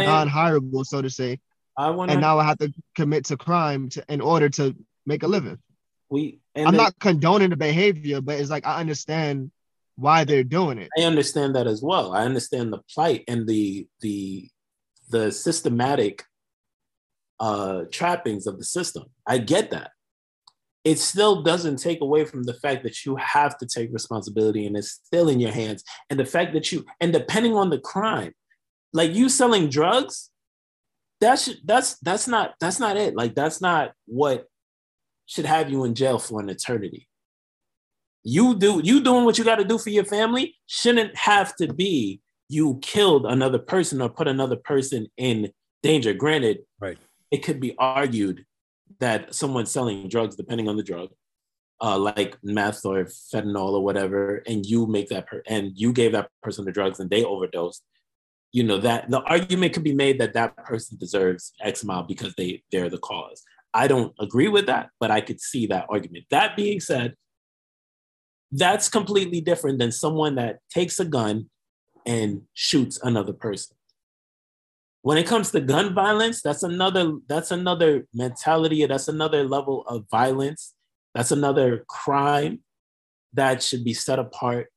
non-hireable, 0.06 0.86
so 0.86 1.02
to 1.02 1.10
say. 1.10 1.40
I 1.78 1.90
want 1.90 2.12
and 2.12 2.22
now 2.22 2.40
I 2.40 2.46
have 2.46 2.58
to 2.60 2.74
commit 2.96 3.26
to 3.26 3.38
crime 3.38 3.90
to, 3.90 4.04
in 4.10 4.22
order 4.22 4.50
to 4.50 4.76
make 5.06 5.24
a 5.24 5.28
living. 5.28 5.58
we. 6.10 6.40
I'm 6.56 6.76
not 6.76 7.00
condoning 7.00 7.50
the 7.50 7.58
behavior, 7.58 8.20
but 8.22 8.40
it's 8.40 8.50
like 8.50 8.68
I 8.68 8.80
understand 8.80 9.52
why 9.96 10.24
they're 10.24 10.44
doing 10.44 10.78
it. 10.80 10.90
I 10.98 11.04
understand 11.04 11.56
that 11.56 11.68
as 11.68 11.82
well. 11.82 12.14
I 12.14 12.26
understand 12.26 12.74
the 12.74 12.82
plight 12.94 13.24
and 13.28 13.48
the 13.48 13.88
the 14.02 14.50
the 15.10 15.32
systematic 15.32 16.24
uh, 17.40 17.84
trappings 17.92 18.48
of 18.48 18.58
the 18.58 18.66
system. 18.66 19.06
I 19.28 19.38
get 19.38 19.72
that. 19.72 19.92
It 20.84 20.98
still 20.98 21.44
doesn't 21.44 21.78
take 21.78 22.02
away 22.02 22.26
from 22.26 22.44
the 22.44 22.56
fact 22.56 22.84
that 22.84 23.06
you 23.06 23.16
have 23.18 23.58
to 23.60 23.68
take 23.68 23.94
responsibility 23.94 24.66
and 24.66 24.76
it's 24.76 25.00
still 25.06 25.30
in 25.30 25.40
your 25.40 25.52
hands. 25.52 25.84
And 26.10 26.20
the 26.20 26.26
fact 26.26 26.54
that 26.54 26.72
you, 26.72 26.86
and 27.00 27.14
depending 27.14 27.56
on 27.56 27.70
the 27.70 27.80
crime, 27.80 28.34
like 28.92 29.14
you 29.14 29.30
selling 29.30 29.70
drugs, 29.70 30.31
that's 31.22 31.50
that's 31.64 31.98
that's 32.00 32.28
not 32.28 32.56
that's 32.60 32.80
not 32.80 32.98
it. 32.98 33.16
Like 33.16 33.36
that's 33.36 33.62
not 33.62 33.94
what 34.06 34.48
should 35.28 35.46
have 35.46 35.70
you 35.70 35.86
in 35.86 35.96
jail 35.96 36.20
for 36.20 36.42
an 36.42 36.50
eternity. 36.50 37.08
You 38.24 38.56
do 38.56 38.82
you 38.84 39.02
doing 39.02 39.24
what 39.24 39.38
you 39.38 39.44
got 39.44 39.56
to 39.56 39.66
do 39.66 39.78
for 39.78 39.90
your 39.90 40.06
family 40.06 40.56
shouldn't 40.68 41.16
have 41.16 41.56
to 41.58 41.74
be 41.74 42.22
you 42.50 42.80
killed 42.82 43.26
another 43.26 43.60
person 43.60 44.02
or 44.02 44.10
put 44.10 44.28
another 44.28 44.58
person 44.58 45.08
in 45.16 45.52
danger. 45.82 46.14
Granted, 46.14 46.66
right 46.80 46.98
it 47.32 47.44
could 47.44 47.60
be 47.60 47.76
argued 47.78 48.46
that 49.00 49.34
someone 49.34 49.66
selling 49.66 50.08
drugs, 50.10 50.36
depending 50.36 50.68
on 50.68 50.76
the 50.76 50.84
drug, 50.84 51.10
uh, 51.82 51.98
like 51.98 52.38
meth 52.44 52.86
or 52.86 53.06
fentanyl 53.06 53.72
or 53.72 53.84
whatever, 53.84 54.44
and 54.46 54.66
you 54.66 54.86
make 54.86 55.08
that 55.10 55.28
per- 55.28 55.42
and 55.48 55.72
you 55.76 55.94
gave 55.94 56.12
that 56.12 56.30
person 56.44 56.66
the 56.66 56.72
drugs 56.72 57.00
and 57.00 57.10
they 57.10 57.24
overdosed, 57.24 57.84
you 58.52 58.64
know 58.64 58.78
that 58.80 59.10
the 59.10 59.22
argument 59.22 59.74
could 59.74 59.84
be 59.84 59.94
made 59.94 60.20
that 60.20 60.34
that 60.34 60.56
person 60.58 60.98
deserves 60.98 61.54
X 61.62 61.84
amount 61.84 62.08
because 62.08 62.34
they 62.36 62.64
they're 62.72 62.90
the 62.90 62.98
cause. 62.98 63.44
I 63.74 63.88
don't 63.88 64.14
agree 64.20 64.50
with 64.50 64.66
that, 64.66 64.90
but 65.00 65.12
I 65.12 65.22
could 65.22 65.40
see 65.40 65.68
that 65.68 65.86
argument. 65.90 66.26
That 66.30 66.58
being 66.58 66.82
said, 66.82 67.16
that's 68.52 68.90
completely 68.90 69.40
different 69.40 69.80
than 69.80 69.92
someone 69.92 70.36
that 70.36 70.60
takes 70.70 71.00
a 71.00 71.06
gun 71.06 71.50
and 72.06 72.42
shoots 72.54 73.00
another 73.02 73.34
person 73.34 73.78
when 75.02 75.18
it 75.18 75.28
comes 75.28 75.52
to 75.52 75.62
gun 75.62 75.94
violence 75.94 76.42
that's 76.42 76.64
another 76.64 77.18
that's 77.28 77.52
another 77.52 78.08
mentality 78.14 78.86
that's 78.86 79.08
another 79.08 79.44
level 79.44 79.84
of 79.88 80.06
violence 80.10 80.74
that's 81.14 81.32
another 81.32 81.84
crime 81.88 82.60
that 83.34 83.62
should 83.62 83.84
be 83.84 83.94
set 83.94 84.20
apart 84.20 84.71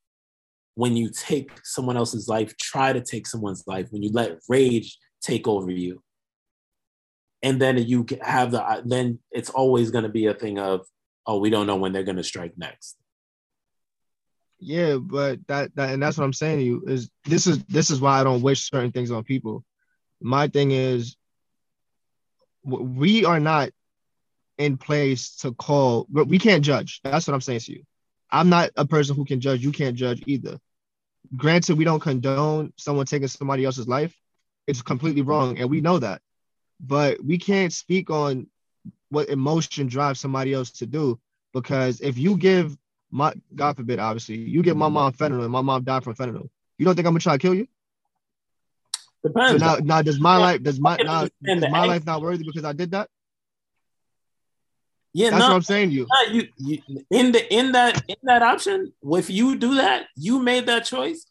when 0.75 0.97
you 0.97 1.09
take 1.11 1.51
someone 1.63 1.97
else's 1.97 2.29
life 2.29 2.57
try 2.57 2.93
to 2.93 3.01
take 3.01 3.27
someone's 3.27 3.65
life 3.67 3.87
when 3.91 4.03
you 4.03 4.11
let 4.13 4.39
rage 4.49 4.99
take 5.23 5.47
over 5.49 5.71
you. 5.71 6.03
And 7.43 7.61
then 7.61 7.79
you 7.79 8.07
have 8.23 8.51
the 8.51 8.63
uh, 8.63 8.83
then 8.85 9.19
it's 9.31 9.51
always 9.51 9.91
going 9.91 10.05
to 10.05 10.11
be 10.11 10.27
a 10.27 10.35
thing 10.35 10.59
of 10.59 10.87
oh 11.27 11.39
we 11.39 11.51
don't 11.51 11.67
know 11.67 11.77
when 11.77 11.93
they're 11.93 12.03
going 12.03 12.17
to 12.17 12.25
strike 12.25 12.57
next. 12.57 12.97
Yeah 14.59 14.97
but 14.97 15.47
that, 15.49 15.75
that 15.77 15.91
and 15.91 16.03
that's 16.03 16.17
what 16.17 16.25
i'm 16.25 16.33
saying 16.33 16.59
to 16.59 16.65
you 16.65 16.85
is 16.87 17.11
this 17.25 17.47
is 17.47 17.63
this 17.65 17.91
is 17.91 18.01
why 18.01 18.21
i 18.21 18.25
don't 18.25 18.43
wish 18.43 18.71
certain 18.71 18.93
things 18.93 19.11
on 19.11 19.25
people. 19.25 19.65
My 20.21 20.49
thing 20.49 20.71
is 20.71 21.17
we 22.63 23.27
are 23.27 23.41
not 23.41 23.71
in 24.57 24.79
place 24.79 25.37
to 25.37 25.53
call 25.53 26.07
we 26.11 26.39
can't 26.39 26.65
judge. 26.65 27.01
That's 27.05 27.27
what 27.29 27.35
i'm 27.35 27.43
saying 27.43 27.61
to 27.61 27.73
you 27.73 27.85
i'm 28.35 28.49
not 28.49 28.71
a 28.77 28.85
person 28.85 29.15
who 29.17 29.25
can 29.25 29.41
judge. 29.41 29.63
You 29.63 29.73
can't 29.73 29.97
judge 29.97 30.23
either. 30.27 30.59
Granted 31.37 31.79
we 31.79 31.85
don't 31.85 32.01
condone 32.01 32.73
someone 32.77 33.07
taking 33.07 33.29
somebody 33.29 33.65
else's 33.65 33.89
life. 33.89 34.15
It's 34.67 34.83
completely 34.83 35.23
wrong 35.23 35.59
and 35.59 35.71
we 35.71 35.81
know 35.81 35.99
that. 35.99 36.21
But 36.81 37.25
we 37.25 37.39
can't 37.39 37.73
speak 37.73 38.11
on 38.11 38.49
what 39.09 39.29
emotion 39.29 39.87
drives 39.87 40.21
somebody 40.21 40.53
else 40.53 40.71
to 40.73 40.87
do 40.87 41.19
because 41.53 42.01
if 42.01 42.19
you 42.19 42.37
give 42.37 42.77
my 43.11 43.33
god 43.55 43.77
forbid 43.77 44.01
obviously 44.01 44.37
you 44.37 44.63
give 44.63 44.77
my 44.77 44.89
mom 44.89 45.13
fentanyl 45.13 45.45
and 45.45 45.53
my 45.53 45.61
mom 45.61 45.85
died 45.85 46.03
from 46.03 46.17
fentanyl 46.17 46.49
you 46.79 46.85
don't 46.85 46.97
think 46.97 47.07
i'm 47.07 47.13
gonna 47.13 47.21
try 47.21 47.35
to 47.35 47.39
kill 47.39 47.55
you? 47.55 47.69
Depends. 49.25 49.53
So 49.53 49.67
now, 49.67 49.77
now 49.77 50.03
does 50.03 50.21
my 50.21 50.37
life 50.37 50.63
does 50.63 50.81
my 50.81 50.97
now, 50.97 51.29
does 51.43 51.69
my 51.71 51.85
life 51.85 52.05
not 52.05 52.21
worthy 52.21 52.45
because 52.45 52.65
I 52.65 52.73
did 52.73 52.91
that? 52.91 53.09
Yeah, 55.15 55.31
that's 55.31 55.41
no, 55.43 55.49
what 55.51 55.55
I'm 55.55 55.63
saying 55.63 55.91
to 55.91 55.95
you. 55.95 56.07
You, 56.31 56.49
you. 56.59 56.79
In 57.11 57.31
the 57.31 57.55
in 57.55 57.73
that 57.73 58.03
in 58.09 58.17
that 58.25 58.43
option, 58.43 58.93
if 59.01 59.31
you 59.31 59.57
do 59.57 59.77
that, 59.77 60.07
you 60.17 60.41
made 60.41 60.67
that 60.67 60.85
choice. 60.85 61.25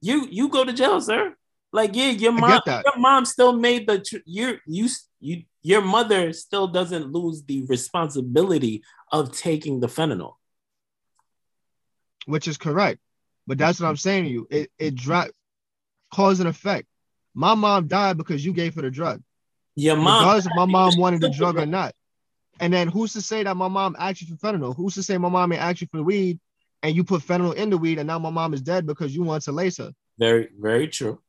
You 0.00 0.28
you 0.30 0.48
go 0.48 0.64
to 0.64 0.72
jail, 0.72 1.00
sir. 1.00 1.34
Like 1.72 1.96
yeah, 1.96 2.10
your 2.10 2.30
mom 2.30 2.60
your 2.66 2.96
mom 2.96 3.24
still 3.24 3.52
made 3.52 3.88
the 3.88 4.22
your 4.24 4.58
you 4.66 4.88
you 5.18 5.42
your 5.62 5.82
mother 5.82 6.32
still 6.32 6.68
doesn't 6.68 7.10
lose 7.10 7.42
the 7.42 7.64
responsibility 7.66 8.84
of 9.10 9.36
taking 9.36 9.80
the 9.80 9.88
fentanyl. 9.88 10.34
Which 12.26 12.46
is 12.46 12.56
correct. 12.56 13.00
But 13.48 13.58
that's 13.58 13.80
what 13.80 13.88
I'm 13.88 13.96
saying 13.96 14.24
to 14.24 14.30
you. 14.30 14.46
It 14.48 14.70
it 14.78 14.94
drop 14.94 15.30
cause 16.12 16.38
and 16.38 16.48
effect. 16.48 16.86
My 17.34 17.56
mom 17.56 17.88
died 17.88 18.16
because 18.16 18.44
you 18.44 18.52
gave 18.52 18.76
her 18.76 18.82
the 18.82 18.92
drug. 18.92 19.20
Your 19.74 19.96
mom, 19.96 20.20
regardless 20.20 20.46
if 20.46 20.52
my 20.54 20.66
mom 20.66 20.96
wanted 20.98 21.20
the 21.20 21.30
drug 21.36 21.58
or 21.58 21.66
not. 21.66 21.96
And 22.60 22.72
then 22.72 22.88
who's 22.88 23.12
to 23.14 23.20
say 23.20 23.42
that 23.42 23.56
my 23.56 23.68
mom 23.68 23.96
asked 23.98 24.22
you 24.22 24.28
for 24.28 24.34
fentanyl? 24.36 24.76
Who's 24.76 24.94
to 24.94 25.02
say 25.02 25.18
my 25.18 25.28
mom 25.28 25.52
ain't 25.52 25.62
asked 25.62 25.80
you 25.80 25.88
for 25.90 26.02
weed 26.02 26.38
and 26.82 26.94
you 26.94 27.04
put 27.04 27.22
fentanyl 27.22 27.54
in 27.54 27.70
the 27.70 27.78
weed 27.78 27.98
and 27.98 28.06
now 28.06 28.18
my 28.18 28.30
mom 28.30 28.54
is 28.54 28.62
dead 28.62 28.86
because 28.86 29.14
you 29.14 29.22
want 29.22 29.42
to 29.44 29.52
lace 29.52 29.78
her? 29.78 29.92
Very, 30.18 30.48
very 30.58 30.88
true. 30.88 31.20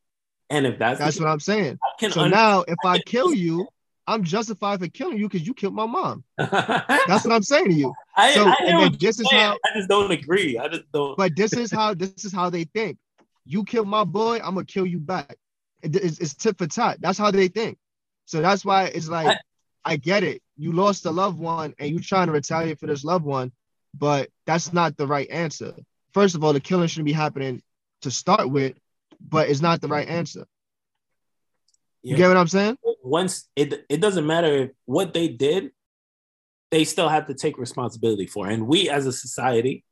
And 0.50 0.68
if 0.68 0.78
that's 0.78 1.00
that's 1.00 1.20
what 1.20 1.28
I'm 1.28 1.40
saying. 1.40 1.80
So 2.12 2.28
now 2.28 2.64
if 2.68 2.78
I 2.86 3.00
kill 3.00 3.34
you, 3.34 3.68
I'm 4.08 4.24
justified 4.24 4.80
for 4.80 4.88
killing 4.88 5.18
you 5.18 5.28
because 5.28 5.48
you 5.48 5.56
killed 5.56 5.74
my 5.74 5.88
mom. 5.88 6.24
That's 6.38 7.26
what 7.26 7.32
I'm 7.32 7.42
saying 7.42 7.70
to 7.70 7.74
you. 7.74 7.92
I, 8.16 8.34
so, 8.36 8.46
I, 8.48 8.90
this 9.00 9.20
is 9.20 9.28
how 9.32 9.58
I 9.66 9.76
just 9.76 9.90
don't 9.90 10.12
agree. 10.12 10.60
I 10.60 10.68
just 10.68 10.84
don't. 10.92 11.18
But 11.18 11.36
this 11.36 11.54
is 11.54 11.72
how 11.72 11.96
this 11.96 12.24
is 12.24 12.32
how 12.32 12.52
they 12.52 12.66
think. 12.66 13.00
You 13.48 13.64
kill 13.64 13.84
my 13.84 14.04
boy, 14.04 14.36
I'm 14.44 14.54
gonna 14.54 14.66
kill 14.66 14.86
you 14.86 15.00
back 15.00 15.38
it's, 15.94 16.20
it's 16.20 16.34
tit 16.34 16.58
for 16.58 16.68
tat. 16.68 16.98
That's 17.00 17.18
how 17.18 17.32
they 17.32 17.48
think. 17.48 17.78
So 18.26 18.42
that's 18.42 18.66
why 18.66 18.86
it's 18.86 19.08
like 19.08 19.28
I, 19.28 19.38
I 19.86 19.98
get 19.98 20.24
it. 20.24 20.42
You 20.58 20.72
lost 20.72 21.06
a 21.06 21.12
loved 21.12 21.38
one 21.38 21.76
and 21.80 21.92
you're 21.92 22.00
trying 22.00 22.28
to 22.28 22.34
retaliate 22.34 22.80
for 22.80 22.88
this 22.88 23.04
loved 23.04 23.24
one, 23.24 23.52
but 23.94 24.30
that's 24.46 24.74
not 24.74 24.98
the 24.98 25.08
right 25.08 25.30
answer. 25.30 25.76
First 26.14 26.36
of 26.36 26.44
all, 26.44 26.54
the 26.54 26.60
killing 26.60 26.88
shouldn't 26.88 27.06
be 27.06 27.14
happening 27.14 27.62
to 28.02 28.12
start 28.12 28.50
with, 28.50 28.76
but 29.22 29.50
it's 29.50 29.62
not 29.62 29.82
the 29.82 29.88
right 29.88 30.08
answer. 30.08 30.46
You 32.02 32.12
yeah. 32.12 32.18
get 32.18 32.28
what 32.30 32.38
I'm 32.38 32.48
saying? 32.48 32.78
Once 33.04 33.48
it 33.56 33.86
it 33.90 34.02
doesn't 34.02 34.26
matter 34.26 34.74
what 34.86 35.14
they 35.14 35.28
did, 35.28 35.72
they 36.72 36.84
still 36.84 37.10
have 37.10 37.28
to 37.28 37.34
take 37.34 37.58
responsibility 37.58 38.26
for. 38.28 38.48
And 38.48 38.68
we 38.68 38.90
as 38.90 39.06
a 39.06 39.12
society 39.12 39.84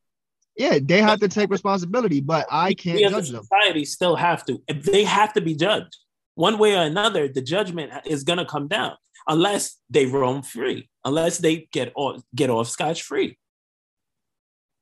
yeah, 0.56 0.78
they 0.82 1.02
have 1.02 1.20
to 1.22 1.28
take 1.28 1.50
responsibility, 1.50 2.22
but 2.22 2.46
I 2.52 2.74
can't 2.74 2.98
we 2.98 3.10
judge 3.10 3.30
them. 3.30 3.44
Society 3.44 3.86
still 3.86 4.16
have 4.16 4.46
to. 4.46 4.62
They 4.72 5.04
have 5.04 5.34
to 5.34 5.42
be 5.42 5.56
judged 5.56 5.98
one 6.36 6.60
way 6.60 6.76
or 6.76 6.84
another. 6.84 7.28
The 7.28 7.42
judgment 7.42 7.92
is 8.06 8.24
going 8.24 8.38
to 8.38 8.46
come 8.46 8.68
down 8.68 8.96
unless 9.28 9.78
they 9.90 10.06
roam 10.06 10.42
free, 10.42 10.90
unless 11.06 11.38
they 11.38 11.68
get 11.72 11.92
off 11.96 12.22
get 12.36 12.50
off 12.50 12.70
scotch 12.70 13.04
free. 13.04 13.38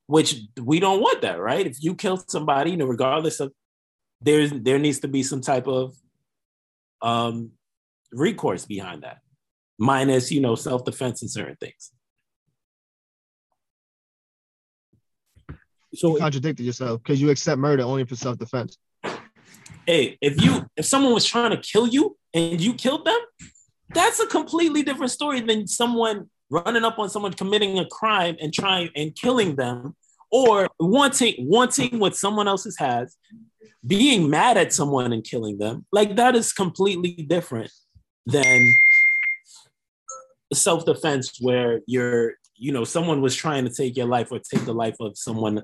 Which 0.08 0.42
we 0.62 0.80
don't 0.80 1.02
want 1.02 1.22
that, 1.22 1.40
right? 1.40 1.66
If 1.66 1.82
you 1.82 1.96
kill 1.96 2.18
somebody, 2.28 2.72
you 2.72 2.78
know, 2.78 2.86
regardless 2.86 3.40
of 3.40 3.54
there's 4.22 4.52
there 4.52 4.80
needs 4.80 5.00
to 5.00 5.08
be 5.08 5.24
some 5.24 5.42
type 5.42 5.68
of 5.68 5.96
um 7.02 7.52
recourse 8.12 8.66
behind 8.66 9.04
that, 9.04 9.20
minus 9.80 10.32
you 10.32 10.42
know 10.42 10.56
self 10.56 10.84
defense 10.84 11.22
and 11.22 11.32
certain 11.32 11.58
things. 11.60 11.92
So 15.94 16.14
you 16.14 16.20
contradicted 16.20 16.66
yourself 16.66 17.02
because 17.04 17.22
you 17.22 17.30
accept 17.30 17.60
murder 17.60 17.84
only 17.84 18.06
for 18.06 18.16
self 18.16 18.38
defense. 18.38 18.78
Hey, 19.86 20.18
if 20.22 20.42
you 20.42 20.66
if 20.78 20.86
someone 20.86 21.14
was 21.14 21.26
trying 21.26 21.52
to 21.52 21.58
kill 21.58 21.88
you 21.88 22.18
and 22.34 22.62
you 22.62 22.74
killed 22.74 23.06
them, 23.06 23.20
that's 23.94 24.20
a 24.20 24.28
completely 24.28 24.84
different 24.84 25.12
story 25.12 25.42
than 25.42 25.68
someone 25.68 26.30
running 26.50 26.84
up 26.84 27.00
on 27.00 27.10
someone 27.10 27.34
committing 27.34 27.80
a 27.80 27.86
crime 27.86 28.36
and 28.42 28.54
trying 28.54 28.90
and 28.96 29.16
killing 29.16 29.56
them 29.56 29.96
or 30.32 30.68
wanting 30.80 31.36
wanting 31.40 32.00
what 32.00 32.16
someone 32.16 32.48
else's 32.48 32.78
has 32.78 33.18
being 33.86 34.30
mad 34.30 34.58
at 34.58 34.72
someone 34.72 35.12
and 35.12 35.24
killing 35.24 35.58
them. 35.58 35.86
Like 35.92 36.16
that 36.18 36.36
is 36.36 36.54
completely 36.54 37.14
different 37.14 37.72
than 38.26 38.74
self-defense 40.54 41.38
where 41.40 41.82
you're 41.88 42.34
you 42.56 42.72
know 42.72 42.84
someone 42.84 43.22
was 43.22 43.36
trying 43.36 43.66
to 43.66 43.74
take 43.74 43.98
your 43.98 44.06
life 44.06 44.32
or 44.32 44.40
take 44.40 44.66
the 44.66 44.74
life 44.74 44.98
of 45.00 45.18
someone 45.18 45.64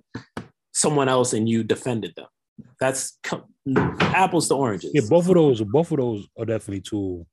someone 0.73 1.09
else 1.09 1.33
and 1.33 1.47
you 1.47 1.63
defended 1.63 2.13
them. 2.15 2.27
That's 2.79 3.19
apples 3.99 4.47
to 4.47 4.55
oranges. 4.55 4.91
Yeah 4.93 5.01
both 5.09 5.27
of 5.27 5.35
those 5.35 5.61
both 5.61 5.91
of 5.91 5.97
those 5.97 6.27
are 6.39 6.45
definitely 6.45 6.81
two 6.81 7.25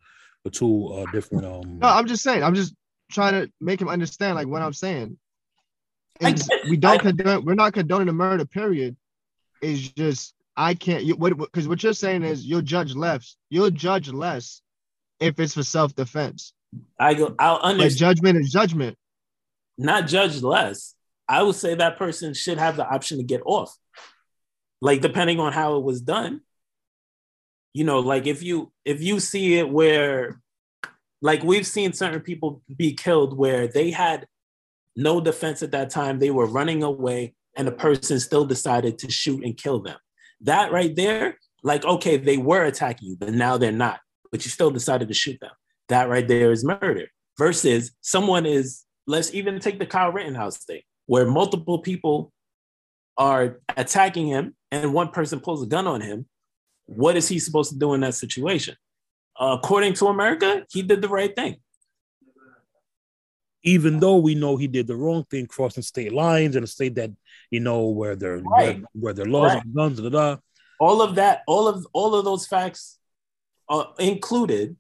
two 0.51 0.89
uh, 0.89 1.07
different 1.13 1.45
um 1.45 1.79
no 1.79 1.89
i'm 1.89 2.07
just 2.07 2.23
saying 2.23 2.43
i'm 2.43 2.55
just 2.55 2.75
trying 3.11 3.33
to 3.33 3.51
make 3.61 3.81
him 3.81 3.89
understand 3.89 4.35
like 4.35 4.47
what 4.47 4.63
i'm 4.63 4.73
saying 4.73 5.17
we 6.69 6.77
don't 6.77 7.01
condone 7.01 7.45
we're 7.45 7.55
not 7.55 7.73
condoning 7.73 8.07
the 8.07 8.13
murder 8.13 8.45
period 8.45 8.97
it's 9.61 9.89
just 9.89 10.35
i 10.57 10.75
can't 10.75 11.05
you 11.05 11.15
what 11.17 11.37
because 11.37 11.67
what 11.69 11.83
you're 11.83 11.93
saying 11.93 12.23
is 12.23 12.45
you'll 12.45 12.63
judge 12.63 12.95
less 12.95 13.37
you'll 13.51 13.71
judge 13.71 14.11
less 14.11 14.63
if 15.21 15.39
it's 15.39 15.55
for 15.55 15.63
self-defense 15.63 16.53
i 16.99 17.15
go 17.15 17.35
i'll 17.39 17.57
understand 17.57 18.17
judgment 18.17 18.39
is 18.39 18.51
judgment 18.51 18.97
not 19.77 20.07
judged 20.07 20.43
less. 20.43 20.95
I 21.29 21.43
would 21.43 21.55
say 21.55 21.75
that 21.75 21.99
person 21.99 22.35
should 22.35 22.59
have 22.59 22.77
the 22.77 22.87
option 22.87 23.19
to 23.19 23.25
get 23.25 23.43
off. 23.45 23.75
Like 24.81 25.01
depending 25.01 25.41
on 25.41 25.53
how 25.53 25.77
it 25.77 25.83
was 25.83 26.01
done. 26.01 26.43
You 27.75 27.85
know, 27.85 27.99
like 27.99 28.27
if 28.27 28.43
you 28.43 28.73
if 28.85 29.03
you 29.03 29.21
see 29.21 29.59
it 29.59 29.69
where 29.69 30.41
like 31.21 31.43
we've 31.43 31.67
seen 31.67 31.93
certain 31.93 32.21
people 32.21 32.63
be 32.75 32.95
killed 32.95 33.37
where 33.37 33.69
they 33.69 33.91
had 33.91 34.27
no 34.97 35.21
defense 35.21 35.63
at 35.63 35.73
that 35.73 35.91
time, 35.91 36.19
they 36.19 36.31
were 36.31 36.47
running 36.47 36.83
away 36.83 37.35
and 37.57 37.67
the 37.67 37.73
person 37.73 38.21
still 38.21 38.47
decided 38.47 38.99
to 38.99 39.11
shoot 39.11 39.45
and 39.45 39.57
kill 39.57 39.81
them. 39.81 39.99
That 40.41 40.73
right 40.73 40.95
there, 40.95 41.37
like 41.63 41.85
okay, 41.85 42.17
they 42.17 42.39
were 42.39 42.65
attacking 42.65 43.11
you, 43.11 43.17
but 43.17 43.33
now 43.33 43.59
they're 43.59 43.73
not, 43.73 44.01
but 44.31 44.45
you 44.45 44.51
still 44.51 44.71
decided 44.71 45.09
to 45.09 45.15
shoot 45.15 45.39
them. 45.41 45.53
That 45.89 46.09
right 46.09 46.27
there 46.27 46.53
is 46.53 46.65
murder. 46.65 47.09
Versus 47.37 47.91
someone 48.01 48.47
is, 48.47 48.85
let's 49.07 49.35
even 49.35 49.59
take 49.59 49.81
the 49.81 49.87
Kyle 49.87 50.13
Rittenhouse 50.13 50.65
thing, 50.65 50.83
where 51.07 51.27
multiple 51.27 51.81
people 51.81 52.33
are 53.17 53.61
attacking 53.77 54.29
him 54.29 54.55
and 54.71 54.95
one 54.95 55.09
person 55.09 55.41
pulls 55.41 55.63
a 55.63 55.67
gun 55.67 55.87
on 55.87 56.01
him. 56.01 56.27
What 56.87 57.17
is 57.17 57.29
he 57.29 57.39
supposed 57.39 57.73
to 57.73 57.79
do 57.79 57.95
in 57.95 58.01
that 58.01 58.15
situation? 58.15 58.77
Uh, 59.39 59.57
according 59.59 59.95
to 59.95 60.07
America, 60.07 60.65
he 60.71 60.83
did 60.83 61.03
the 61.03 61.09
right 61.09 61.35
thing. 61.35 61.57
Even 63.63 63.99
though 63.99 64.17
we 64.17 64.35
know 64.35 64.57
he 64.57 64.67
did 64.67 64.87
the 64.87 64.95
wrong 64.95 65.25
thing, 65.31 65.47
crossing 65.47 65.83
state 65.83 66.13
lines 66.13 66.55
in 66.55 66.63
a 66.63 66.67
state 66.67 66.95
that 66.97 67.11
you 67.51 67.61
know 67.61 67.87
where 67.87 68.15
there 68.15 68.37
right. 68.39 68.77
where, 68.77 68.85
where 68.93 69.13
there 69.15 69.25
laws 69.25 69.55
right. 69.55 69.63
on 69.63 69.73
guns, 69.73 70.01
da, 70.01 70.09
da, 70.11 70.37
all 70.79 71.01
of 71.01 71.15
that, 71.15 71.43
all 71.47 71.67
of 71.67 71.87
all 71.93 72.15
of 72.15 72.25
those 72.25 72.47
facts 72.47 72.99
are 73.69 73.95
included 73.99 74.77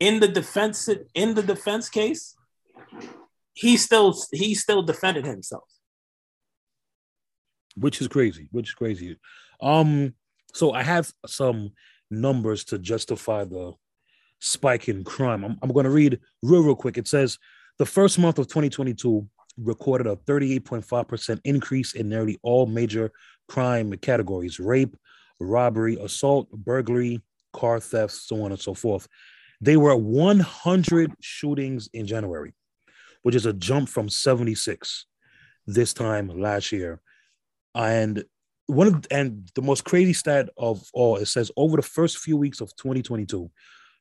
in 0.00 0.20
the 0.20 0.28
defense 0.28 0.88
in 1.14 1.34
the 1.34 1.42
defense 1.42 1.88
case. 1.88 2.34
He 3.54 3.76
still 3.76 4.16
he 4.32 4.54
still 4.54 4.82
defended 4.82 5.26
himself, 5.26 5.68
which 7.76 8.00
is 8.00 8.08
crazy. 8.08 8.48
Which 8.50 8.70
is 8.70 8.74
crazy. 8.74 9.18
Um, 9.60 10.14
so 10.52 10.72
I 10.72 10.82
have 10.82 11.12
some 11.26 11.72
numbers 12.10 12.64
to 12.64 12.78
justify 12.78 13.44
the 13.44 13.72
spike 14.40 14.88
in 14.88 15.04
crime. 15.04 15.44
I'm, 15.44 15.56
I'm 15.62 15.72
going 15.72 15.84
to 15.84 15.90
read 15.90 16.20
real, 16.42 16.62
real 16.62 16.76
quick. 16.76 16.98
It 16.98 17.08
says 17.08 17.38
the 17.78 17.86
first 17.86 18.18
month 18.18 18.38
of 18.38 18.48
2022 18.48 19.26
recorded 19.58 20.06
a 20.06 20.16
38.5% 20.16 21.40
increase 21.44 21.94
in 21.94 22.08
nearly 22.08 22.38
all 22.42 22.66
major 22.66 23.10
crime 23.48 23.92
categories 23.98 24.58
rape, 24.58 24.96
robbery, 25.40 25.96
assault, 25.96 26.50
burglary, 26.50 27.20
car 27.52 27.80
theft, 27.80 28.14
so 28.14 28.42
on 28.44 28.52
and 28.52 28.60
so 28.60 28.74
forth. 28.74 29.08
They 29.60 29.76
were 29.76 29.94
100 29.94 31.12
shootings 31.20 31.88
in 31.92 32.06
January, 32.06 32.52
which 33.22 33.34
is 33.34 33.46
a 33.46 33.52
jump 33.52 33.88
from 33.88 34.08
76 34.08 35.06
this 35.66 35.94
time 35.94 36.28
last 36.28 36.72
year. 36.72 37.00
And 37.74 38.24
one 38.66 38.86
of 38.86 39.06
and 39.10 39.50
the 39.54 39.62
most 39.62 39.84
crazy 39.84 40.12
stat 40.12 40.48
of 40.56 40.82
all 40.94 41.16
it 41.16 41.26
says 41.26 41.50
over 41.56 41.76
the 41.76 41.82
first 41.82 42.18
few 42.18 42.36
weeks 42.36 42.60
of 42.60 42.74
2022 42.76 43.50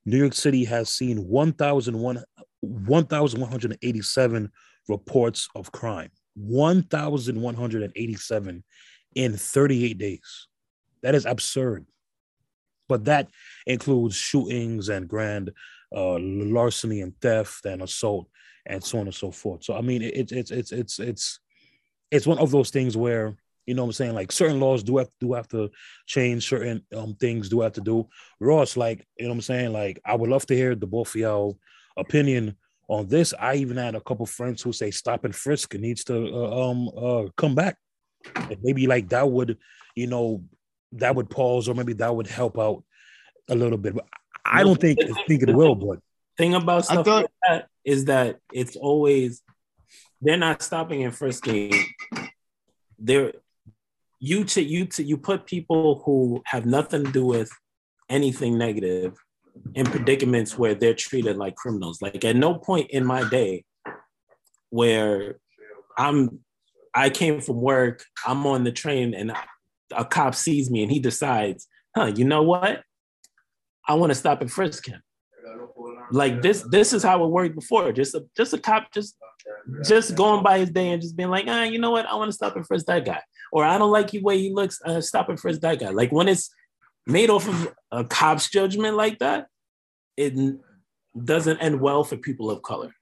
new 0.05 0.17
york 0.17 0.33
city 0.33 0.63
has 0.63 0.89
seen 0.89 1.27
1001 1.27 2.23
1187 2.61 4.51
reports 4.87 5.49
of 5.55 5.71
crime. 5.71 6.11
1187 6.35 8.63
in 9.15 9.35
38 9.35 9.97
days. 9.97 10.47
That 11.03 11.15
is 11.15 11.25
absurd. 11.25 11.85
But 12.87 13.05
that 13.05 13.29
includes 13.65 14.15
shootings 14.15 14.89
and 14.89 15.07
grand 15.07 15.49
uh, 15.93 16.19
larceny 16.19 17.01
and 17.01 17.19
theft 17.19 17.65
and 17.65 17.81
assault 17.81 18.27
and 18.65 18.81
so 18.83 18.99
on 18.99 19.07
and 19.07 19.15
so 19.15 19.31
forth. 19.31 19.63
So 19.63 19.75
i 19.75 19.81
mean 19.81 20.03
it's 20.03 20.31
it's 20.31 20.51
it's 20.51 20.71
it's 20.71 20.99
it's 20.99 21.39
it's 22.11 22.27
one 22.27 22.37
of 22.39 22.51
those 22.51 22.69
things 22.69 22.95
where 22.95 23.35
you 23.71 23.75
know 23.75 23.83
what 23.83 23.87
I'm 23.87 23.93
saying? 23.93 24.15
Like 24.15 24.33
certain 24.33 24.59
laws 24.59 24.83
do 24.83 24.97
have 24.97 25.07
do 25.21 25.31
have 25.31 25.47
to 25.47 25.71
change, 26.05 26.45
certain 26.49 26.85
um 26.93 27.15
things 27.15 27.47
do 27.47 27.61
have 27.61 27.71
to 27.73 27.81
do. 27.81 28.05
Ross, 28.41 28.75
like, 28.75 29.07
you 29.17 29.23
know 29.23 29.29
what 29.29 29.35
I'm 29.35 29.41
saying? 29.43 29.71
Like, 29.71 30.01
I 30.05 30.13
would 30.13 30.29
love 30.29 30.45
to 30.47 30.53
hear 30.53 30.75
the 30.75 30.87
both 30.87 31.15
of 31.15 31.21
y'all 31.21 31.57
opinion 31.95 32.57
on 32.89 33.07
this. 33.07 33.33
I 33.39 33.55
even 33.55 33.77
had 33.77 33.95
a 33.95 34.01
couple 34.01 34.25
friends 34.25 34.61
who 34.61 34.73
say 34.73 34.91
stop 34.91 35.23
and 35.23 35.33
frisk 35.33 35.73
needs 35.75 36.03
to 36.03 36.15
uh, 36.35 36.69
um 36.69 36.89
uh 36.89 37.29
come 37.37 37.55
back. 37.55 37.77
And 38.35 38.57
maybe 38.61 38.87
like 38.87 39.07
that 39.07 39.31
would, 39.31 39.57
you 39.95 40.07
know, 40.07 40.43
that 40.91 41.15
would 41.15 41.29
pause 41.29 41.69
or 41.69 41.73
maybe 41.73 41.93
that 41.93 42.13
would 42.13 42.27
help 42.27 42.59
out 42.59 42.83
a 43.47 43.55
little 43.55 43.77
bit. 43.77 43.95
But 43.95 44.05
I 44.43 44.63
don't 44.63 44.81
think 44.81 44.99
think 45.29 45.43
it 45.43 45.55
will, 45.55 45.75
but 45.75 45.99
thing 46.37 46.55
about 46.55 46.83
stuff 46.83 47.05
thought, 47.05 47.21
like 47.21 47.31
that 47.47 47.67
is 47.85 48.03
that 48.05 48.39
it's 48.51 48.75
always 48.75 49.41
they're 50.19 50.35
not 50.35 50.61
stopping 50.61 51.05
and 51.05 51.15
frisking. 51.15 51.71
They're 52.99 53.31
you 54.21 54.45
to 54.45 54.61
you 54.61 54.85
to 54.85 55.03
you 55.03 55.17
put 55.17 55.47
people 55.47 56.03
who 56.05 56.41
have 56.45 56.65
nothing 56.65 57.03
to 57.03 57.11
do 57.11 57.25
with 57.25 57.51
anything 58.07 58.57
negative 58.57 59.17
in 59.73 59.85
predicaments 59.85 60.57
where 60.57 60.75
they're 60.75 60.93
treated 60.93 61.37
like 61.37 61.55
criminals. 61.55 62.01
Like 62.01 62.23
at 62.23 62.35
no 62.35 62.53
point 62.53 62.91
in 62.91 63.03
my 63.03 63.27
day 63.27 63.65
where 64.69 65.39
I'm 65.97 66.39
I 66.93 67.09
came 67.09 67.41
from 67.41 67.61
work, 67.61 68.03
I'm 68.25 68.45
on 68.45 68.63
the 68.63 68.71
train 68.71 69.15
and 69.15 69.33
a 69.91 70.05
cop 70.05 70.35
sees 70.35 70.69
me 70.69 70.83
and 70.83 70.91
he 70.91 70.99
decides, 70.99 71.67
huh, 71.95 72.11
you 72.15 72.23
know 72.23 72.43
what? 72.43 72.83
I 73.87 73.95
want 73.95 74.11
to 74.11 74.15
stop 74.15 74.41
and 74.41 74.51
frisk 74.51 74.87
him. 74.87 75.01
Like 76.11 76.41
this, 76.41 76.63
this 76.69 76.93
is 76.93 77.01
how 77.01 77.23
it 77.23 77.29
worked 77.29 77.55
before. 77.55 77.91
Just 77.91 78.13
a 78.13 78.23
just 78.37 78.53
a 78.53 78.59
cop 78.59 78.93
just 78.93 79.15
just 79.83 80.15
going 80.15 80.43
by 80.43 80.59
his 80.59 80.69
day 80.69 80.89
and 80.89 81.01
just 81.01 81.15
being 81.15 81.29
like, 81.29 81.45
ah, 81.47 81.63
you 81.63 81.79
know 81.79 81.91
what? 81.91 82.05
I 82.05 82.15
want 82.15 82.29
to 82.29 82.33
stop 82.33 82.55
and 82.55 82.65
frisk 82.65 82.85
that 82.85 83.05
guy 83.05 83.21
or 83.51 83.65
I 83.65 83.77
don't 83.77 83.91
like 83.91 84.11
the 84.11 84.21
way 84.21 84.37
he 84.39 84.51
looks, 84.51 84.79
uh, 84.85 85.01
stop 85.01 85.29
and 85.29 85.39
frisk 85.39 85.61
that 85.61 85.79
guy. 85.79 85.89
Like 85.89 86.11
when 86.11 86.27
it's 86.27 86.53
made 87.05 87.29
off 87.29 87.47
of 87.47 87.73
a 87.91 88.03
cop's 88.03 88.49
judgment 88.49 88.95
like 88.95 89.19
that, 89.19 89.47
it 90.17 90.33
doesn't 91.23 91.59
end 91.59 91.81
well 91.81 92.03
for 92.03 92.17
people 92.17 92.49
of 92.49 92.61
color. 92.61 92.93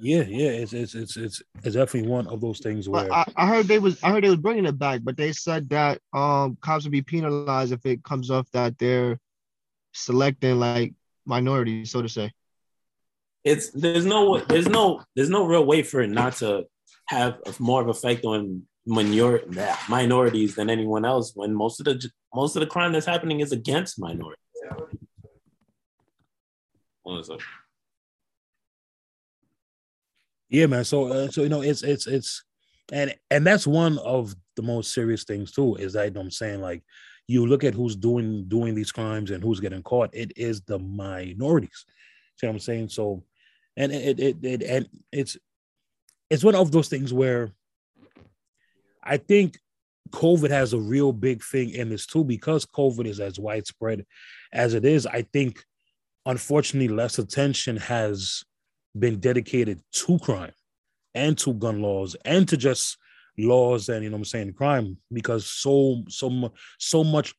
Yeah, 0.00 0.22
yeah, 0.22 0.50
it's 0.50 0.72
it's 0.72 0.94
it's 0.94 1.16
it's, 1.16 1.42
it's 1.62 1.76
definitely 1.76 2.10
one 2.10 2.26
of 2.26 2.40
those 2.40 2.58
things 2.58 2.88
where 2.88 3.10
I, 3.10 3.24
I, 3.36 3.46
heard 3.46 3.66
they 3.66 3.78
was 3.78 4.02
I 4.02 4.10
heard 4.10 4.24
they 4.24 4.28
was 4.28 4.38
bringing 4.38 4.66
it 4.66 4.78
back, 4.78 5.00
but 5.02 5.16
they 5.16 5.32
said 5.32 5.68
that 5.70 6.00
um 6.12 6.58
cops 6.60 6.84
would 6.84 6.92
be 6.92 7.00
penalized 7.00 7.72
if 7.72 7.86
it 7.86 8.02
comes 8.02 8.30
off 8.30 8.50
that 8.50 8.76
they're 8.76 9.18
selecting 9.92 10.58
like 10.58 10.94
minorities, 11.24 11.90
so 11.90 12.02
to 12.02 12.08
say. 12.08 12.32
It's 13.44 13.70
there's 13.70 14.06
no 14.06 14.38
there's 14.38 14.68
no 14.68 15.02
there's 15.14 15.30
no 15.30 15.44
real 15.46 15.66
way 15.66 15.82
for 15.82 16.00
it 16.00 16.10
not 16.10 16.36
to 16.36 16.64
have 17.08 17.38
more 17.58 17.82
of 17.82 17.88
effect 17.88 18.24
on 18.24 18.62
minor- 18.86 19.42
minorities 19.88 20.54
than 20.54 20.70
anyone 20.70 21.04
else 21.04 21.32
when 21.34 21.54
most 21.54 21.80
of 21.80 21.84
the 21.84 22.10
most 22.34 22.56
of 22.56 22.60
the 22.60 22.66
crime 22.66 22.92
that's 22.92 23.06
happening 23.06 23.40
is 23.40 23.52
against 23.52 24.00
minorities. 24.00 24.38
Yeah, 30.48 30.66
man. 30.66 30.84
So, 30.84 31.08
uh, 31.08 31.28
so 31.30 31.42
you 31.42 31.48
know, 31.48 31.62
it's 31.62 31.82
it's 31.82 32.06
it's, 32.06 32.44
and 32.92 33.14
and 33.30 33.46
that's 33.46 33.66
one 33.66 33.98
of 33.98 34.34
the 34.56 34.62
most 34.62 34.94
serious 34.94 35.24
things 35.24 35.52
too. 35.52 35.74
Is 35.76 35.94
that 35.94 36.04
you 36.04 36.10
know 36.12 36.20
I'm 36.20 36.30
saying 36.30 36.60
like, 36.60 36.82
you 37.26 37.46
look 37.46 37.64
at 37.64 37.74
who's 37.74 37.96
doing 37.96 38.44
doing 38.48 38.74
these 38.74 38.92
crimes 38.92 39.30
and 39.30 39.42
who's 39.42 39.60
getting 39.60 39.82
caught. 39.82 40.10
It 40.12 40.32
is 40.36 40.62
the 40.62 40.78
minorities. 40.78 41.84
See 42.36 42.46
what 42.46 42.52
I'm 42.52 42.58
saying? 42.60 42.88
So, 42.90 43.22
and 43.76 43.92
it 43.92 44.20
it, 44.20 44.36
it 44.42 44.62
and 44.62 44.88
it's 45.12 45.36
it's 46.30 46.44
one 46.44 46.54
of 46.54 46.72
those 46.72 46.88
things 46.88 47.12
where 47.12 47.52
I 49.02 49.18
think 49.18 49.58
COVID 50.10 50.50
has 50.50 50.72
a 50.72 50.78
real 50.78 51.12
big 51.12 51.42
thing 51.42 51.70
in 51.70 51.90
this 51.90 52.06
too, 52.06 52.24
because 52.24 52.64
COVID 52.64 53.06
is 53.06 53.20
as 53.20 53.38
widespread 53.38 54.06
as 54.52 54.74
it 54.74 54.84
is. 54.84 55.06
I 55.06 55.22
think, 55.32 55.62
unfortunately, 56.24 56.94
less 56.94 57.18
attention 57.18 57.76
has 57.78 58.44
been 58.98 59.18
dedicated 59.18 59.80
to 59.92 60.18
crime 60.20 60.52
and 61.14 61.36
to 61.38 61.52
gun 61.54 61.82
laws 61.82 62.16
and 62.24 62.48
to 62.48 62.56
just 62.56 62.96
laws 63.36 63.88
and 63.88 64.04
you 64.04 64.10
know 64.10 64.16
I'm 64.16 64.24
saying 64.24 64.52
crime 64.52 64.96
because 65.12 65.50
so 65.50 66.04
so 66.08 66.52
so 66.78 67.02
much 67.02 67.34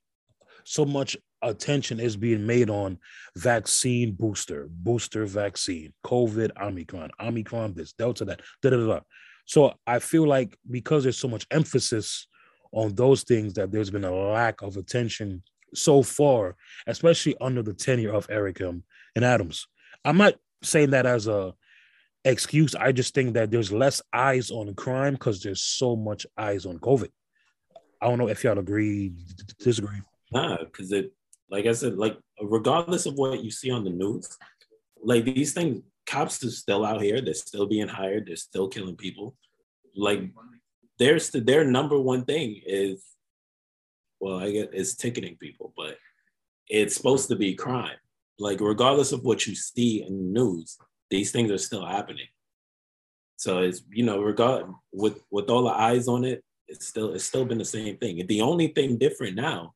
so 0.66 0.84
much 0.84 1.16
attention 1.42 2.00
is 2.00 2.18
being 2.18 2.46
made 2.46 2.70
on 2.70 2.98
vaccine 3.36 4.14
booster, 4.14 4.68
booster 4.70 5.26
vaccine, 5.26 5.94
COVID, 6.06 6.52
Omicron, 6.62 7.12
Omicron, 7.20 7.74
this, 7.74 7.94
Delta, 7.94 8.26
that, 8.26 8.42
da, 8.62 8.70
da, 8.70 8.78
da. 8.78 9.00
So 9.46 9.74
I 9.86 10.00
feel 10.00 10.28
like 10.28 10.58
because 10.70 11.04
there's 11.04 11.20
so 11.20 11.28
much 11.28 11.46
emphasis 11.52 12.28
on 12.72 12.96
those 12.96 13.24
things 13.24 13.54
that 13.54 13.72
there's 13.72 13.92
been 13.92 14.04
a 14.04 14.14
lack 14.14 14.62
of 14.62 14.78
attention 14.78 15.44
so 15.74 16.04
far, 16.04 16.56
especially 16.88 17.36
under 17.40 17.62
the 17.62 17.74
tenure 17.74 18.14
of 18.14 18.28
Eric 18.30 18.62
L. 18.62 18.82
Adams. 19.16 19.68
I'm 20.04 20.18
not 20.18 20.36
saying 20.62 20.92
that 20.92 21.06
as 21.06 21.28
a 21.28 21.54
excuse. 22.24 22.76
I 22.76 22.92
just 22.92 23.14
think 23.14 23.34
that 23.36 23.52
there's 23.52 23.72
less 23.72 24.02
eyes 24.12 24.52
on 24.52 24.74
crime 24.74 25.14
because 25.14 25.42
there's 25.42 25.62
so 25.62 25.96
much 25.96 26.26
eyes 26.38 26.66
on 26.66 26.80
COVID. 26.80 27.10
I 28.02 28.08
don't 28.08 28.18
know 28.18 28.30
if 28.30 28.44
y'all 28.44 28.60
agree, 28.60 29.14
disagree. 29.60 30.02
Nah, 30.32 30.58
because 30.64 30.92
it 30.92 31.14
like 31.50 31.66
I 31.66 31.74
said, 31.74 31.98
like 31.98 32.18
regardless 32.42 33.06
of 33.06 33.16
what 33.16 33.44
you 33.44 33.52
see 33.52 33.72
on 33.72 33.84
the 33.84 33.90
news, 33.90 34.38
like 35.04 35.26
these 35.26 35.54
things, 35.54 35.82
cops 36.06 36.44
are 36.44 36.52
still 36.52 36.86
out 36.86 37.02
here. 37.02 37.22
They're 37.22 37.34
still 37.34 37.66
being 37.66 37.88
hired. 37.88 38.28
They're 38.28 38.36
still 38.36 38.68
killing 38.68 38.96
people. 38.96 39.36
Like 39.96 40.32
their 41.00 41.20
their 41.20 41.64
number 41.64 42.00
one 42.00 42.26
thing 42.26 42.62
is, 42.66 43.04
well, 44.20 44.40
I 44.40 44.52
get 44.52 44.74
is 44.74 44.96
ticketing 44.96 45.38
people, 45.40 45.74
but 45.78 45.98
it's 46.68 46.96
supposed 46.96 47.30
to 47.30 47.36
be 47.36 47.54
crime. 47.54 47.98
Like 48.40 48.60
regardless 48.60 49.12
of 49.12 49.24
what 49.24 49.48
you 49.48 49.56
see 49.56 50.04
in 50.04 50.18
the 50.18 50.42
news, 50.42 50.78
these 51.10 51.32
things 51.32 51.52
are 51.52 51.58
still 51.58 51.86
happening. 51.86 52.28
So 53.38 53.60
it's 53.60 53.82
you 53.92 54.04
know 54.04 54.22
regard 54.22 54.66
with 54.92 55.22
with 55.30 55.50
all 55.50 55.64
the 55.64 55.70
eyes 55.70 56.08
on 56.08 56.26
it, 56.26 56.44
it's 56.68 56.88
still 56.88 57.14
it's 57.14 57.24
still 57.24 57.46
been 57.46 57.58
the 57.58 57.66
same 57.66 57.98
thing. 57.98 58.26
The 58.28 58.42
only 58.42 58.68
thing 58.70 58.98
different 58.98 59.36
now 59.36 59.74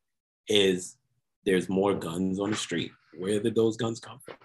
is 0.48 0.96
there's 1.44 1.68
more 1.68 1.94
guns 1.94 2.38
on 2.38 2.50
the 2.50 2.56
street. 2.56 2.92
Where 3.16 3.40
did 3.40 3.54
those 3.54 3.76
guns 3.76 4.00
come 4.00 4.18
from? 4.24 4.36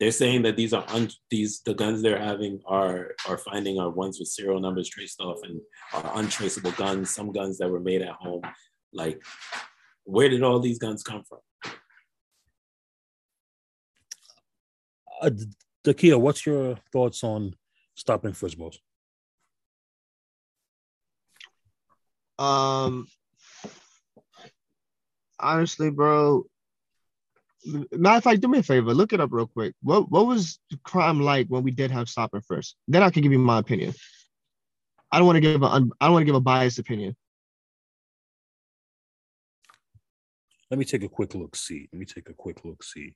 They're 0.00 0.10
saying 0.10 0.42
that 0.42 0.56
these 0.56 0.72
are 0.72 0.84
un, 0.88 1.10
these 1.30 1.60
the 1.64 1.74
guns 1.74 2.02
they're 2.02 2.18
having 2.18 2.60
are 2.66 3.12
are 3.28 3.38
finding 3.38 3.78
are 3.78 3.88
ones 3.90 4.18
with 4.18 4.28
serial 4.28 4.58
numbers 4.58 4.88
traced 4.88 5.20
off 5.20 5.38
and 5.44 5.60
are 5.92 6.18
untraceable 6.18 6.72
guns. 6.72 7.10
Some 7.10 7.30
guns 7.30 7.58
that 7.58 7.70
were 7.70 7.80
made 7.80 8.02
at 8.02 8.14
home. 8.14 8.42
Like, 8.92 9.22
where 10.04 10.28
did 10.28 10.42
all 10.42 10.58
these 10.58 10.78
guns 10.78 11.04
come 11.04 11.22
from? 11.22 11.38
Uh, 15.20 15.30
Akio, 15.86 16.20
what's 16.20 16.44
your 16.44 16.76
thoughts 16.92 17.22
on 17.22 17.54
stopping 17.94 18.32
Frisbos? 18.32 18.78
Um, 22.38 23.06
honestly, 25.42 25.90
bro. 25.90 26.44
Matter 27.92 28.16
of 28.16 28.24
fact, 28.24 28.40
do 28.40 28.48
me 28.48 28.58
a 28.58 28.62
favor. 28.62 28.92
Look 28.92 29.12
it 29.12 29.20
up 29.20 29.30
real 29.32 29.46
quick. 29.46 29.74
What 29.82 30.10
what 30.10 30.26
was 30.26 30.58
crime 30.82 31.20
like 31.20 31.46
when 31.48 31.62
we 31.62 31.70
did 31.70 31.90
have 31.90 32.08
stop 32.08 32.32
first? 32.46 32.76
Then 32.88 33.02
I 33.02 33.10
can 33.10 33.22
give 33.22 33.32
you 33.32 33.38
my 33.38 33.58
opinion. 33.58 33.94
I 35.12 35.18
don't 35.18 35.26
want 35.26 35.36
to 35.36 35.40
give 35.40 35.62
a 35.62 35.66
I 35.66 35.78
don't 35.78 36.12
want 36.12 36.22
to 36.22 36.26
give 36.26 36.34
a 36.34 36.40
biased 36.40 36.78
opinion. 36.78 37.14
Let 40.70 40.78
me 40.78 40.84
take 40.86 41.04
a 41.04 41.08
quick 41.08 41.34
look. 41.34 41.54
See. 41.54 41.88
Let 41.92 41.98
me 41.98 42.06
take 42.06 42.30
a 42.30 42.34
quick 42.34 42.64
look. 42.64 42.82
See. 42.82 43.14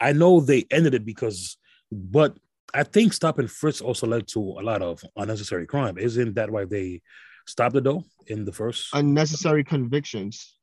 I 0.00 0.12
know 0.12 0.40
they 0.40 0.64
ended 0.70 0.94
it 0.94 1.04
because, 1.04 1.58
but 1.92 2.36
I 2.72 2.82
think 2.82 3.12
stopping 3.12 3.48
frisk 3.48 3.84
also 3.84 4.06
led 4.06 4.26
to 4.28 4.40
a 4.40 4.62
lot 4.62 4.82
of 4.82 5.02
unnecessary 5.16 5.66
crime. 5.66 5.98
Isn't 5.98 6.34
that 6.34 6.50
why 6.50 6.64
they 6.64 7.02
stopped 7.46 7.76
it 7.76 7.84
though 7.84 8.04
in 8.26 8.44
the 8.44 8.52
first? 8.52 8.88
Unnecessary 8.92 9.64
convictions. 9.64 10.57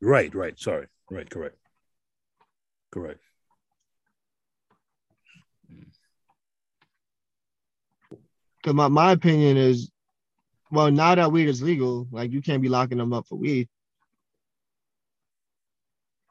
Right, 0.00 0.34
right. 0.34 0.58
Sorry. 0.58 0.86
Right, 1.10 1.28
correct. 1.28 1.56
Correct. 2.90 3.20
Because 8.62 8.74
my, 8.74 8.88
my 8.88 9.12
opinion 9.12 9.56
is, 9.56 9.90
well, 10.70 10.90
now 10.90 11.14
that 11.14 11.32
weed 11.32 11.48
is 11.48 11.62
legal, 11.62 12.06
like 12.10 12.30
you 12.30 12.42
can't 12.42 12.62
be 12.62 12.68
locking 12.68 12.98
them 12.98 13.12
up 13.12 13.26
for 13.26 13.36
weed. 13.36 13.68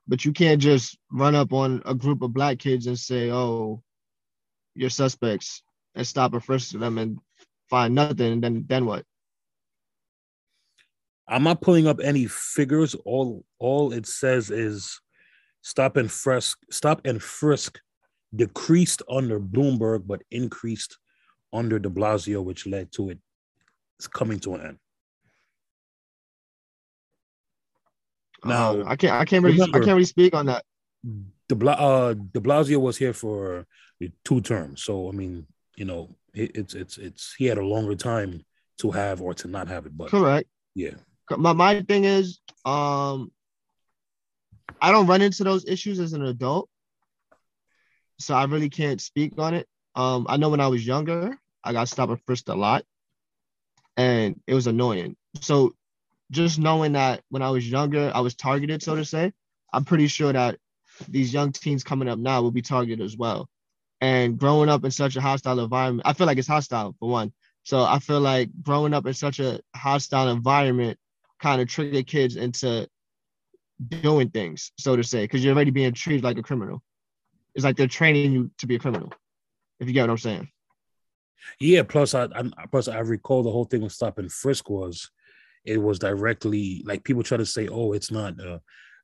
But 0.07 0.25
you 0.25 0.31
can't 0.33 0.61
just 0.61 0.97
run 1.11 1.35
up 1.35 1.53
on 1.53 1.81
a 1.85 1.93
group 1.93 2.21
of 2.21 2.33
black 2.33 2.57
kids 2.57 2.87
and 2.87 2.97
say, 2.97 3.31
oh, 3.31 3.83
you're 4.75 4.89
suspects 4.89 5.61
and 5.95 6.07
stop 6.07 6.33
and 6.33 6.43
frisk 6.43 6.71
them 6.71 6.97
and 6.97 7.19
find 7.69 7.93
nothing. 7.93 8.33
And 8.33 8.43
then 8.43 8.65
then 8.67 8.85
what? 8.85 9.05
I'm 11.29 11.43
not 11.43 11.61
pulling 11.61 11.87
up 11.87 11.99
any 12.03 12.25
figures. 12.25 12.95
All 13.05 13.45
all 13.59 13.93
it 13.93 14.05
says 14.07 14.49
is 14.49 14.99
stop 15.61 15.97
and 15.97 16.11
frisk, 16.11 16.57
stop 16.71 17.01
and 17.05 17.21
frisk 17.21 17.79
decreased 18.35 19.01
under 19.09 19.39
Bloomberg, 19.39 20.03
but 20.05 20.21
increased 20.31 20.97
under 21.53 21.79
de 21.79 21.89
Blasio, 21.89 22.43
which 22.43 22.67
led 22.67 22.91
to 22.93 23.09
it 23.11 23.19
it's 23.99 24.07
coming 24.07 24.39
to 24.39 24.55
an 24.55 24.61
end. 24.61 24.77
Now 28.45 28.79
uh, 28.79 28.83
I 28.87 28.95
can't 28.95 29.13
I 29.13 29.25
can't 29.25 29.43
really 29.43 29.57
remember, 29.57 29.77
I 29.77 29.81
can't 29.81 29.95
really 29.95 30.05
speak 30.05 30.33
on 30.33 30.45
that. 30.45 30.63
De, 31.49 31.55
Bla, 31.55 31.73
uh, 31.73 32.13
de 32.13 32.39
Blasio 32.39 32.79
was 32.79 32.97
here 32.97 33.13
for 33.13 33.65
two 34.23 34.39
terms, 34.41 34.83
so 34.83 35.09
I 35.09 35.11
mean, 35.11 35.45
you 35.75 35.83
know, 35.85 36.15
it, 36.33 36.51
it's 36.55 36.73
it's 36.73 36.97
it's 36.97 37.35
he 37.37 37.45
had 37.45 37.57
a 37.57 37.65
longer 37.65 37.95
time 37.95 38.45
to 38.77 38.91
have 38.91 39.21
or 39.21 39.33
to 39.33 39.47
not 39.49 39.67
have 39.67 39.85
it, 39.85 39.97
but 39.97 40.09
correct. 40.09 40.47
Yeah. 40.75 40.95
My 41.37 41.53
my 41.53 41.81
thing 41.81 42.05
is, 42.05 42.39
um, 42.65 43.31
I 44.81 44.91
don't 44.91 45.07
run 45.07 45.21
into 45.21 45.43
those 45.43 45.65
issues 45.65 45.99
as 45.99 46.13
an 46.13 46.23
adult, 46.23 46.69
so 48.19 48.35
I 48.35 48.45
really 48.45 48.69
can't 48.69 49.01
speak 49.01 49.33
on 49.37 49.53
it. 49.53 49.67
Um, 49.95 50.25
I 50.29 50.37
know 50.37 50.49
when 50.49 50.61
I 50.61 50.67
was 50.67 50.85
younger, 50.85 51.37
I 51.63 51.73
got 51.73 51.89
stopped 51.89 52.11
and 52.11 52.21
frisked 52.25 52.49
a 52.49 52.55
lot, 52.55 52.85
and 53.97 54.39
it 54.47 54.53
was 54.53 54.67
annoying. 54.67 55.15
So 55.41 55.75
just 56.31 56.59
knowing 56.59 56.93
that 56.93 57.23
when 57.29 57.41
I 57.41 57.49
was 57.49 57.69
younger, 57.69 58.11
I 58.13 58.21
was 58.21 58.35
targeted, 58.35 58.83
so 58.83 58.95
to 58.95 59.05
say, 59.05 59.33
I'm 59.73 59.85
pretty 59.85 60.07
sure 60.07 60.31
that 60.33 60.57
these 61.07 61.33
young 61.33 61.51
teens 61.51 61.83
coming 61.83 62.09
up 62.09 62.19
now 62.19 62.41
will 62.41 62.51
be 62.51 62.61
targeted 62.61 63.01
as 63.01 63.17
well. 63.17 63.49
And 64.01 64.37
growing 64.37 64.69
up 64.69 64.85
in 64.85 64.91
such 64.91 65.15
a 65.15 65.21
hostile 65.21 65.59
environment, 65.59 66.07
I 66.07 66.13
feel 66.13 66.27
like 66.27 66.37
it's 66.37 66.47
hostile 66.47 66.95
for 66.99 67.09
one. 67.09 67.33
So 67.63 67.83
I 67.83 67.99
feel 67.99 68.21
like 68.21 68.49
growing 68.61 68.93
up 68.93 69.05
in 69.07 69.13
such 69.13 69.39
a 69.39 69.59
hostile 69.75 70.29
environment 70.29 70.98
kind 71.41 71.61
of 71.61 71.67
trigger 71.67 72.03
kids 72.03 72.35
into 72.35 72.87
doing 73.87 74.29
things, 74.29 74.71
so 74.77 74.95
to 74.95 75.03
say, 75.03 75.23
because 75.23 75.43
you're 75.43 75.53
already 75.53 75.71
being 75.71 75.93
treated 75.93 76.23
like 76.23 76.37
a 76.37 76.43
criminal. 76.43 76.81
It's 77.55 77.63
like 77.63 77.77
they're 77.77 77.87
training 77.87 78.31
you 78.31 78.51
to 78.57 78.67
be 78.67 78.75
a 78.75 78.79
criminal, 78.79 79.11
if 79.79 79.87
you 79.87 79.93
get 79.93 80.03
what 80.03 80.11
I'm 80.11 80.17
saying. 80.17 80.49
Yeah. 81.59 81.83
Plus, 81.83 82.13
I, 82.13 82.25
I 82.25 82.65
plus 82.69 82.87
I 82.87 82.99
recall 82.99 83.43
the 83.43 83.51
whole 83.51 83.65
thing 83.65 83.81
with 83.81 83.93
stop 83.93 84.19
and 84.19 84.31
frisk 84.31 84.69
was 84.69 85.09
it 85.65 85.77
was 85.77 85.99
directly 85.99 86.83
like 86.85 87.03
people 87.03 87.23
try 87.23 87.37
to 87.37 87.45
say, 87.45 87.67
oh, 87.67 87.93
it's 87.93 88.11
not 88.11 88.39
uh, 88.39 88.59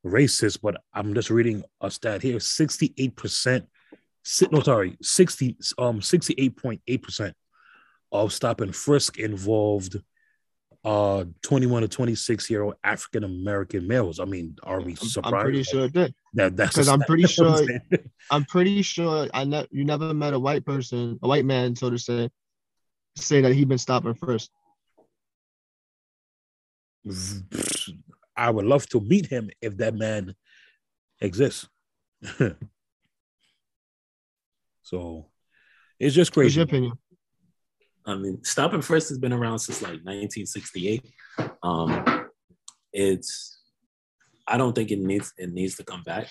racist, 0.06 0.60
but 0.62 0.82
I'm 0.94 1.14
just 1.14 1.30
reading 1.30 1.64
a 1.82 1.90
stat 1.90 2.22
here: 2.22 2.40
sixty-eight 2.40 3.16
percent. 3.16 3.66
No, 4.52 4.62
sorry, 4.62 4.98
sixty 5.02 5.58
um 5.78 6.02
sixty-eight 6.02 6.58
point 6.58 6.82
eight 6.88 7.04
percent 7.04 7.36
of 8.12 8.34
stop 8.34 8.62
and 8.62 8.76
frisk 8.76 9.20
involved 9.20 10.02
uh 10.86 11.26
21 11.42 11.82
to 11.82 11.88
26 11.88 12.50
year 12.50 12.62
old 12.62 12.76
African 12.84 13.24
American 13.24 13.88
males. 13.88 14.20
I 14.20 14.26
mean, 14.26 14.56
are 14.62 14.80
we 14.80 14.94
surprised? 14.96 15.36
I'm 15.36 15.42
pretty 15.42 15.64
sure 15.64 15.86
it 15.86 15.94
did. 15.94 16.14
That, 16.36 16.56
that's 16.56 16.76
because 16.76 16.88
I'm 16.88 17.00
pretty 17.08 17.26
sure 17.26 17.66
I'm 18.30 18.46
pretty 18.46 18.84
sure 18.84 19.28
I 19.34 19.46
ne- 19.46 19.68
you 19.72 19.84
never 19.84 20.14
met 20.14 20.34
a 20.34 20.40
white 20.40 20.64
person, 20.64 21.20
a 21.24 21.28
white 21.28 21.44
man, 21.46 21.76
so 21.76 21.90
to 21.90 21.98
say, 21.98 22.30
say 23.16 23.42
that 23.42 23.54
he 23.54 23.66
been 23.66 23.80
stopping 23.80 24.14
first. 24.14 24.52
I 28.38 28.52
would 28.52 28.66
love 28.66 28.88
to 28.90 29.00
meet 29.00 29.26
him 29.26 29.50
if 29.62 29.78
that 29.78 29.96
man 29.96 30.36
exists. 31.20 31.68
so 34.84 35.30
it's 36.00 36.14
just 36.14 36.32
crazy. 36.32 36.60
What's 36.60 36.72
your 36.72 36.80
opinion? 36.80 36.94
I 38.06 38.16
mean, 38.16 38.44
stop 38.44 38.74
and 38.74 38.86
frisk 38.86 39.10
has 39.10 39.18
been 39.18 39.34
around 39.34 39.60
since 39.60 39.82
like 39.82 40.04
1968. 40.04 41.04
Um, 41.64 42.30
it's 42.94 43.60
I 44.48 44.58
don't 44.58 44.74
think 44.74 44.92
it 44.92 45.00
needs 45.00 45.34
it 45.38 45.52
needs 45.52 45.76
to 45.76 45.84
come 45.84 46.04
back. 46.04 46.28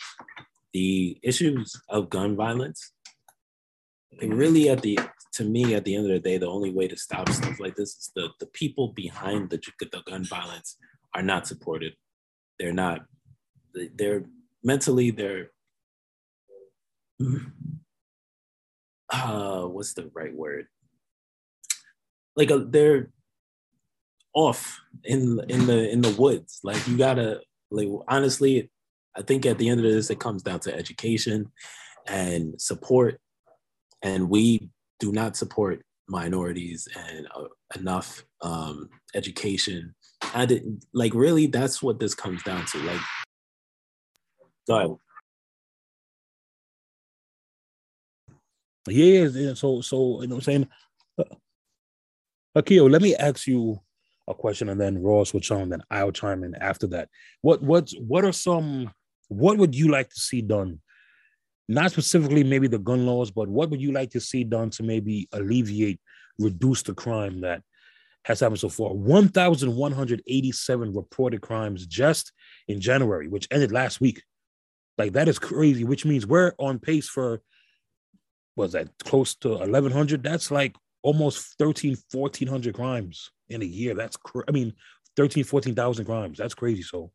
The 0.73 1.19
issues 1.23 1.75
of 1.89 2.11
gun 2.11 2.37
violence, 2.37 2.93
really 4.23 4.69
at 4.69 4.83
the 4.83 4.99
to 5.35 5.45
me 5.45 5.75
at 5.75 5.85
the 5.85 5.97
end 5.97 6.07
of 6.07 6.13
the 6.13 6.21
day, 6.21 6.39
the 6.39 6.47
only 6.47 6.71
way 6.71 6.87
to 6.87 6.97
stop 6.97 7.29
stuff 7.29 7.59
like 7.59 7.75
this 7.75 7.91
is 7.91 8.11
the 8.15 8.29
the 8.39 8.47
people 8.47 8.93
behind 8.93 9.51
the 9.51 9.61
the 9.81 10.03
gun 10.07 10.25
violence 10.25 10.77
are 11.15 11.23
not 11.23 11.47
supported. 11.47 11.95
They're 12.59 12.73
not. 12.73 13.01
They're 13.95 14.25
mentally 14.63 15.11
they're. 15.11 15.51
Uh, 19.13 19.63
what's 19.67 19.95
the 19.95 20.11
right 20.13 20.35
word? 20.35 20.67
Like 22.37 22.51
a, 22.51 22.57
uh, 22.57 22.65
they're 22.67 23.11
off 24.35 24.81
in 25.05 25.41
in 25.49 25.67
the 25.67 25.91
in 25.91 26.01
the 26.01 26.15
woods. 26.19 26.61
Like 26.63 26.87
you 26.89 26.97
gotta 26.97 27.41
like 27.71 27.89
honestly, 28.09 28.71
I 29.17 29.23
think 29.23 29.47
at 29.47 29.59
the 29.59 29.69
end 29.69 29.85
of 29.85 29.91
this, 29.91 30.11
it 30.11 30.21
comes 30.21 30.43
down 30.43 30.61
to 30.61 30.75
education 30.75 31.51
and 32.07 32.61
support. 32.61 33.21
And 34.03 34.29
we 34.29 34.69
do 35.01 35.13
not 35.13 35.37
support 35.37 35.83
minorities 36.09 36.87
and 36.95 37.27
uh, 37.35 37.45
enough 37.79 38.25
um, 38.43 38.91
education. 39.15 39.95
I 40.35 40.47
didn't 40.47 40.85
like 40.93 41.15
really. 41.15 41.47
That's 41.47 41.83
what 41.83 42.01
this 42.01 42.15
comes 42.15 42.43
down 42.43 42.67
to. 42.67 42.79
Like, 42.79 43.01
go 44.67 44.79
ahead. 44.79 44.97
Yeah, 48.87 49.29
yeah. 49.29 49.55
So, 49.55 49.81
so 49.81 50.21
you 50.21 50.29
know, 50.29 50.35
what 50.35 50.41
I'm 50.41 50.41
saying 50.43 50.69
Akio, 52.57 52.91
let 52.91 53.03
me 53.03 53.17
ask 53.17 53.47
you 53.47 53.81
a 54.29 54.35
question, 54.35 54.69
and 54.69 54.81
then 54.81 55.03
Ross 55.03 55.33
will 55.33 55.41
chime, 55.41 55.69
then 55.69 55.83
I'll 55.91 56.13
chime 56.13 56.45
in 56.45 56.55
after 56.55 56.87
that. 56.89 57.09
What 57.43 57.63
what 57.63 57.91
what 57.99 58.25
are 58.25 58.33
some 58.33 58.93
what 59.29 59.59
would 59.59 59.75
you 59.75 59.89
like 59.89 60.11
to 60.11 60.21
see 60.21 60.43
done 60.43 60.81
not 61.69 61.91
specifically 61.91 62.45
maybe 62.45 62.69
the 62.69 62.79
gun 62.79 63.07
laws, 63.07 63.31
but 63.31 63.49
what 63.49 63.71
would 63.71 63.81
you 63.81 63.93
like 63.93 64.11
to 64.11 64.21
see 64.21 64.45
done 64.45 64.69
to 64.71 64.83
maybe 64.83 65.29
alleviate, 65.33 66.01
reduce 66.39 66.83
the 66.83 66.95
crime 66.95 67.41
that 67.41 67.63
has 68.25 68.41
happened 68.41 68.61
so 68.61 68.69
far? 68.69 68.93
1,187 68.93 70.95
reported 70.95 71.41
crimes 71.41 71.87
just 71.87 72.33
in 72.69 72.81
January, 72.81 73.29
which 73.29 73.49
ended 73.51 73.73
last 73.73 74.01
week. 74.01 74.23
Like 74.99 75.15
that 75.15 75.29
is 75.29 75.39
crazy, 75.39 75.85
which 75.85 76.05
means 76.05 76.27
we're 76.27 76.53
on 76.59 76.79
pace 76.79 77.09
for 77.09 77.41
was 78.57 78.73
that 78.73 78.89
close 79.03 79.35
to 79.35 79.49
1100 79.49 80.23
that's 80.23 80.53
like 80.53 80.77
almost 81.05 81.55
13 81.59 81.97
1400 82.11 82.75
crimes 82.75 83.31
in 83.49 83.63
a 83.63 83.67
year. 83.67 83.95
That's 83.95 84.17
cr- 84.17 84.49
i 84.49 84.51
mean 84.51 84.73
13 85.17 85.45
14,000 85.45 86.05
crimes. 86.07 86.39
That's 86.39 86.55
crazy. 86.55 86.83
So 86.83 87.13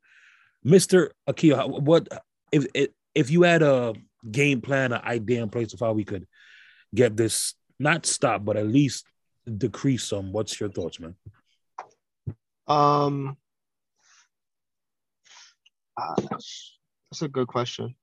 mr 0.66 1.10
akio 1.28 1.82
what 1.82 2.08
if 2.52 2.68
if 3.16 3.32
you 3.32 3.44
had 3.44 3.62
a 3.62 3.94
game 4.30 4.60
plan 4.62 4.92
an 4.92 5.02
idea 5.04 5.42
in 5.42 5.50
place 5.50 5.74
of 5.74 5.80
how 5.80 5.94
we 5.94 6.04
could 6.04 6.28
get 6.94 7.16
this 7.16 7.54
not 7.80 8.06
stop 8.06 8.44
but 8.44 8.58
at 8.58 8.68
least 8.68 9.06
decrease 9.58 10.04
some 10.04 10.34
what's 10.34 10.60
your 10.60 10.70
thoughts 10.70 11.00
man? 11.00 11.16
Um 12.68 13.38
uh, 15.98 16.16
that's 16.30 17.22
a 17.22 17.28
good 17.28 17.48
question. 17.48 17.96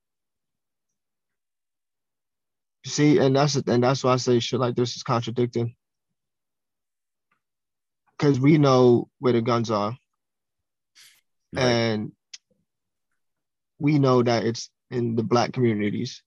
See, 2.86 3.18
and 3.18 3.34
that's 3.34 3.56
and 3.56 3.82
that's 3.82 4.04
why 4.04 4.12
I 4.12 4.16
say 4.16 4.38
shit 4.38 4.60
like 4.60 4.76
this 4.76 4.96
is 4.96 5.02
contradicting. 5.02 5.74
Because 8.16 8.38
we 8.38 8.58
know 8.58 9.08
where 9.18 9.32
the 9.32 9.42
guns 9.42 9.70
are. 9.70 9.96
Right. 11.52 11.62
And 11.62 12.12
we 13.78 13.98
know 13.98 14.22
that 14.22 14.44
it's 14.44 14.70
in 14.90 15.16
the 15.16 15.24
black 15.24 15.52
communities. 15.52 16.22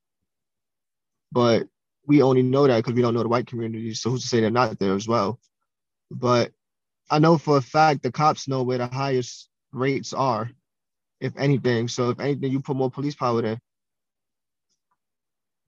But 1.32 1.68
we 2.06 2.22
only 2.22 2.44
know 2.44 2.68
that 2.68 2.78
because 2.78 2.94
we 2.94 3.02
don't 3.02 3.14
know 3.14 3.24
the 3.24 3.30
white 3.30 3.48
communities. 3.48 4.02
So 4.02 4.10
who's 4.10 4.24
to 4.24 4.28
say 4.28 4.42
they're 4.42 4.52
not 4.52 4.80
there 4.80 4.96
as 4.96 5.08
well? 5.08 5.40
But 6.12 6.52
I 7.10 7.20
know 7.20 7.38
for 7.38 7.58
a 7.58 7.62
fact 7.62 8.04
the 8.04 8.12
cops 8.12 8.48
know 8.48 8.64
where 8.64 8.80
the 8.80 8.88
highest 8.88 9.50
rates 9.72 10.12
are 10.12 10.52
if 11.22 11.38
anything. 11.38 11.88
So 11.88 12.10
if 12.10 12.20
anything, 12.20 12.52
you 12.52 12.60
put 12.60 12.76
more 12.76 12.92
police 12.92 13.16
power 13.16 13.42
there. 13.42 13.62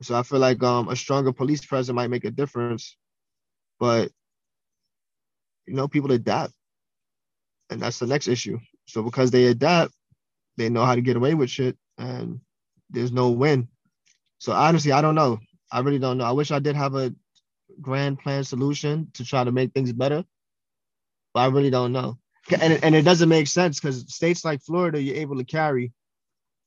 So 0.01 0.15
I 0.17 0.23
feel 0.23 0.39
like 0.39 0.61
um, 0.63 0.89
a 0.89 0.95
stronger 0.95 1.31
police 1.33 1.65
presence 1.65 1.95
might 1.95 2.09
make 2.09 2.25
a 2.25 2.31
difference, 2.31 2.97
but 3.79 4.11
you 5.67 5.75
know, 5.75 5.87
people 5.87 6.11
adapt, 6.11 6.53
and 7.69 7.81
that's 7.81 7.99
the 7.99 8.07
next 8.07 8.27
issue. 8.27 8.59
So 8.85 9.03
because 9.03 9.31
they 9.31 9.47
adapt, 9.47 9.93
they 10.57 10.69
know 10.69 10.85
how 10.85 10.95
to 10.95 11.01
get 11.01 11.17
away 11.17 11.33
with 11.33 11.49
shit, 11.49 11.77
and 11.97 12.41
there's 12.89 13.11
no 13.11 13.31
win. 13.31 13.67
So 14.39 14.53
honestly, 14.53 14.91
I 14.91 15.01
don't 15.01 15.15
know. 15.15 15.39
I 15.71 15.79
really 15.81 15.99
don't 15.99 16.17
know. 16.17 16.25
I 16.25 16.31
wish 16.31 16.51
I 16.51 16.59
did 16.59 16.75
have 16.75 16.95
a 16.95 17.13
grand 17.81 18.19
plan 18.19 18.43
solution 18.43 19.09
to 19.13 19.25
try 19.25 19.43
to 19.43 19.51
make 19.51 19.73
things 19.73 19.93
better, 19.93 20.25
but 21.33 21.41
I 21.41 21.47
really 21.47 21.69
don't 21.69 21.93
know 21.93 22.17
and 22.49 22.83
and 22.83 22.95
it 22.95 23.03
doesn't 23.03 23.29
make 23.29 23.47
sense 23.47 23.79
because 23.79 24.13
states 24.13 24.43
like 24.43 24.61
Florida 24.61 25.01
you're 25.01 25.15
able 25.17 25.37
to 25.37 25.43
carry, 25.43 25.93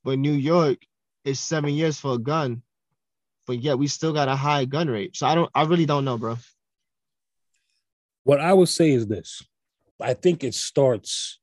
but 0.04 0.18
New 0.18 0.32
York 0.32 0.78
is 1.24 1.40
seven 1.40 1.70
years 1.70 1.98
for 1.98 2.14
a 2.14 2.18
gun, 2.18 2.62
but 3.46 3.58
yet 3.58 3.78
we 3.78 3.86
still 3.86 4.12
got 4.12 4.28
a 4.28 4.36
high 4.36 4.64
gun 4.64 4.88
rate. 4.88 5.16
So 5.16 5.26
I 5.26 5.34
don't, 5.34 5.50
I 5.54 5.64
really 5.64 5.86
don't 5.86 6.04
know, 6.04 6.18
bro. 6.18 6.36
What 8.24 8.40
I 8.40 8.52
would 8.52 8.68
say 8.68 8.90
is 8.90 9.06
this: 9.06 9.42
I 10.00 10.14
think 10.14 10.44
it 10.44 10.54
starts 10.54 11.38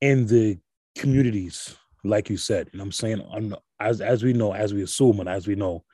in 0.00 0.26
the 0.26 0.58
communities, 0.96 1.76
like 2.04 2.30
you 2.30 2.36
said. 2.36 2.68
And 2.72 2.80
I'm 2.80 2.92
saying, 2.92 3.26
I'm, 3.32 3.54
as 3.80 4.00
as 4.00 4.22
we 4.22 4.32
know, 4.32 4.52
as 4.52 4.72
we 4.72 4.82
assume, 4.82 5.20
and 5.20 5.28
as 5.28 5.46
we 5.46 5.54
know, 5.54 5.84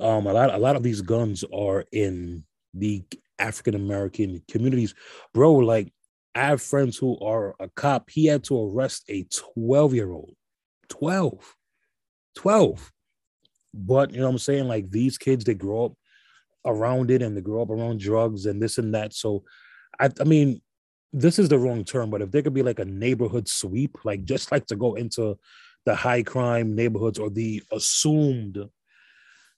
um, 0.00 0.26
a 0.26 0.32
lot 0.32 0.54
a 0.54 0.58
lot 0.58 0.76
of 0.76 0.82
these 0.82 1.02
guns 1.02 1.44
are 1.52 1.84
in 1.92 2.44
the 2.74 3.02
African 3.38 3.74
American 3.74 4.42
communities, 4.48 4.94
bro. 5.34 5.52
Like 5.54 5.92
I 6.34 6.46
have 6.46 6.62
friends 6.62 6.96
who 6.96 7.18
are 7.20 7.54
a 7.60 7.68
cop. 7.68 8.08
He 8.10 8.26
had 8.26 8.44
to 8.44 8.58
arrest 8.58 9.04
a 9.08 9.26
12 9.54 9.94
year 9.94 10.10
old. 10.10 10.34
12. 10.88 11.54
12. 12.36 12.92
But 13.74 14.12
you 14.12 14.18
know 14.18 14.26
what 14.26 14.32
I'm 14.32 14.38
saying? 14.38 14.68
Like 14.68 14.90
these 14.90 15.18
kids, 15.18 15.44
they 15.44 15.54
grow 15.54 15.86
up 15.86 15.92
around 16.64 17.10
it 17.10 17.22
and 17.22 17.36
they 17.36 17.40
grow 17.40 17.62
up 17.62 17.70
around 17.70 18.00
drugs 18.00 18.46
and 18.46 18.62
this 18.62 18.78
and 18.78 18.94
that. 18.94 19.12
So 19.12 19.44
I 20.00 20.10
I 20.20 20.24
mean, 20.24 20.60
this 21.12 21.38
is 21.38 21.48
the 21.48 21.58
wrong 21.58 21.84
term, 21.84 22.10
but 22.10 22.22
if 22.22 22.30
there 22.30 22.42
could 22.42 22.54
be 22.54 22.62
like 22.62 22.78
a 22.78 22.84
neighborhood 22.84 23.48
sweep, 23.48 23.98
like 24.04 24.24
just 24.24 24.50
like 24.50 24.66
to 24.66 24.76
go 24.76 24.94
into 24.94 25.38
the 25.84 25.94
high 25.94 26.22
crime 26.22 26.74
neighborhoods 26.74 27.18
or 27.18 27.28
the 27.28 27.62
assumed 27.72 28.58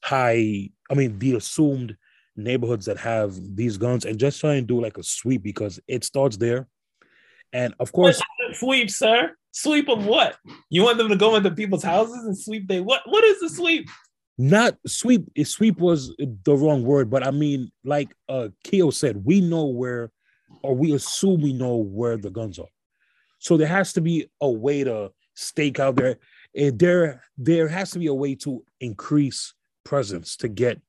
high, 0.02 0.70
I 0.90 0.94
mean, 0.94 1.18
the 1.18 1.36
assumed 1.36 1.96
neighborhoods 2.36 2.86
that 2.86 2.98
have 2.98 3.34
these 3.54 3.76
guns 3.76 4.04
and 4.04 4.18
just 4.18 4.40
try 4.40 4.54
and 4.54 4.66
do 4.66 4.80
like 4.80 4.98
a 4.98 5.02
sweep 5.02 5.42
because 5.42 5.78
it 5.86 6.04
starts 6.04 6.36
there. 6.36 6.66
And 7.52 7.74
of 7.78 7.92
course, 7.92 8.20
sweep, 8.54 8.90
sir. 8.90 9.36
Sweep 9.52 9.88
of 9.88 10.04
what? 10.04 10.36
You 10.68 10.82
want 10.82 10.98
them 10.98 11.08
to 11.10 11.16
go 11.16 11.36
into 11.36 11.52
people's 11.52 11.84
houses 11.84 12.24
and 12.24 12.36
sweep 12.36 12.66
they 12.66 12.80
what? 12.80 13.02
What 13.06 13.22
is 13.22 13.38
the 13.38 13.48
sweep? 13.48 13.88
Not 14.36 14.76
sweep. 14.86 15.26
Sweep 15.44 15.78
was 15.78 16.14
the 16.18 16.56
wrong 16.56 16.84
word, 16.84 17.08
but 17.10 17.26
I 17.26 17.30
mean, 17.30 17.70
like 17.84 18.14
uh 18.28 18.48
Akio 18.64 18.92
said, 18.92 19.24
we 19.24 19.40
know 19.40 19.66
where, 19.66 20.10
or 20.62 20.74
we 20.74 20.92
assume 20.94 21.40
we 21.40 21.52
know 21.52 21.76
where 21.76 22.16
the 22.16 22.30
guns 22.30 22.58
are. 22.58 22.72
So 23.38 23.56
there 23.56 23.68
has 23.68 23.92
to 23.92 24.00
be 24.00 24.28
a 24.40 24.50
way 24.50 24.84
to 24.84 25.12
stake 25.34 25.78
out 25.78 25.96
there. 25.96 26.18
There, 26.54 27.22
there 27.36 27.68
has 27.68 27.90
to 27.92 27.98
be 27.98 28.06
a 28.06 28.14
way 28.14 28.34
to 28.36 28.64
increase 28.80 29.54
presence 29.84 30.36
to 30.36 30.48
get 30.48 30.80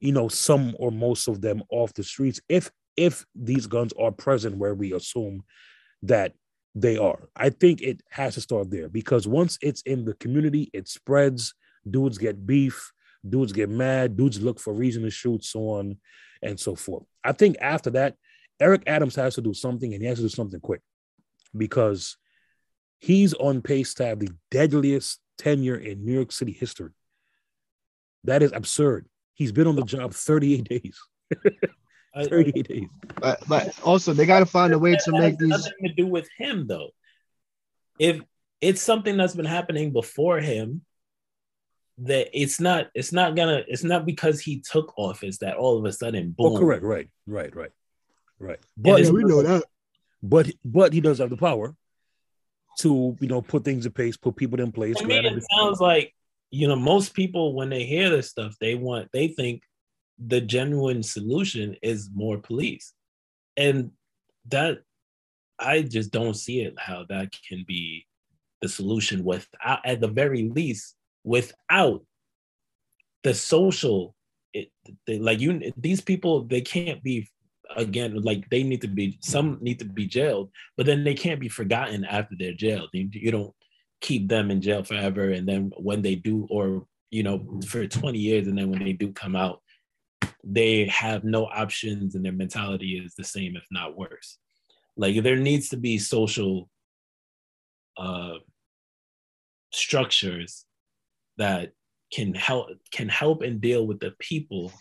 you 0.00 0.12
know, 0.12 0.28
some 0.28 0.74
or 0.78 0.90
most 0.90 1.28
of 1.28 1.40
them 1.40 1.62
off 1.70 1.92
the 1.94 2.02
streets 2.02 2.40
if 2.48 2.70
if 2.96 3.24
these 3.34 3.66
guns 3.66 3.92
are 3.98 4.10
present 4.10 4.56
where 4.56 4.74
we 4.74 4.92
assume 4.92 5.42
that 6.02 6.34
they 6.74 6.96
are. 6.96 7.28
I 7.36 7.50
think 7.50 7.80
it 7.80 8.02
has 8.10 8.34
to 8.34 8.40
start 8.40 8.70
there 8.70 8.88
because 8.88 9.28
once 9.28 9.56
it's 9.62 9.82
in 9.82 10.04
the 10.04 10.14
community, 10.14 10.70
it 10.72 10.88
spreads. 10.88 11.54
Dudes 11.88 12.18
get 12.18 12.46
beef, 12.46 12.92
dudes 13.28 13.52
get 13.52 13.68
mad, 13.68 14.16
dudes 14.16 14.40
look 14.40 14.60
for 14.60 14.72
reason 14.72 15.02
to 15.02 15.10
shoot, 15.10 15.44
so 15.44 15.70
on 15.70 15.98
and 16.42 16.58
so 16.58 16.74
forth. 16.74 17.04
I 17.24 17.32
think 17.32 17.56
after 17.60 17.90
that, 17.90 18.14
Eric 18.60 18.82
Adams 18.86 19.16
has 19.16 19.34
to 19.36 19.40
do 19.40 19.54
something 19.54 19.92
and 19.92 20.02
he 20.02 20.08
has 20.08 20.18
to 20.18 20.24
do 20.24 20.28
something 20.28 20.60
quick 20.60 20.80
because 21.56 22.16
he's 22.98 23.34
on 23.34 23.62
pace 23.62 23.94
to 23.94 24.06
have 24.06 24.18
the 24.18 24.30
deadliest 24.50 25.20
tenure 25.38 25.76
in 25.76 26.04
New 26.04 26.12
York 26.12 26.32
City 26.32 26.52
history. 26.52 26.90
That 28.24 28.42
is 28.42 28.52
absurd. 28.52 29.06
He's 29.34 29.52
been 29.52 29.68
on 29.68 29.76
the 29.76 29.84
job 29.84 30.12
38 30.12 30.64
days. 30.64 30.98
38 32.24 32.68
days. 32.68 32.88
But, 33.20 33.42
but 33.48 33.80
also, 33.84 34.12
they 34.12 34.26
got 34.26 34.40
to 34.40 34.46
find 34.46 34.72
a 34.72 34.78
way 34.78 34.96
to 35.04 35.12
make 35.12 35.38
these. 35.38 35.48
Nothing 35.48 35.72
to 35.84 35.92
do 35.94 36.06
with 36.06 36.28
him, 36.36 36.66
though. 36.66 36.90
If 37.98 38.20
it's 38.60 38.82
something 38.82 39.16
that's 39.16 39.36
been 39.36 39.44
happening 39.44 39.92
before 39.92 40.40
him, 40.40 40.82
that 42.00 42.28
it's 42.32 42.60
not 42.60 42.88
it's 42.94 43.12
not 43.12 43.34
gonna 43.34 43.62
it's 43.66 43.84
not 43.84 44.06
because 44.06 44.40
he 44.40 44.60
took 44.60 44.96
office 44.96 45.38
that 45.38 45.56
all 45.56 45.78
of 45.78 45.84
a 45.84 45.92
sudden 45.92 46.34
oh, 46.38 46.50
boom. 46.50 46.56
Oh, 46.56 46.58
correct, 46.58 46.82
right, 46.82 47.08
right, 47.26 47.54
right, 47.54 47.70
right. 48.38 48.58
But 48.76 49.02
yeah, 49.02 49.10
we 49.10 49.24
know 49.24 49.42
that. 49.42 49.64
But 50.22 50.50
but 50.64 50.92
he 50.92 51.00
does 51.00 51.18
have 51.18 51.30
the 51.30 51.36
power 51.36 51.74
to 52.80 53.16
you 53.20 53.28
know 53.28 53.42
put 53.42 53.64
things 53.64 53.86
in 53.86 53.92
place, 53.92 54.16
put 54.16 54.36
people 54.36 54.60
in 54.60 54.72
place. 54.72 54.96
To 54.96 55.06
me, 55.06 55.16
it 55.16 55.44
sounds 55.56 55.80
like 55.80 56.14
you 56.50 56.68
know, 56.68 56.76
most 56.76 57.14
people 57.14 57.54
when 57.54 57.68
they 57.68 57.84
hear 57.84 58.10
this 58.10 58.30
stuff, 58.30 58.54
they 58.60 58.74
want 58.74 59.08
they 59.12 59.28
think 59.28 59.62
the 60.18 60.40
genuine 60.40 61.02
solution 61.02 61.76
is 61.82 62.10
more 62.12 62.38
police. 62.38 62.92
And 63.56 63.92
that 64.48 64.78
I 65.58 65.82
just 65.82 66.10
don't 66.10 66.34
see 66.34 66.62
it 66.62 66.74
how 66.78 67.04
that 67.08 67.32
can 67.46 67.64
be 67.66 68.06
the 68.62 68.68
solution 68.68 69.24
without 69.24 69.80
at 69.84 70.00
the 70.00 70.08
very 70.08 70.48
least 70.48 70.94
without 71.24 72.02
the 73.24 73.34
social 73.34 74.14
it, 74.54 74.70
they, 75.06 75.18
like 75.18 75.40
you 75.40 75.72
these 75.76 76.00
people 76.00 76.44
they 76.44 76.60
can't 76.60 77.02
be 77.02 77.28
again 77.76 78.16
like 78.22 78.48
they 78.50 78.62
need 78.62 78.80
to 78.80 78.88
be 78.88 79.18
some 79.20 79.58
need 79.60 79.78
to 79.78 79.84
be 79.84 80.06
jailed 80.06 80.50
but 80.76 80.86
then 80.86 81.04
they 81.04 81.14
can't 81.14 81.40
be 81.40 81.48
forgotten 81.48 82.04
after 82.04 82.34
they're 82.38 82.52
jailed. 82.52 82.88
You, 82.92 83.08
you 83.12 83.30
don't 83.30 83.54
keep 84.00 84.28
them 84.28 84.50
in 84.50 84.60
jail 84.60 84.84
forever 84.84 85.30
and 85.30 85.46
then 85.46 85.72
when 85.76 86.02
they 86.02 86.14
do 86.14 86.46
or 86.50 86.86
you 87.10 87.22
know 87.22 87.60
for 87.66 87.86
20 87.86 88.18
years 88.18 88.46
and 88.46 88.56
then 88.56 88.70
when 88.70 88.82
they 88.82 88.92
do 88.92 89.12
come 89.12 89.36
out 89.36 89.60
they 90.44 90.86
have 90.86 91.24
no 91.24 91.46
options 91.46 92.14
and 92.14 92.24
their 92.24 92.32
mentality 92.32 93.02
is 93.04 93.14
the 93.14 93.24
same 93.24 93.56
if 93.56 93.66
not 93.70 93.96
worse. 93.96 94.38
Like 94.96 95.22
there 95.22 95.36
needs 95.36 95.68
to 95.70 95.76
be 95.76 95.98
social 95.98 96.68
uh 97.96 98.34
structures 99.72 100.64
that 101.38 101.72
can 102.12 102.34
help 102.34 102.68
can 102.92 103.08
help 103.08 103.42
and 103.42 103.60
deal 103.60 103.86
with 103.86 104.00
the 104.00 104.12
people 104.18 104.72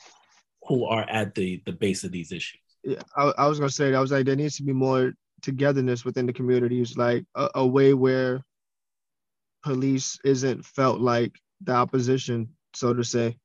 who 0.68 0.86
are 0.86 1.06
at 1.10 1.34
the 1.36 1.62
the 1.66 1.72
base 1.72 2.04
of 2.04 2.12
these 2.12 2.32
issues 2.32 2.62
yeah 2.84 3.02
i, 3.16 3.32
I 3.38 3.48
was 3.48 3.60
gonna 3.60 3.70
say 3.70 3.92
that 3.92 3.98
I 3.98 4.02
was 4.02 4.12
like 4.12 4.26
there 4.26 4.36
needs 4.36 4.58
to 4.58 4.64
be 4.64 4.74
more 4.74 5.14
togetherness 5.42 6.04
within 6.04 6.26
the 6.26 6.34
communities 6.34 6.98
like 6.98 7.26
a, 7.36 7.50
a 7.56 7.68
way 7.68 7.94
where 7.94 8.44
police 9.64 10.20
isn't 10.24 10.66
felt 10.66 11.00
like 11.00 11.34
the 11.62 11.74
opposition 11.74 12.50
so 12.78 12.94
to 12.94 13.04
say. 13.04 13.38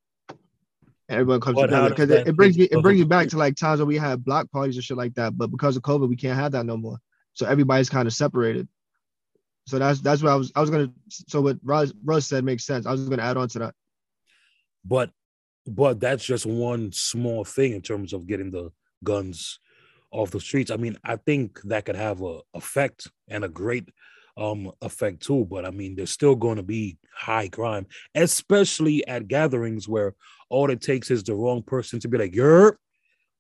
Everyone 1.09 1.41
comes 1.41 1.57
but 1.57 1.67
together 1.67 1.89
because 1.91 2.11
it, 2.11 2.29
it, 2.29 2.37
brings 2.37 2.57
me 2.57 2.65
it 2.65 2.81
brings 2.81 3.01
me 3.01 3.05
back 3.05 3.29
to 3.29 3.39
like 3.39 3.57
times 3.57 3.81
when 3.81 3.89
we 3.89 3.99
had 3.99 4.25
block 4.25 4.51
parties 4.51 4.77
and 4.77 4.85
shit 4.85 4.97
like 4.97 5.15
that. 5.15 5.37
But 5.37 5.51
because 5.51 5.77
of 5.77 5.83
COVID, 5.83 6.09
we 6.09 6.17
can't 6.17 6.39
have 6.39 6.53
that 6.53 6.65
no 6.65 6.77
more. 6.77 6.99
So 7.35 7.47
everybody's 7.47 7.91
kind 7.91 8.07
of 8.07 8.15
separated. 8.15 8.69
So 9.67 9.79
that's 9.79 10.01
that's 10.01 10.23
what 10.23 10.33
I 10.33 10.37
was 10.37 10.53
I 10.55 10.61
was 10.61 10.71
gonna. 10.71 10.93
So 11.09 11.41
what 11.41 11.59
Ross, 11.63 11.93
Ross 12.05 12.27
said 12.27 12.45
makes 12.45 12.65
sense. 12.65 12.87
I 12.87 12.93
was 12.93 13.09
gonna 13.09 13.23
add 13.23 13.37
on 13.37 13.49
to 13.49 13.59
that. 13.61 13.75
But 14.85 15.11
but 15.67 16.01
that's 16.01 16.25
just 16.25 16.47
one 16.47 16.93
small 16.93 17.45
thing 17.45 17.73
in 17.73 17.83
terms 17.83 18.13
of 18.13 18.27
getting 18.27 18.51
the 18.51 18.71
guns 19.05 19.61
off 20.11 20.31
the 20.31 20.41
streets. 20.41 20.71
I 20.71 20.77
mean, 20.77 20.97
I 21.05 21.17
think 21.17 21.61
that 21.63 21.85
could 21.85 21.97
have 21.97 22.23
a 22.23 22.41
effect 22.55 23.09
and 23.29 23.45
a 23.45 23.49
great 23.49 23.89
um 24.37 24.73
effect 24.81 25.23
too. 25.23 25.45
But 25.45 25.65
I 25.65 25.71
mean, 25.71 25.95
there's 25.95 26.11
still 26.11 26.35
going 26.35 26.57
to 26.57 26.63
be 26.63 26.99
high 27.15 27.49
crime, 27.49 27.87
especially 28.15 29.07
at 29.07 29.29
gatherings 29.29 29.89
where 29.89 30.15
all 30.51 30.71
it 30.71 30.81
takes 30.81 31.11
is 31.11 31.23
the 31.23 31.35
wrong 31.35 31.63
person 31.63 32.01
to 32.01 32.09
be 32.09 32.19
like 32.19 32.33
yerp 32.33 32.75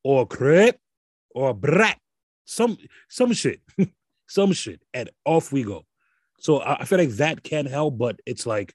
or 0.04 0.26
crip 0.26 0.78
or 1.34 1.52
brat, 1.54 1.98
some 2.44 2.76
some 3.08 3.32
shit, 3.32 3.60
some 4.28 4.52
shit, 4.52 4.80
and 4.94 5.10
off 5.24 5.52
we 5.52 5.64
go. 5.64 5.84
So 6.43 6.59
I, 6.59 6.80
I 6.80 6.84
feel 6.84 6.99
like 6.99 7.11
that 7.11 7.45
can 7.45 7.66
help, 7.66 7.97
but 7.97 8.18
it's 8.26 8.47
like 8.47 8.74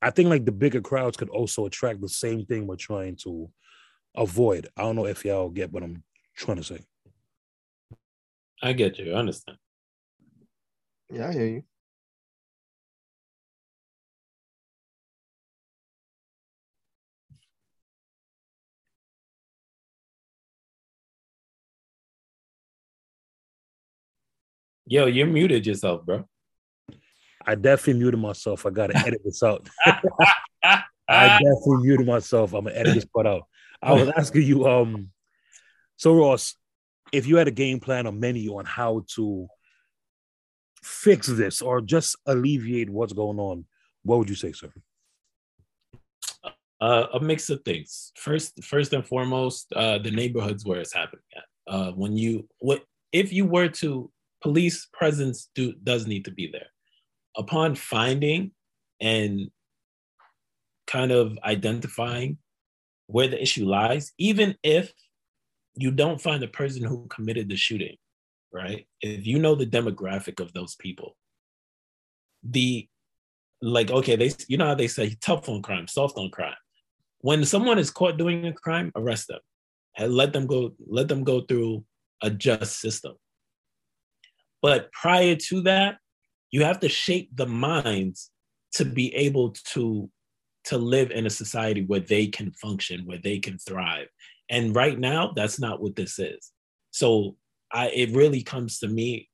I 0.00 0.10
think 0.10 0.28
like 0.28 0.44
the 0.44 0.52
bigger 0.52 0.80
crowds 0.80 1.16
could 1.16 1.28
also 1.28 1.66
attract 1.66 2.00
the 2.00 2.08
same 2.08 2.46
thing 2.46 2.66
we're 2.66 2.76
trying 2.76 3.16
to 3.24 3.50
avoid. 4.14 4.68
I 4.76 4.82
don't 4.82 4.94
know 4.94 5.06
if 5.06 5.24
y'all 5.24 5.50
get 5.50 5.72
what 5.72 5.82
I'm 5.82 6.04
trying 6.36 6.58
to 6.58 6.64
say. 6.64 6.84
I 8.62 8.74
get 8.74 8.98
you. 8.98 9.12
I 9.12 9.16
understand. 9.16 9.58
Yeah, 11.10 11.28
I 11.28 11.32
hear 11.32 11.46
you. 11.46 11.64
Yo, 24.86 25.06
you 25.06 25.26
muted 25.26 25.66
yourself, 25.66 26.06
bro. 26.06 26.28
I 27.46 27.54
definitely 27.54 28.00
muted 28.00 28.20
myself. 28.20 28.66
I 28.66 28.70
gotta 28.70 28.96
edit 28.96 29.20
this 29.24 29.42
out. 29.42 29.68
I 29.86 30.82
definitely 31.08 31.86
muted 31.86 32.06
myself. 32.06 32.54
I'm 32.54 32.64
gonna 32.64 32.76
edit 32.76 32.94
this 32.94 33.04
part 33.04 33.26
out. 33.26 33.42
I 33.82 33.92
was 33.92 34.08
asking 34.16 34.42
you, 34.42 34.66
um, 34.66 35.10
so 35.96 36.14
Ross, 36.14 36.56
if 37.12 37.26
you 37.26 37.36
had 37.36 37.48
a 37.48 37.52
game 37.52 37.80
plan 37.80 38.06
or 38.06 38.12
menu 38.12 38.56
on 38.56 38.64
how 38.64 39.04
to 39.14 39.46
fix 40.82 41.26
this 41.26 41.60
or 41.60 41.80
just 41.80 42.16
alleviate 42.26 42.90
what's 42.90 43.12
going 43.12 43.38
on, 43.38 43.66
what 44.02 44.18
would 44.18 44.28
you 44.28 44.34
say, 44.34 44.52
sir? 44.52 44.72
Uh, 46.80 47.06
a 47.14 47.20
mix 47.20 47.50
of 47.50 47.62
things. 47.64 48.12
First, 48.16 48.62
first 48.62 48.92
and 48.92 49.06
foremost, 49.06 49.72
uh, 49.74 49.98
the 49.98 50.10
neighborhoods 50.10 50.64
where 50.64 50.80
it's 50.80 50.92
happening 50.92 51.22
at. 51.36 51.44
Uh, 51.66 51.92
when 51.92 52.14
you 52.14 52.46
what 52.58 52.82
if 53.10 53.32
you 53.32 53.46
were 53.46 53.68
to 53.68 54.10
police 54.42 54.86
presence 54.92 55.48
do 55.54 55.72
does 55.82 56.06
need 56.06 56.26
to 56.26 56.30
be 56.30 56.46
there. 56.52 56.66
Upon 57.36 57.74
finding 57.74 58.52
and 59.00 59.50
kind 60.86 61.10
of 61.10 61.38
identifying 61.44 62.38
where 63.06 63.28
the 63.28 63.40
issue 63.40 63.66
lies, 63.66 64.12
even 64.18 64.56
if 64.62 64.92
you 65.76 65.90
don't 65.90 66.20
find 66.20 66.42
the 66.42 66.48
person 66.48 66.84
who 66.84 67.06
committed 67.08 67.48
the 67.48 67.56
shooting, 67.56 67.96
right? 68.52 68.86
If 69.00 69.26
you 69.26 69.38
know 69.38 69.54
the 69.54 69.66
demographic 69.66 70.40
of 70.40 70.52
those 70.52 70.76
people, 70.76 71.16
the 72.42 72.88
like, 73.60 73.90
okay, 73.90 74.16
they 74.16 74.32
you 74.48 74.56
know 74.56 74.66
how 74.66 74.74
they 74.74 74.88
say 74.88 75.16
tough 75.20 75.48
on 75.48 75.62
crime, 75.62 75.88
soft 75.88 76.18
on 76.18 76.30
crime. 76.30 76.54
When 77.20 77.44
someone 77.44 77.78
is 77.78 77.90
caught 77.90 78.18
doing 78.18 78.46
a 78.46 78.52
crime, 78.52 78.92
arrest 78.94 79.28
them. 79.28 79.40
And 79.96 80.12
let 80.12 80.32
them 80.32 80.46
go, 80.46 80.74
let 80.86 81.08
them 81.08 81.24
go 81.24 81.40
through 81.40 81.84
a 82.22 82.28
just 82.28 82.80
system. 82.80 83.14
But 84.60 84.92
prior 84.92 85.36
to 85.36 85.62
that, 85.62 85.98
you 86.54 86.62
have 86.62 86.78
to 86.78 86.88
shape 86.88 87.30
the 87.34 87.46
minds 87.46 88.30
to 88.74 88.84
be 88.84 89.12
able 89.16 89.50
to 89.72 90.08
to 90.62 90.78
live 90.78 91.10
in 91.10 91.26
a 91.26 91.30
society 91.42 91.82
where 91.84 92.06
they 92.12 92.28
can 92.28 92.52
function, 92.52 93.04
where 93.06 93.18
they 93.18 93.40
can 93.40 93.58
thrive. 93.58 94.06
And 94.48 94.74
right 94.74 94.96
now, 94.96 95.32
that's 95.34 95.58
not 95.58 95.82
what 95.82 95.96
this 95.96 96.20
is. 96.20 96.52
So 96.92 97.34
I 97.72 97.88
it 97.88 98.14
really 98.14 98.40
comes 98.40 98.78
to 98.78 98.86
me 98.86 99.28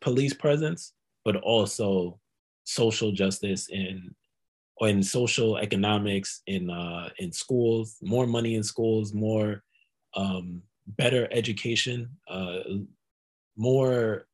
police 0.00 0.32
presence, 0.32 0.94
but 1.22 1.36
also 1.36 2.18
social 2.64 3.12
justice 3.12 3.68
or 4.78 4.88
in 4.88 5.02
social 5.02 5.58
economics 5.58 6.40
in 6.46 6.70
uh, 6.70 7.10
in 7.18 7.30
schools, 7.30 7.98
more 8.00 8.26
money 8.26 8.54
in 8.54 8.62
schools, 8.62 9.12
more 9.12 9.62
um, 10.16 10.62
better 10.86 11.28
education, 11.30 12.08
uh, 12.26 12.60
more 13.54 14.26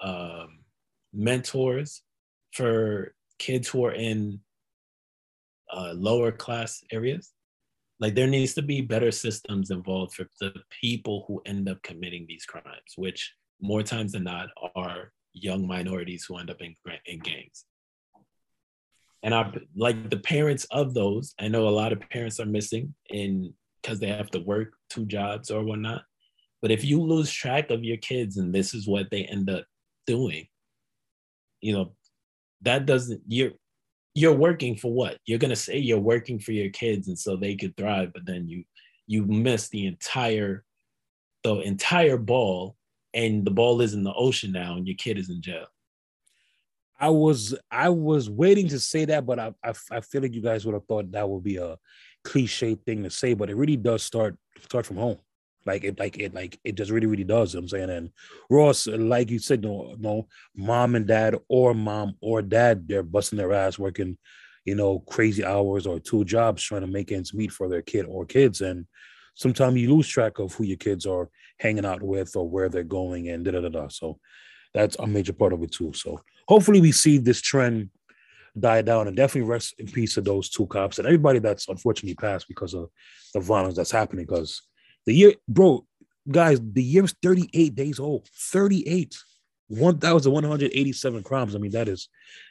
um, 0.00 0.63
mentors 1.14 2.02
for 2.52 3.14
kids 3.38 3.68
who 3.68 3.84
are 3.84 3.94
in 3.94 4.40
uh, 5.72 5.92
lower 5.94 6.30
class 6.30 6.82
areas 6.92 7.32
like 8.00 8.14
there 8.14 8.26
needs 8.26 8.54
to 8.54 8.62
be 8.62 8.80
better 8.80 9.10
systems 9.10 9.70
involved 9.70 10.14
for 10.14 10.26
the 10.40 10.52
people 10.80 11.24
who 11.26 11.40
end 11.46 11.68
up 11.68 11.82
committing 11.82 12.26
these 12.28 12.44
crimes 12.44 12.92
which 12.96 13.34
more 13.60 13.82
times 13.82 14.12
than 14.12 14.24
not 14.24 14.48
are 14.74 15.12
young 15.32 15.66
minorities 15.66 16.24
who 16.24 16.36
end 16.36 16.50
up 16.50 16.60
in, 16.60 16.74
in 17.06 17.18
gangs 17.18 17.64
and 19.24 19.34
I 19.34 19.50
like 19.74 20.10
the 20.10 20.18
parents 20.18 20.66
of 20.70 20.92
those. 20.92 21.34
I 21.40 21.48
know 21.48 21.66
a 21.66 21.70
lot 21.70 21.92
of 21.92 22.10
parents 22.10 22.38
are 22.40 22.46
missing 22.46 22.94
in 23.08 23.54
because 23.82 23.98
they 23.98 24.08
have 24.08 24.30
to 24.30 24.40
work 24.40 24.74
two 24.90 25.06
jobs 25.06 25.50
or 25.50 25.64
whatnot. 25.64 26.02
But 26.60 26.70
if 26.70 26.84
you 26.84 27.00
lose 27.00 27.32
track 27.32 27.70
of 27.70 27.82
your 27.82 27.96
kids 27.96 28.36
and 28.36 28.54
this 28.54 28.74
is 28.74 28.86
what 28.86 29.10
they 29.10 29.24
end 29.24 29.48
up 29.48 29.64
doing, 30.06 30.46
you 31.64 31.72
know, 31.72 31.92
that 32.60 32.84
doesn't 32.84 33.22
you're 33.26 33.52
you're 34.14 34.34
working 34.34 34.76
for 34.76 34.92
what? 34.92 35.18
You're 35.24 35.38
gonna 35.38 35.56
say 35.56 35.78
you're 35.78 35.98
working 35.98 36.38
for 36.38 36.52
your 36.52 36.68
kids 36.68 37.08
and 37.08 37.18
so 37.18 37.36
they 37.36 37.56
could 37.56 37.74
thrive, 37.76 38.12
but 38.12 38.26
then 38.26 38.46
you 38.46 38.64
you 39.06 39.24
miss 39.24 39.70
the 39.70 39.86
entire 39.86 40.62
the 41.42 41.54
entire 41.60 42.18
ball 42.18 42.76
and 43.14 43.46
the 43.46 43.50
ball 43.50 43.80
is 43.80 43.94
in 43.94 44.02
the 44.02 44.12
ocean 44.12 44.52
now 44.52 44.76
and 44.76 44.86
your 44.86 44.96
kid 44.96 45.18
is 45.18 45.30
in 45.30 45.40
jail. 45.40 45.66
I 47.00 47.08
was 47.08 47.54
I 47.70 47.88
was 47.88 48.28
waiting 48.28 48.68
to 48.68 48.78
say 48.78 49.06
that, 49.06 49.24
but 49.24 49.38
I, 49.38 49.54
I, 49.64 49.72
I 49.90 50.00
feel 50.00 50.20
like 50.20 50.34
you 50.34 50.42
guys 50.42 50.66
would 50.66 50.74
have 50.74 50.84
thought 50.84 51.10
that 51.12 51.28
would 51.28 51.42
be 51.42 51.56
a 51.56 51.78
cliche 52.24 52.74
thing 52.74 53.02
to 53.04 53.10
say, 53.10 53.32
but 53.32 53.48
it 53.48 53.56
really 53.56 53.76
does 53.78 54.02
start 54.02 54.36
start 54.62 54.84
from 54.84 54.98
home. 54.98 55.18
Like 55.66 55.84
it, 55.84 55.98
like 55.98 56.18
it, 56.18 56.34
like 56.34 56.58
it 56.64 56.74
just 56.74 56.90
really, 56.90 57.06
really 57.06 57.24
does. 57.24 57.54
You 57.54 57.60
know 57.60 57.64
I'm 57.64 57.68
saying, 57.68 57.90
and 57.90 58.10
Ross, 58.50 58.86
like 58.86 59.30
you 59.30 59.38
said, 59.38 59.62
no, 59.62 59.94
no, 59.98 60.28
mom 60.54 60.94
and 60.94 61.06
dad, 61.06 61.36
or 61.48 61.74
mom 61.74 62.14
or 62.20 62.42
dad, 62.42 62.86
they're 62.86 63.02
busting 63.02 63.38
their 63.38 63.52
ass 63.52 63.78
working, 63.78 64.18
you 64.64 64.74
know, 64.74 65.00
crazy 65.00 65.44
hours 65.44 65.86
or 65.86 66.00
two 66.00 66.24
jobs 66.24 66.62
trying 66.62 66.82
to 66.82 66.86
make 66.86 67.12
ends 67.12 67.34
meet 67.34 67.52
for 67.52 67.68
their 67.68 67.82
kid 67.82 68.06
or 68.06 68.26
kids, 68.26 68.60
and 68.60 68.86
sometimes 69.34 69.76
you 69.76 69.94
lose 69.94 70.08
track 70.08 70.38
of 70.38 70.52
who 70.54 70.64
your 70.64 70.76
kids 70.76 71.06
are 71.06 71.30
hanging 71.58 71.86
out 71.86 72.02
with 72.02 72.36
or 72.36 72.48
where 72.48 72.68
they're 72.68 72.82
going, 72.84 73.28
and 73.28 73.44
da 73.44 73.52
da 73.52 73.60
da 73.60 73.68
da. 73.68 73.88
So 73.88 74.18
that's 74.74 74.96
a 74.98 75.06
major 75.06 75.32
part 75.32 75.52
of 75.52 75.62
it 75.62 75.72
too. 75.72 75.92
So 75.94 76.20
hopefully, 76.46 76.80
we 76.80 76.92
see 76.92 77.18
this 77.18 77.40
trend 77.40 77.90
die 78.58 78.82
down 78.82 79.08
and 79.08 79.16
definitely 79.16 79.48
rest 79.50 79.74
in 79.78 79.86
peace 79.86 80.14
to 80.14 80.20
those 80.20 80.48
two 80.48 80.66
cops 80.66 80.98
and 80.98 81.06
everybody 81.06 81.38
that's 81.40 81.68
unfortunately 81.68 82.14
passed 82.14 82.46
because 82.48 82.74
of 82.74 82.88
the 83.32 83.40
violence 83.40 83.76
that's 83.76 83.90
happening 83.90 84.24
because 84.24 84.62
the 85.06 85.14
year, 85.14 85.34
bro, 85.48 85.86
guys, 86.30 86.60
the 86.60 86.82
year 86.82 87.04
is 87.04 87.14
38 87.22 87.74
days 87.74 88.00
old. 88.00 88.28
38. 88.32 89.16
1,187 89.68 91.22
crimes. 91.22 91.54
I 91.54 91.58
mean, 91.58 91.72
that 91.72 91.88
is 91.88 92.08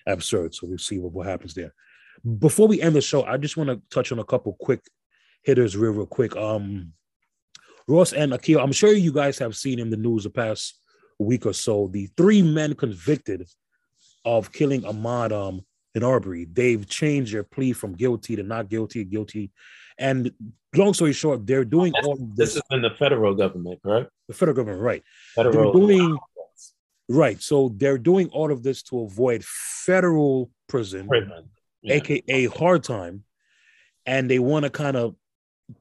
absurd. 0.08 0.56
So 0.56 0.68
we'll 0.68 0.78
see 0.78 1.00
what, 1.00 1.14
what 1.14 1.28
happens 1.28 1.54
there. 1.54 1.74
Before 2.40 2.68
we 2.68 2.82
end 2.82 2.96
the 2.96 3.02
show, 3.02 3.24
I 3.24 3.38
just 3.38 3.58
want 3.58 3.70
to 3.70 3.82
touch 3.94 4.12
on 4.12 4.20
a 4.20 4.24
couple 4.24 4.56
quick 4.60 4.82
hitters 5.44 5.78
real, 5.78 5.92
real 5.92 6.06
quick. 6.06 6.36
Um, 6.36 6.94
Ross 7.88 8.14
and 8.14 8.32
Akio, 8.32 8.62
I'm 8.62 8.72
sure 8.72 8.94
you 8.94 9.12
guys 9.12 9.38
have 9.40 9.56
seen 9.56 9.80
in 9.80 9.90
the 9.90 9.98
news 9.98 10.24
the 10.24 10.30
past 10.30 10.80
week 11.20 11.46
or 11.46 11.54
so 11.54 11.90
the 11.92 12.08
three 12.18 12.42
men 12.42 12.74
convicted 12.76 13.48
of 14.26 14.52
killing 14.52 14.82
Ahmaud 14.82 15.32
um, 15.32 15.62
in 15.94 16.04
Arbery. 16.04 16.46
They've 16.46 16.88
changed 16.88 17.34
their 17.34 17.44
plea 17.44 17.74
from 17.74 17.94
guilty 17.94 18.36
to 18.38 18.44
not 18.44 18.70
guilty, 18.70 19.04
guilty 19.04 19.52
and 19.98 20.32
long 20.76 20.94
story 20.94 21.14
short, 21.14 21.46
they're 21.46 21.66
doing 21.66 21.94
all 22.04 22.16
this. 22.16 22.54
This 22.54 22.56
is 22.58 22.62
in 22.72 22.82
the 22.82 22.92
federal 22.92 23.36
government, 23.36 23.80
right? 23.84 24.08
The 24.28 24.34
federal 24.34 24.56
government, 24.56 24.82
right? 24.82 25.04
Federal. 25.36 25.74
They're 25.74 25.82
doing 25.82 26.18
right. 27.10 27.42
So 27.42 27.74
they're 27.76 27.98
doing 27.98 28.30
all 28.30 28.52
of 28.52 28.64
this 28.64 28.84
to 28.84 29.02
avoid 29.02 29.44
federal 29.44 30.50
prison, 30.68 31.08
prison. 31.08 31.50
Yeah. 31.82 31.96
aka 31.96 32.46
hard 32.48 32.84
time, 32.84 33.24
and 34.06 34.30
they 34.30 34.40
want 34.40 34.64
to 34.64 34.70
kind 34.70 34.98
of 34.98 35.16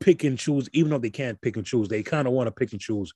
pick 0.01 0.25
and 0.25 0.39
choose, 0.39 0.69
even 0.73 0.91
though 0.91 0.99
they 0.99 1.11
can't 1.11 1.41
pick 1.41 1.57
and 1.57 1.67
choose. 1.67 1.89
They 1.89 2.03
kind 2.03 2.27
of 2.27 2.35
want 2.35 2.47
to 2.49 2.53
pick 2.53 2.73
and 2.73 2.81
choose 2.81 3.13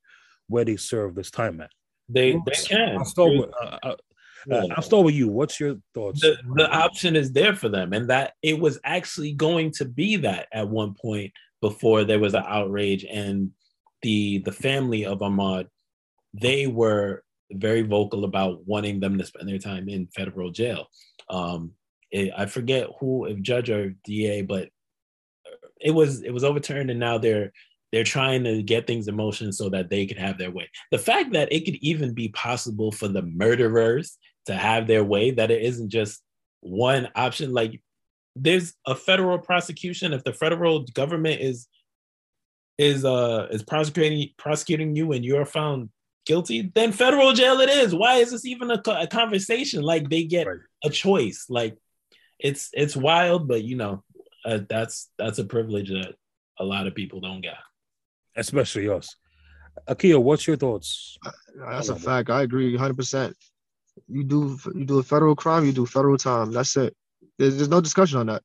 where 0.49 0.65
they 0.65 0.77
serve 0.77 1.15
this 1.15 1.31
time 1.31 1.61
at. 1.61 1.71
They 2.09 2.33
they 2.33 2.53
can. 2.53 2.99
I'll 2.99 3.05
start 3.05 3.33
with, 3.33 3.51
uh, 3.61 3.79
uh, 3.83 3.97
Uh, 4.51 4.69
I'll 4.77 4.83
start 4.83 5.05
with 5.05 5.15
you. 5.15 5.29
What's 5.29 5.59
your 5.59 5.77
thoughts? 5.93 6.21
The, 6.21 6.37
the 6.55 6.71
option 6.71 7.17
is 7.17 7.33
there 7.33 7.57
for 7.57 7.69
them, 7.69 7.93
and 7.93 8.09
that 8.11 8.35
it 8.43 8.59
was 8.59 8.79
actually 8.85 9.33
going 9.33 9.73
to 9.73 9.85
be 9.85 10.17
that 10.19 10.47
at 10.53 10.69
one 10.69 10.95
point 10.95 11.33
before 11.61 12.05
there 12.05 12.19
was 12.19 12.35
an 12.35 12.45
outrage, 12.47 13.05
and 13.05 13.51
the 14.03 14.39
the 14.39 14.53
family 14.53 15.05
of 15.05 15.21
Ahmaud, 15.21 15.69
they 16.35 16.67
were 16.67 17.25
very 17.53 17.83
vocal 17.83 18.25
about 18.25 18.67
wanting 18.67 19.01
them 19.01 19.19
to 19.19 19.25
spend 19.25 19.49
their 19.49 19.59
time 19.59 19.89
in 19.89 20.09
federal 20.09 20.51
jail. 20.51 20.87
Um, 21.31 21.73
it, 22.11 22.33
I 22.37 22.47
forget 22.47 22.89
who, 22.99 23.27
if 23.27 23.41
judge 23.41 23.71
or 23.71 23.95
DA, 24.05 24.43
but 24.43 24.69
it 25.81 25.91
was 25.91 26.23
it 26.23 26.31
was 26.31 26.45
overturned, 26.45 26.91
and 26.91 27.01
now 27.01 27.19
they're 27.19 27.53
they're 27.93 28.05
trying 28.05 28.45
to 28.45 28.63
get 28.63 28.87
things 28.87 29.09
in 29.09 29.17
motion 29.17 29.53
so 29.53 29.69
that 29.71 29.91
they 29.91 30.07
can 30.07 30.17
have 30.17 30.39
their 30.39 30.51
way. 30.51 30.69
The 30.91 30.99
fact 30.99 31.33
that 31.33 31.53
it 31.53 31.65
could 31.65 31.77
even 31.77 32.15
be 32.15 32.29
possible 32.29 32.91
for 32.93 33.09
the 33.09 33.23
murderers 33.23 34.19
to 34.47 34.55
have 34.55 34.87
their 34.87 35.05
way, 35.05 35.31
that 35.33 35.51
it 35.51 35.63
isn't 35.63 35.91
just 35.91 36.23
one 36.61 37.09
option. 37.15 37.53
Like 37.53 37.81
there's 38.37 38.75
a 38.87 38.95
federal 38.95 39.39
prosecution. 39.39 40.13
If 40.13 40.25
the 40.25 40.33
federal 40.33 40.85
government 40.95 41.41
is 41.41 41.67
is 42.79 43.05
uh 43.05 43.49
is 43.51 43.63
prosecuting 43.63 44.29
prosecuting 44.37 44.95
you 44.95 45.13
and 45.13 45.25
you're 45.25 45.47
found 45.47 45.89
guilty, 46.27 46.71
then 46.75 46.93
federal 46.93 47.33
jail 47.33 47.61
it 47.61 47.71
is. 47.71 47.95
Why 47.95 48.17
is 48.17 48.31
this 48.31 48.45
even 48.45 48.71
a, 48.71 48.83
a 48.87 49.07
conversation? 49.07 49.83
Like 49.83 50.11
they 50.11 50.25
get 50.25 50.47
right. 50.47 50.59
a 50.85 50.91
choice. 50.91 51.47
Like 51.49 51.79
it's 52.39 52.69
it's 52.75 52.97
wild, 52.97 53.49
but 53.49 53.65
you 53.65 53.77
know 53.77 54.05
uh, 54.45 54.61
that's 54.69 55.09
that's 55.19 55.39
a 55.39 55.45
privilege 55.45 55.89
that 55.89 56.15
a 56.59 56.65
lot 56.65 56.87
of 56.87 56.95
people 56.95 57.21
don't 57.21 57.41
get, 57.41 57.57
especially 58.37 58.89
us. 58.89 59.17
Akio, 59.89 60.23
what's 60.23 60.47
your 60.47 60.57
thoughts? 60.57 61.19
Uh, 61.25 61.31
that's 61.71 61.89
a 61.89 61.97
fact. 61.97 62.31
I 62.31 62.43
agree 62.43 62.73
100. 62.73 62.97
percent 62.97 63.37
You 64.09 64.25
do 64.25 64.59
you 64.75 64.85
do 64.85 64.99
a 64.99 65.03
federal 65.03 65.35
crime, 65.35 65.65
you 65.65 65.73
do 65.73 65.87
federal 65.87 66.19
time. 66.19 66.53
That's 66.53 66.77
it. 66.77 66.95
There's, 67.39 67.57
there's 67.57 67.69
no 67.69 67.81
discussion 67.81 68.19
on 68.19 68.27
that. 68.27 68.43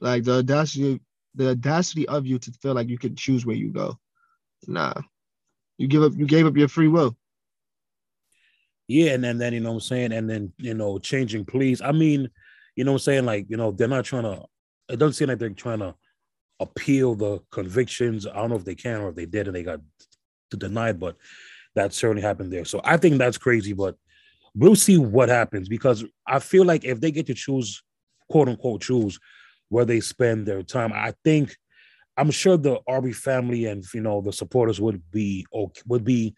Like 0.00 0.24
the 0.24 0.38
audacity, 0.38 1.00
the 1.34 1.50
audacity 1.50 2.08
of 2.08 2.26
you 2.26 2.38
to 2.38 2.52
feel 2.62 2.74
like 2.74 2.88
you 2.88 2.98
can 2.98 3.14
choose 3.14 3.46
where 3.46 3.56
you 3.56 3.70
go. 3.70 3.98
Nah, 4.66 4.94
you 5.78 5.88
give 5.88 6.02
up. 6.02 6.12
You 6.16 6.26
gave 6.26 6.46
up 6.46 6.56
your 6.56 6.68
free 6.68 6.88
will. 6.88 7.16
Yeah, 8.88 9.12
and 9.12 9.24
then, 9.24 9.38
then 9.38 9.52
you 9.52 9.60
know 9.60 9.70
what 9.70 9.76
I'm 9.76 9.80
saying, 9.80 10.12
and 10.12 10.28
then 10.28 10.52
you 10.58 10.74
know 10.74 10.98
changing 10.98 11.44
pleas. 11.44 11.80
I 11.80 11.92
mean, 11.92 12.28
you 12.76 12.84
know 12.84 12.92
what 12.92 12.96
I'm 12.96 13.04
saying, 13.04 13.24
like 13.24 13.46
you 13.48 13.56
know 13.56 13.70
they're 13.70 13.88
not 13.88 14.04
trying 14.04 14.24
to. 14.24 14.44
It 14.88 14.98
doesn't 14.98 15.14
seem 15.14 15.28
like 15.28 15.38
they're 15.38 15.50
trying 15.50 15.78
to 15.78 15.94
appeal 16.60 17.14
the 17.14 17.40
convictions. 17.50 18.26
I 18.26 18.34
don't 18.34 18.50
know 18.50 18.56
if 18.56 18.64
they 18.64 18.74
can 18.74 19.00
or 19.00 19.08
if 19.08 19.14
they 19.14 19.26
did 19.26 19.46
and 19.46 19.56
they 19.56 19.62
got 19.62 19.80
to 20.50 20.56
denied, 20.56 21.00
but 21.00 21.16
that 21.74 21.92
certainly 21.92 22.22
happened 22.22 22.52
there. 22.52 22.64
So 22.64 22.80
I 22.84 22.96
think 22.96 23.18
that's 23.18 23.38
crazy, 23.38 23.72
but 23.72 23.96
we'll 24.54 24.76
see 24.76 24.98
what 24.98 25.28
happens 25.28 25.68
because 25.68 26.04
I 26.26 26.38
feel 26.38 26.64
like 26.64 26.84
if 26.84 27.00
they 27.00 27.10
get 27.10 27.26
to 27.26 27.34
choose, 27.34 27.82
quote 28.30 28.48
unquote, 28.48 28.82
choose 28.82 29.18
where 29.68 29.84
they 29.84 30.00
spend 30.00 30.46
their 30.46 30.62
time, 30.62 30.92
I 30.92 31.14
think 31.24 31.56
I'm 32.16 32.30
sure 32.30 32.56
the 32.56 32.78
Arbery 32.86 33.12
family 33.12 33.66
and 33.66 33.84
you 33.94 34.00
know 34.00 34.20
the 34.20 34.32
supporters 34.32 34.80
would 34.80 35.02
be 35.10 35.46
okay, 35.54 35.82
would 35.86 36.04
be 36.04 36.34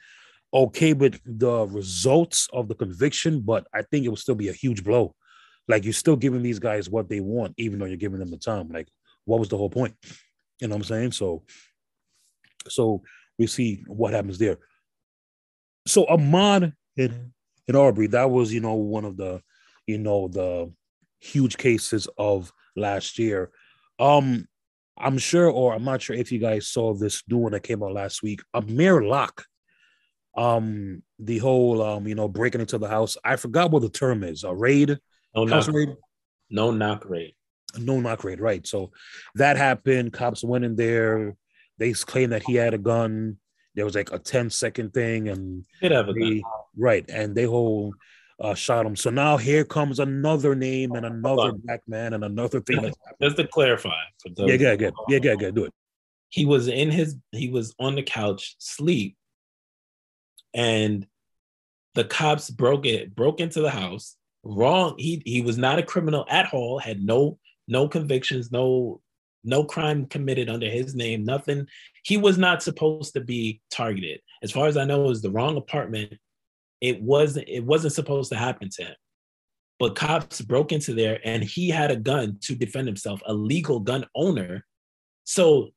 okay 0.52 0.92
with 0.92 1.20
the 1.26 1.66
results 1.66 2.48
of 2.52 2.68
the 2.68 2.74
conviction, 2.76 3.40
but 3.40 3.66
I 3.74 3.82
think 3.82 4.04
it 4.04 4.08
would 4.08 4.20
still 4.20 4.36
be 4.36 4.48
a 4.48 4.52
huge 4.52 4.84
blow. 4.84 5.14
Like 5.66 5.84
you're 5.84 5.92
still 5.92 6.16
giving 6.16 6.42
these 6.42 6.60
guys 6.60 6.88
what 6.88 7.08
they 7.08 7.20
want, 7.20 7.54
even 7.56 7.78
though 7.78 7.86
you're 7.86 7.96
giving 7.96 8.20
them 8.20 8.30
the 8.30 8.36
time. 8.36 8.68
Like, 8.68 8.88
what 9.24 9.40
was 9.40 9.48
the 9.48 9.56
whole 9.56 9.70
point? 9.70 9.94
You 10.60 10.68
know 10.68 10.76
what 10.76 10.82
I'm 10.82 10.84
saying? 10.84 11.12
So, 11.12 11.42
so 12.68 13.02
we 13.38 13.46
see 13.48 13.82
what 13.88 14.12
happens 14.12 14.38
there. 14.38 14.58
So 15.86 16.06
Ahmaud 16.06 16.72
in, 16.96 17.32
in 17.66 17.76
Arbery, 17.76 18.06
that 18.08 18.30
was 18.30 18.52
you 18.52 18.60
know 18.60 18.74
one 18.74 19.04
of 19.04 19.16
the 19.16 19.42
you 19.86 19.98
know 19.98 20.28
the 20.28 20.72
huge 21.24 21.56
cases 21.56 22.08
of 22.18 22.52
last 22.76 23.18
year. 23.18 23.50
Um, 23.98 24.46
I'm 24.96 25.18
sure, 25.18 25.50
or 25.50 25.74
I'm 25.74 25.84
not 25.84 26.02
sure 26.02 26.14
if 26.14 26.30
you 26.30 26.38
guys 26.38 26.68
saw 26.68 26.94
this 26.94 27.22
new 27.28 27.38
one 27.38 27.52
that 27.52 27.62
came 27.62 27.82
out 27.82 27.92
last 27.92 28.22
week. 28.22 28.42
Amir 28.52 29.02
Locke, 29.02 29.44
um, 30.36 31.02
the 31.18 31.38
whole 31.38 31.82
um, 31.82 32.06
you 32.06 32.14
know, 32.14 32.28
breaking 32.28 32.60
into 32.60 32.78
the 32.78 32.88
house. 32.88 33.16
I 33.24 33.36
forgot 33.36 33.70
what 33.70 33.82
the 33.82 33.88
term 33.88 34.22
is. 34.22 34.44
A 34.44 34.54
raid, 34.54 34.98
no 35.34 35.44
knock, 35.44 35.68
raid, 35.68 35.96
no 36.50 36.70
knock 36.70 37.04
raid, 37.06 37.34
no 37.78 38.00
knock 38.00 38.22
raid. 38.22 38.40
Right. 38.40 38.66
So 38.66 38.92
that 39.34 39.56
happened. 39.56 40.12
Cops 40.12 40.44
went 40.44 40.64
in 40.64 40.76
there. 40.76 41.36
They 41.78 41.92
claimed 41.92 42.32
that 42.32 42.44
he 42.44 42.54
had 42.54 42.74
a 42.74 42.78
gun. 42.78 43.38
There 43.74 43.84
was 43.84 43.96
like 43.96 44.12
a 44.12 44.20
10 44.20 44.50
second 44.50 44.94
thing, 44.94 45.28
and 45.28 45.64
they, 46.14 46.42
right, 46.76 47.04
and 47.08 47.34
they 47.34 47.42
whole 47.42 47.92
uh, 48.40 48.54
shot 48.54 48.86
him. 48.86 48.96
So 48.96 49.10
now 49.10 49.36
here 49.36 49.64
comes 49.64 50.00
another 50.00 50.54
name 50.54 50.92
and 50.92 51.06
another 51.06 51.52
black 51.52 51.82
man 51.86 52.14
and 52.14 52.24
another 52.24 52.60
thing. 52.60 52.92
Just 53.22 53.36
to 53.36 53.46
clarify, 53.46 53.90
yeah, 54.36 54.56
good, 54.56 54.78
good, 54.78 54.94
yeah, 55.08 55.18
good, 55.18 55.38
good, 55.38 55.54
do 55.54 55.64
it. 55.64 55.72
He 56.30 56.44
was 56.44 56.66
in 56.66 56.90
his, 56.90 57.16
he 57.30 57.48
was 57.48 57.74
on 57.78 57.94
the 57.94 58.02
couch, 58.02 58.56
sleep, 58.58 59.16
and 60.52 61.06
the 61.94 62.04
cops 62.04 62.50
broke 62.50 62.86
it, 62.86 63.14
broke 63.14 63.40
into 63.40 63.60
the 63.60 63.70
house. 63.70 64.16
Wrong. 64.42 64.94
He 64.98 65.22
he 65.24 65.40
was 65.40 65.56
not 65.56 65.78
a 65.78 65.82
criminal 65.82 66.26
at 66.28 66.52
all. 66.52 66.78
Had 66.78 67.02
no 67.02 67.38
no 67.66 67.88
convictions, 67.88 68.52
no 68.52 69.00
no 69.42 69.64
crime 69.64 70.06
committed 70.06 70.48
under 70.48 70.68
his 70.68 70.94
name, 70.94 71.24
nothing. 71.24 71.66
He 72.02 72.16
was 72.16 72.36
not 72.36 72.62
supposed 72.62 73.14
to 73.14 73.20
be 73.20 73.60
targeted. 73.70 74.20
As 74.42 74.50
far 74.50 74.66
as 74.66 74.76
I 74.76 74.84
know, 74.84 75.04
it 75.04 75.08
was 75.08 75.22
the 75.22 75.30
wrong 75.30 75.56
apartment 75.56 76.18
it 76.84 77.00
wasn't 77.00 77.48
it 77.48 77.64
wasn't 77.64 77.94
supposed 77.94 78.30
to 78.30 78.36
happen 78.36 78.68
to 78.68 78.84
him. 78.84 78.94
But 79.78 79.96
cops 79.96 80.42
broke 80.42 80.70
into 80.70 80.92
there 80.92 81.18
and 81.24 81.42
he 81.42 81.70
had 81.70 81.90
a 81.90 81.96
gun 81.96 82.38
to 82.42 82.54
defend 82.54 82.86
himself, 82.86 83.22
a 83.26 83.32
legal 83.32 83.80
gun 83.80 84.04
owner. 84.14 84.66
So 85.24 85.70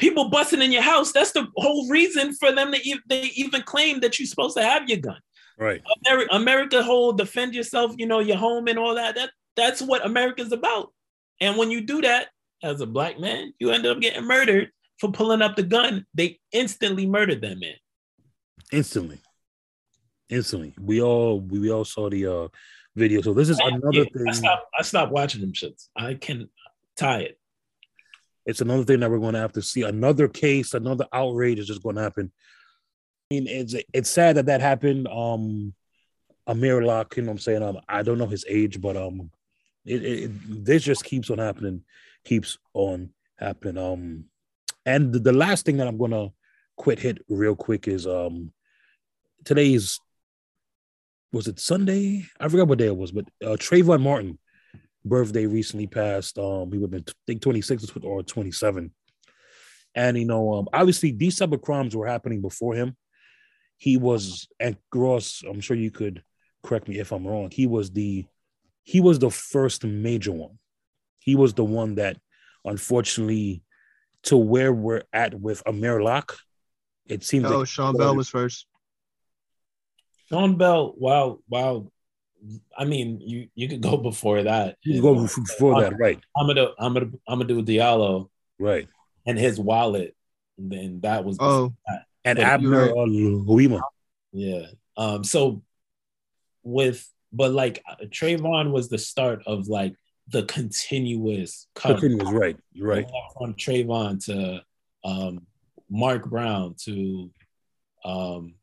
people 0.00 0.30
busting 0.30 0.60
in 0.60 0.72
your 0.72 0.82
house, 0.82 1.12
that's 1.12 1.30
the 1.30 1.46
whole 1.56 1.88
reason 1.88 2.34
for 2.34 2.50
them 2.50 2.72
to 2.72 2.78
e- 2.78 3.00
they 3.08 3.22
even 3.36 3.62
claim 3.62 4.00
that 4.00 4.18
you're 4.18 4.26
supposed 4.26 4.56
to 4.56 4.64
have 4.64 4.88
your 4.88 4.98
gun. 4.98 5.20
Right. 5.58 5.80
America, 6.04 6.34
America 6.34 6.82
whole 6.82 7.12
defend 7.12 7.54
yourself, 7.54 7.92
you 7.96 8.06
know, 8.06 8.18
your 8.18 8.36
home 8.36 8.66
and 8.66 8.80
all 8.80 8.96
that. 8.96 9.14
That 9.14 9.30
that's 9.54 9.80
what 9.80 10.04
America's 10.04 10.50
about. 10.50 10.92
And 11.40 11.56
when 11.56 11.70
you 11.70 11.82
do 11.82 12.00
that 12.02 12.28
as 12.64 12.80
a 12.80 12.86
black 12.86 13.20
man, 13.20 13.54
you 13.60 13.70
end 13.70 13.86
up 13.86 14.00
getting 14.00 14.26
murdered 14.26 14.70
for 14.98 15.12
pulling 15.12 15.40
up 15.40 15.54
the 15.54 15.62
gun. 15.62 16.04
They 16.14 16.40
instantly 16.50 17.06
murdered 17.06 17.42
that 17.42 17.60
man. 17.60 17.76
Instantly 18.72 19.20
instantly. 20.32 20.74
We 20.80 21.02
all 21.02 21.40
we 21.40 21.70
all 21.70 21.84
saw 21.84 22.08
the 22.08 22.26
uh 22.26 22.48
video. 22.94 23.22
So 23.22 23.32
this 23.32 23.48
is 23.48 23.58
another 23.58 23.88
yeah, 23.92 24.04
thing. 24.04 24.28
I 24.28 24.32
stopped, 24.32 24.66
I 24.78 24.82
stopped 24.82 25.12
watching 25.12 25.40
them 25.40 25.52
shits. 25.52 25.88
I 25.96 26.14
can 26.14 26.48
tie 26.96 27.20
it. 27.20 27.38
It's 28.44 28.60
another 28.60 28.84
thing 28.84 29.00
that 29.00 29.10
we're 29.10 29.18
going 29.18 29.34
to 29.34 29.40
have 29.40 29.52
to 29.52 29.62
see. 29.62 29.82
Another 29.82 30.26
case, 30.28 30.74
another 30.74 31.06
outrage 31.12 31.58
is 31.58 31.68
just 31.68 31.82
going 31.82 31.96
to 31.96 32.02
happen. 32.02 32.32
I 33.30 33.34
mean, 33.34 33.46
it's 33.46 33.74
it's 33.92 34.10
sad 34.10 34.36
that 34.36 34.46
that 34.46 34.60
happened. 34.60 35.06
Um, 35.08 35.74
Amir 36.46 36.82
Locke, 36.82 37.16
you 37.16 37.22
know, 37.22 37.28
what 37.28 37.34
I'm 37.34 37.38
saying, 37.38 37.62
um, 37.62 37.78
I 37.88 38.02
don't 38.02 38.18
know 38.18 38.26
his 38.26 38.44
age, 38.48 38.80
but 38.80 38.96
um, 38.96 39.30
it, 39.86 40.04
it 40.04 40.30
this 40.64 40.82
just 40.82 41.04
keeps 41.04 41.30
on 41.30 41.38
happening, 41.38 41.82
keeps 42.24 42.58
on 42.74 43.10
happening. 43.38 43.78
Um, 43.78 44.24
and 44.84 45.12
the, 45.12 45.20
the 45.20 45.32
last 45.32 45.64
thing 45.64 45.76
that 45.76 45.86
I'm 45.86 45.98
gonna 45.98 46.32
quit 46.76 46.98
hit 46.98 47.24
real 47.28 47.54
quick 47.54 47.86
is 47.86 48.08
um, 48.08 48.52
today's 49.44 50.00
was 51.32 51.48
it 51.48 51.58
Sunday? 51.58 52.26
I 52.38 52.48
forgot 52.48 52.68
what 52.68 52.78
day 52.78 52.86
it 52.86 52.96
was, 52.96 53.12
but 53.12 53.24
uh, 53.42 53.56
Trayvon 53.56 54.02
Martin 54.02 54.38
birthday 55.04 55.46
recently 55.46 55.86
passed. 55.86 56.38
Um, 56.38 56.70
he 56.72 56.78
would 56.78 56.92
have 56.92 57.04
been 57.04 57.04
I 57.08 57.12
think 57.26 57.42
26 57.42 57.86
or 58.02 58.22
27. 58.22 58.92
And 59.94 60.18
you 60.18 60.24
know, 60.24 60.54
um, 60.54 60.68
obviously 60.72 61.12
these 61.12 61.38
type 61.38 61.52
of 61.52 61.62
crimes 61.62 61.96
were 61.96 62.06
happening 62.06 62.40
before 62.40 62.74
him. 62.74 62.96
He 63.76 63.96
was 63.96 64.46
at 64.60 64.76
Gross. 64.90 65.42
I'm 65.48 65.60
sure 65.60 65.76
you 65.76 65.90
could 65.90 66.22
correct 66.62 66.88
me 66.88 66.98
if 66.98 67.12
I'm 67.12 67.26
wrong. 67.26 67.50
He 67.50 67.66
was 67.66 67.90
the 67.90 68.26
he 68.84 69.00
was 69.00 69.18
the 69.18 69.30
first 69.30 69.84
major 69.84 70.32
one. 70.32 70.58
He 71.18 71.36
was 71.36 71.54
the 71.54 71.64
one 71.64 71.96
that, 71.96 72.16
unfortunately, 72.64 73.62
to 74.24 74.36
where 74.36 74.72
we're 74.72 75.02
at 75.12 75.34
with 75.34 75.62
Amir 75.66 76.02
Locke, 76.02 76.36
it 77.06 77.22
seems. 77.24 77.46
Oh, 77.46 77.60
like 77.60 77.68
Sean 77.68 77.96
Bell 77.96 78.16
was 78.16 78.28
first. 78.28 78.66
Sean 80.32 80.56
Bell, 80.56 80.94
wow, 80.96 81.40
wow. 81.48 81.90
I 82.76 82.84
mean, 82.84 83.20
you 83.20 83.48
you 83.54 83.68
could 83.68 83.82
go 83.82 83.96
before 84.10 84.42
that. 84.42 84.76
You 84.82 85.02
go 85.02 85.14
before 85.14 85.80
that, 85.80 85.98
right? 85.98 86.18
I'm 86.36 86.46
gonna 86.46 86.68
I'm 86.78 86.94
gonna 86.94 87.10
I'm 87.28 87.38
gonna 87.38 87.44
do 87.44 87.62
Diallo, 87.62 88.30
right? 88.58 88.88
And 89.26 89.38
his 89.38 89.60
wallet. 89.60 90.16
And 90.58 90.70
then 90.70 91.00
that 91.00 91.24
was 91.24 91.38
oh, 91.40 91.72
that. 91.86 92.04
and 92.24 92.38
Abner 92.38 92.88
Louima. 92.88 93.80
Yeah. 94.32 94.66
Um. 94.96 95.24
So 95.24 95.62
with 96.62 97.08
but 97.32 97.52
like 97.52 97.82
Trayvon 98.06 98.70
was 98.70 98.88
the 98.88 98.98
start 98.98 99.42
of 99.46 99.68
like 99.68 99.94
the 100.28 100.44
continuous 100.44 101.66
continuous 101.74 102.30
right 102.30 102.56
You're 102.72 102.88
right 102.88 103.06
from 103.36 103.54
Trayvon 103.54 104.24
to 104.26 104.62
um 105.04 105.46
Mark 105.90 106.28
Brown 106.28 106.74
to 106.84 107.30
um 108.04 108.54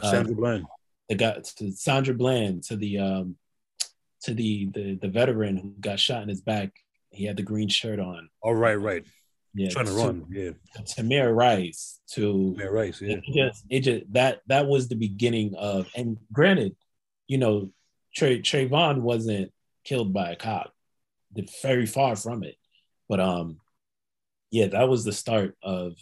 Sandra 0.00 0.34
Bland. 0.34 0.64
the 1.08 1.14
guy 1.14 1.38
to 1.58 1.72
Sandra 1.72 2.14
Bland 2.14 2.62
to 2.64 2.76
the 2.76 2.98
um 2.98 3.36
to 4.22 4.34
the 4.34 4.66
the 4.72 4.94
the 5.00 5.08
veteran 5.08 5.56
who 5.56 5.74
got 5.80 5.98
shot 6.00 6.22
in 6.22 6.28
his 6.28 6.40
back. 6.40 6.70
He 7.10 7.24
had 7.26 7.36
the 7.36 7.42
green 7.42 7.68
shirt 7.68 7.98
on. 8.00 8.30
All 8.40 8.54
right, 8.54 8.74
right. 8.74 9.04
Yeah, 9.54 9.68
Trying 9.68 9.86
to 9.86 9.92
run. 9.92 10.26
Yeah. 10.30 10.52
Tamir 10.78 11.34
Rice 11.36 12.00
to 12.12 12.56
Yeah, 12.58 12.66
Rice. 12.66 13.02
Yeah. 13.02 13.16
it 13.22 13.34
just 13.34 13.64
it 13.68 13.80
just 13.80 14.12
that 14.14 14.40
that 14.46 14.66
was 14.66 14.88
the 14.88 14.94
beginning 14.96 15.54
of 15.56 15.88
and 15.94 16.16
granted, 16.32 16.74
you 17.26 17.36
know, 17.36 17.70
Trey 18.14 18.40
Trayvon 18.40 19.02
wasn't 19.02 19.52
killed 19.84 20.14
by 20.14 20.30
a 20.30 20.36
cop. 20.36 20.72
The 21.34 21.46
very 21.62 21.84
far 21.84 22.16
from 22.16 22.44
it. 22.44 22.56
But 23.10 23.20
um 23.20 23.58
yeah, 24.50 24.68
that 24.68 24.88
was 24.88 25.04
the 25.04 25.12
start 25.12 25.54
of, 25.62 25.94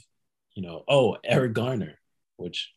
you 0.55 0.63
know, 0.63 0.85
oh, 0.89 1.17
Eric 1.25 1.53
Garner, 1.55 1.99
which 2.37 2.73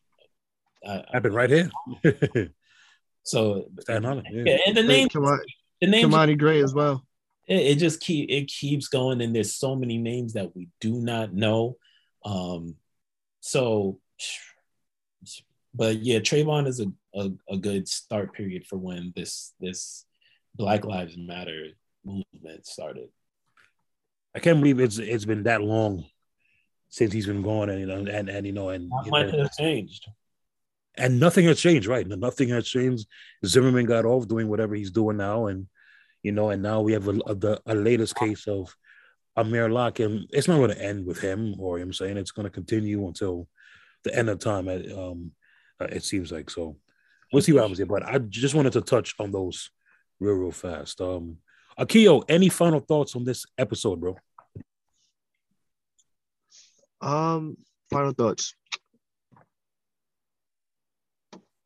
I, 0.86 1.04
Happened 1.12 1.34
right 1.34 1.50
here. 1.50 1.70
so 3.22 3.66
Staten 3.80 4.06
Island. 4.06 4.28
Yeah. 4.30 4.42
yeah, 4.46 4.58
and 4.66 4.76
the 4.76 4.82
name 4.82 5.08
Kimani, 5.08 5.38
the 5.80 5.86
name 5.86 6.10
Kimani 6.10 6.38
Gray 6.38 6.62
as 6.62 6.74
well. 6.74 7.04
it, 7.46 7.60
it 7.60 7.78
just 7.78 8.00
keep 8.00 8.30
it 8.30 8.48
keeps 8.48 8.88
going 8.88 9.20
and 9.20 9.34
there's 9.34 9.54
so 9.54 9.76
many 9.76 9.98
names 9.98 10.34
that 10.34 10.54
we 10.54 10.68
do 10.80 11.00
not 11.00 11.32
know 11.32 11.76
um 12.24 12.74
so 13.40 13.98
but 15.74 15.96
yeah 15.98 16.18
Trayvon 16.20 16.66
is 16.66 16.80
a, 16.80 16.86
a, 17.14 17.30
a 17.50 17.56
good 17.58 17.86
start 17.88 18.32
period 18.32 18.66
for 18.66 18.78
when 18.78 19.12
this 19.14 19.52
this 19.60 20.06
black 20.54 20.84
lives 20.84 21.16
matter 21.18 21.68
movement 22.04 22.66
started 22.66 23.08
I 24.34 24.40
can't 24.40 24.58
believe 24.58 24.80
it's 24.80 24.98
it's 24.98 25.24
been 25.24 25.44
that 25.44 25.62
long 25.62 26.04
since 26.88 27.12
he's 27.12 27.26
been 27.26 27.42
gone, 27.42 27.70
and 27.70 27.80
you 27.80 27.86
know, 27.86 28.04
and 28.04 28.28
and 28.28 28.46
you 28.46 28.52
know, 28.52 28.68
and 28.70 28.88
not 28.88 29.08
much 29.08 29.32
has 29.32 29.56
changed 29.56 30.06
and 30.98 31.18
nothing 31.20 31.46
has 31.46 31.60
changed, 31.60 31.86
right? 31.86 32.06
Nothing 32.06 32.48
has 32.50 32.66
changed. 32.66 33.06
Zimmerman 33.44 33.86
got 33.86 34.04
off 34.04 34.28
doing 34.28 34.48
whatever 34.48 34.74
he's 34.74 34.90
doing 34.90 35.16
now, 35.16 35.46
and 35.46 35.66
you 36.22 36.32
know, 36.32 36.50
and 36.50 36.62
now 36.62 36.80
we 36.80 36.92
have 36.92 37.08
a, 37.08 37.18
a, 37.26 37.34
the- 37.34 37.60
a 37.66 37.74
latest 37.74 38.14
case 38.16 38.46
of 38.46 38.74
Amir 39.36 39.68
Locke, 39.68 40.00
and 40.00 40.26
it's 40.30 40.48
not 40.48 40.56
going 40.58 40.70
to 40.70 40.82
end 40.82 41.04
with 41.06 41.20
him, 41.20 41.54
or 41.58 41.78
I'm 41.78 41.92
saying 41.92 42.16
it's 42.16 42.30
going 42.30 42.44
to 42.44 42.50
continue 42.50 43.06
until 43.06 43.48
the 44.04 44.16
end 44.16 44.30
of 44.30 44.38
time. 44.38 44.68
It, 44.68 44.90
um, 44.96 45.32
uh, 45.80 45.86
it 45.86 46.04
seems 46.04 46.30
like 46.32 46.50
so. 46.50 46.76
We'll 47.32 47.42
see 47.42 47.52
what 47.52 47.62
happens 47.62 47.78
here, 47.78 47.86
but 47.86 48.04
I 48.06 48.18
just 48.18 48.54
wanted 48.54 48.74
to 48.74 48.80
touch 48.80 49.14
on 49.18 49.32
those 49.32 49.70
real, 50.20 50.34
real 50.34 50.52
fast. 50.52 51.00
Um, 51.00 51.38
Akio, 51.78 52.22
any 52.28 52.48
final 52.48 52.78
thoughts 52.80 53.16
on 53.16 53.24
this 53.24 53.44
episode, 53.58 54.00
bro? 54.00 54.16
Um, 57.00 57.56
final 57.90 58.12
thoughts. 58.12 58.54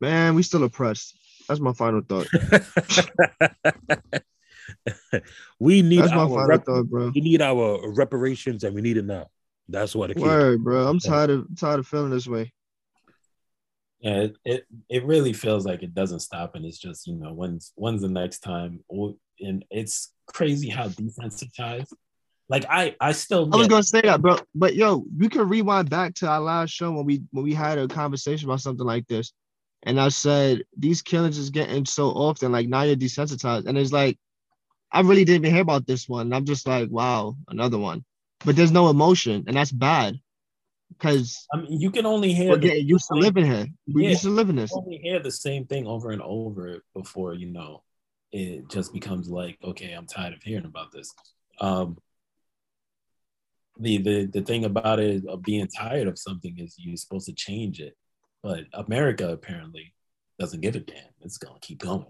Man, 0.01 0.35
we 0.35 0.43
still 0.43 0.63
oppressed. 0.63 1.17
That's 1.47 1.59
my 1.59 1.73
final 1.73 2.01
thought. 2.01 2.27
we 5.59 5.81
need 5.81 6.01
That's 6.01 6.11
my 6.11 6.19
our 6.19 6.29
final 6.29 6.47
rep- 6.47 6.65
thought, 6.65 6.89
bro. 6.89 7.11
we 7.13 7.21
need 7.21 7.41
our 7.41 7.79
reparations, 7.91 8.63
and 8.63 8.75
we 8.75 8.81
need 8.81 8.97
it 8.97 9.05
now. 9.05 9.27
That's 9.67 9.95
what 9.95 10.11
Akio. 10.11 10.21
Word, 10.21 10.63
bro. 10.63 10.87
I'm 10.87 10.99
tired 10.99 11.29
of 11.29 11.47
tired 11.59 11.79
of 11.79 11.87
feeling 11.87 12.11
this 12.11 12.27
way. 12.27 12.53
yeah 13.99 14.21
it, 14.21 14.37
it 14.45 14.65
it 14.89 15.05
really 15.05 15.33
feels 15.33 15.65
like 15.65 15.83
it 15.83 15.93
doesn't 15.93 16.21
stop 16.21 16.55
and 16.55 16.65
it's 16.65 16.77
just 16.79 17.05
you 17.05 17.15
know 17.15 17.33
when's 17.33 17.73
when's 17.75 18.01
the 18.01 18.07
next 18.07 18.39
time 18.39 18.79
and 19.41 19.65
it's 19.69 20.13
crazy 20.25 20.69
how 20.69 20.87
desensitized 20.87 21.91
like 22.49 22.65
I 22.67 22.95
I 22.99 23.11
still 23.11 23.47
I 23.53 23.57
was 23.57 23.67
gonna 23.67 23.83
say 23.83 24.01
that, 24.01 24.21
bro. 24.21 24.37
But 24.55 24.75
yo, 24.75 25.05
we 25.15 25.29
can 25.29 25.47
rewind 25.47 25.89
back 25.89 26.15
to 26.15 26.27
our 26.27 26.39
last 26.39 26.71
show 26.71 26.91
when 26.91 27.05
we 27.05 27.21
when 27.31 27.43
we 27.43 27.53
had 27.53 27.77
a 27.77 27.87
conversation 27.87 28.49
about 28.49 28.61
something 28.61 28.85
like 28.85 29.07
this. 29.07 29.31
And 29.83 29.99
I 29.99 30.09
said, 30.09 30.63
these 30.77 31.01
killings 31.01 31.37
is 31.37 31.49
getting 31.49 31.85
so 31.85 32.09
often, 32.09 32.51
like 32.51 32.67
now 32.67 32.83
you're 32.83 32.95
desensitized. 32.95 33.65
And 33.65 33.77
it's 33.77 33.93
like, 33.93 34.17
I 34.91 35.01
really 35.01 35.23
didn't 35.23 35.45
even 35.45 35.53
hear 35.53 35.61
about 35.61 35.87
this 35.87 36.09
one. 36.09 36.27
And 36.27 36.35
I'm 36.35 36.45
just 36.45 36.67
like, 36.67 36.89
wow, 36.89 37.35
another 37.47 37.77
one. 37.77 38.03
But 38.45 38.55
there's 38.55 38.71
no 38.71 38.89
emotion, 38.89 39.43
and 39.47 39.55
that's 39.55 39.71
bad. 39.71 40.19
Because 40.89 41.45
I 41.53 41.57
mean, 41.57 41.79
you 41.79 41.91
can 41.91 42.05
only 42.05 42.33
hear 42.33 42.49
we're 42.49 42.55
the, 42.55 42.61
getting 42.61 42.87
used 42.87 43.07
to 43.07 43.15
living 43.15 43.45
here. 43.45 43.67
We 43.93 44.03
Yeah. 44.03 44.09
used 44.09 44.23
to 44.23 44.29
living 44.29 44.55
this. 44.55 44.71
you 44.71 44.77
only 44.77 44.97
hear 44.97 45.19
the 45.19 45.31
same 45.31 45.65
thing 45.65 45.85
over 45.87 46.11
and 46.11 46.21
over 46.21 46.83
before 46.93 47.33
you 47.33 47.47
know 47.47 47.83
it 48.31 48.69
just 48.69 48.93
becomes 48.93 49.29
like, 49.29 49.57
okay, 49.63 49.91
I'm 49.91 50.05
tired 50.05 50.33
of 50.33 50.43
hearing 50.43 50.65
about 50.65 50.91
this. 50.91 51.13
Um, 51.59 51.97
the 53.79 53.97
the 53.97 54.25
the 54.25 54.41
thing 54.41 54.65
about 54.65 54.99
it 54.99 55.25
of 55.25 55.41
being 55.41 55.67
tired 55.67 56.07
of 56.07 56.19
something 56.19 56.57
is 56.59 56.75
you're 56.77 56.97
supposed 56.97 57.27
to 57.27 57.33
change 57.33 57.79
it, 57.79 57.95
but 58.43 58.65
America 58.73 59.29
apparently 59.29 59.93
doesn't 60.39 60.61
give 60.61 60.75
a 60.75 60.79
damn. 60.79 60.97
It's 61.21 61.37
gonna 61.37 61.59
keep 61.59 61.79
going. 61.79 62.05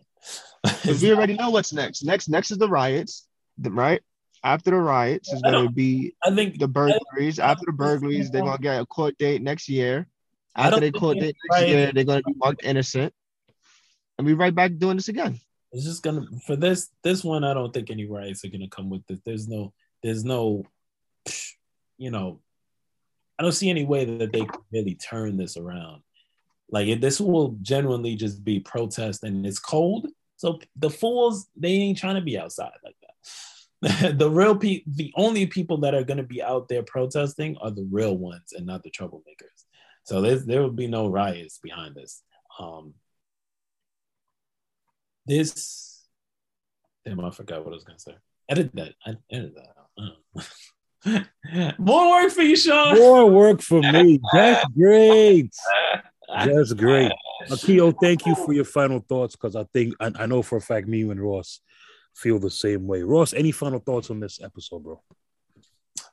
We 0.85 1.11
already 1.13 1.35
know 1.35 1.49
what's 1.49 1.73
next. 1.73 2.03
Next, 2.03 2.29
next 2.29 2.51
is 2.51 2.57
the 2.57 2.69
riots, 2.69 3.27
right? 3.57 4.01
After 4.43 4.71
the 4.71 4.77
riots 4.77 5.31
is 5.33 5.41
going 5.41 5.67
to 5.67 5.71
be 5.71 6.13
I 6.23 6.33
think 6.33 6.59
the 6.59 6.67
burglaries. 6.67 7.39
After 7.39 7.65
the 7.65 7.73
burglaries, 7.73 8.31
they're 8.31 8.41
going 8.41 8.55
to 8.55 8.61
get 8.61 8.81
a 8.81 8.85
court 8.85 9.17
date 9.17 9.41
next 9.41 9.67
year. 9.67 10.07
After 10.55 10.79
they 10.79 10.91
court 10.91 11.19
date 11.19 11.35
next 11.49 11.61
right. 11.61 11.67
year, 11.67 11.91
they're 11.93 12.05
going 12.05 12.21
to 12.21 12.29
be 12.29 12.35
marked 12.37 12.63
innocent. 12.63 13.13
And 14.17 14.25
we 14.25 14.33
right 14.33 14.53
back 14.53 14.77
doing 14.77 14.97
this 14.97 15.09
again. 15.09 15.39
it's 15.71 15.85
just 15.85 16.03
gonna 16.03 16.25
for 16.45 16.55
this 16.55 16.89
this 17.03 17.23
one. 17.23 17.43
I 17.43 17.53
don't 17.53 17.73
think 17.73 17.89
any 17.89 18.05
riots 18.05 18.43
are 18.43 18.49
gonna 18.49 18.67
come 18.69 18.89
with 18.89 19.05
this. 19.07 19.19
There's 19.25 19.47
no 19.47 19.73
there's 20.03 20.25
no 20.25 20.65
you 21.97 22.11
know 22.11 22.41
I 23.37 23.43
don't 23.43 23.53
see 23.53 23.69
any 23.69 23.85
way 23.85 24.03
that 24.03 24.33
they 24.33 24.41
can 24.41 24.59
really 24.73 24.95
turn 24.95 25.37
this 25.37 25.55
around. 25.55 26.01
Like 26.71 26.87
it, 26.87 27.01
this 27.01 27.19
will 27.19 27.57
genuinely 27.61 28.15
just 28.15 28.43
be 28.43 28.59
protest, 28.59 29.23
and 29.23 29.45
it's 29.45 29.59
cold. 29.59 30.07
So 30.37 30.59
the 30.75 30.89
fools 30.89 31.47
they 31.55 31.69
ain't 31.69 31.97
trying 31.97 32.15
to 32.15 32.21
be 32.21 32.37
outside 32.37 32.71
like 32.83 32.95
that. 33.01 34.17
the 34.17 34.29
real 34.29 34.55
people, 34.55 34.91
the 34.95 35.13
only 35.15 35.45
people 35.45 35.77
that 35.79 35.95
are 35.95 36.03
gonna 36.03 36.23
be 36.23 36.41
out 36.43 36.67
there 36.67 36.83
protesting 36.83 37.57
are 37.61 37.71
the 37.71 37.87
real 37.91 38.17
ones, 38.17 38.53
and 38.53 38.65
not 38.65 38.83
the 38.83 38.91
troublemakers. 38.91 39.65
So 40.03 40.21
there 40.21 40.61
will 40.61 40.71
be 40.71 40.87
no 40.87 41.07
riots 41.07 41.59
behind 41.61 41.95
this. 41.95 42.23
Um, 42.59 42.93
this 45.29 46.01
damn 47.05 47.19
i 47.23 47.29
forgot 47.29 47.63
what 47.63 47.71
i 47.71 47.75
was 47.75 47.83
gonna 47.83 47.99
say 47.99 48.15
edit 48.49 48.71
that 48.73 48.93
i 49.05 49.15
edit 49.31 49.53
that 49.55 49.75
more 51.77 52.09
work 52.09 52.31
for 52.31 52.41
you 52.41 52.55
sean 52.55 52.97
More 52.97 53.29
work 53.29 53.61
for 53.61 53.81
me. 53.81 54.19
That's 54.33 54.65
great. 54.75 55.53
That's 56.33 56.73
great. 56.73 57.11
Akio, 57.49 57.93
thank 57.99 58.25
you 58.25 58.35
for 58.35 58.53
your 58.53 58.65
final 58.65 58.99
thoughts 58.99 59.35
because 59.35 59.55
I 59.55 59.63
think 59.73 59.95
I, 59.99 60.11
I 60.15 60.25
know 60.25 60.41
for 60.41 60.57
a 60.57 60.61
fact 60.61 60.87
me 60.87 61.01
and 61.01 61.19
Ross 61.19 61.61
feel 62.15 62.39
the 62.39 62.49
same 62.49 62.85
way. 62.87 63.01
Ross, 63.01 63.33
any 63.33 63.51
final 63.51 63.79
thoughts 63.79 64.09
on 64.09 64.19
this 64.19 64.39
episode, 64.41 64.83
bro? 64.83 65.01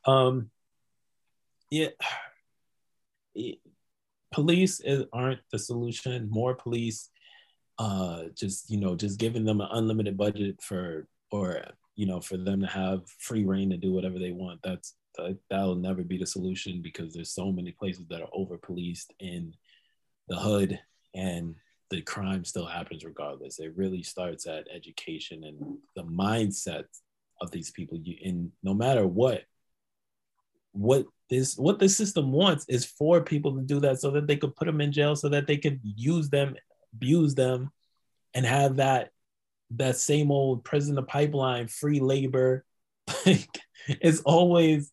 um 0.07 0.51
yeah 1.71 1.89
It- 3.35 3.59
police 4.33 4.81
is, 4.81 5.05
aren't 5.13 5.41
the 5.53 5.59
solution 5.59 6.29
more 6.31 6.55
police 6.55 7.11
uh 7.79 8.25
just 8.35 8.71
you 8.71 8.79
know 8.79 8.95
just 8.97 9.19
giving 9.19 9.45
them 9.45 9.61
an 9.61 9.69
unlimited 9.73 10.17
budget 10.17 10.61
for 10.63 11.07
or 11.31 11.63
you 11.95 12.07
know 12.07 12.21
for 12.21 12.37
them 12.37 12.61
to 12.61 12.67
have 12.67 13.09
free 13.19 13.45
reign 13.45 13.71
to 13.71 13.77
do 13.77 13.93
whatever 13.93 14.19
they 14.19 14.33
want 14.33 14.61
that's 14.63 14.95
that, 15.17 15.39
that'll 15.49 15.75
never 15.77 16.03
be 16.03 16.19
the 16.19 16.27
solution 16.27 16.83
because 16.83 17.15
there's 17.15 17.33
so 17.33 17.53
many 17.53 17.73
places 17.73 18.07
that 18.09 18.21
are 18.21 18.29
over 18.33 18.59
policed 18.59 19.13
in 19.21 19.55
the 20.29 20.37
hood 20.37 20.79
and 21.15 21.55
the 21.91 22.03
crime 22.03 22.45
still 22.45 22.67
happens 22.67 23.05
regardless. 23.05 23.59
It 23.59 23.77
really 23.77 24.03
starts 24.03 24.47
at 24.47 24.67
education 24.75 25.45
and 25.45 25.79
the 25.95 26.03
mindset 26.03 26.85
of 27.41 27.51
these 27.51 27.71
people. 27.71 27.99
You 27.99 28.17
in 28.21 28.53
no 28.63 28.75
matter 28.75 29.07
what 29.07 29.43
what 30.73 31.07
this 31.31 31.57
what 31.57 31.79
the 31.79 31.89
system 31.89 32.33
wants 32.33 32.67
is 32.69 32.85
for 32.85 33.23
people 33.23 33.55
to 33.57 33.63
do 33.63 33.81
that 33.81 34.01
so 34.01 34.11
that 34.13 34.27
they 34.27 34.37
could 34.37 34.55
put 34.57 34.67
them 34.67 34.81
in 34.81 34.93
jail 34.93 35.17
so 35.17 35.29
that 35.29 35.47
they 35.47 35.57
could 35.57 35.81
use 35.83 36.29
them 36.29 36.55
abuse 36.93 37.35
them 37.35 37.71
and 38.35 38.45
have 38.45 38.77
that 38.77 39.11
that 39.71 39.97
same 39.97 40.31
old 40.31 40.65
prison 40.65 40.99
of 40.99 41.07
pipeline 41.07 41.69
free 41.69 42.01
labor. 42.01 42.65
Like 43.25 43.61
it's 43.89 44.21
always 44.21 44.91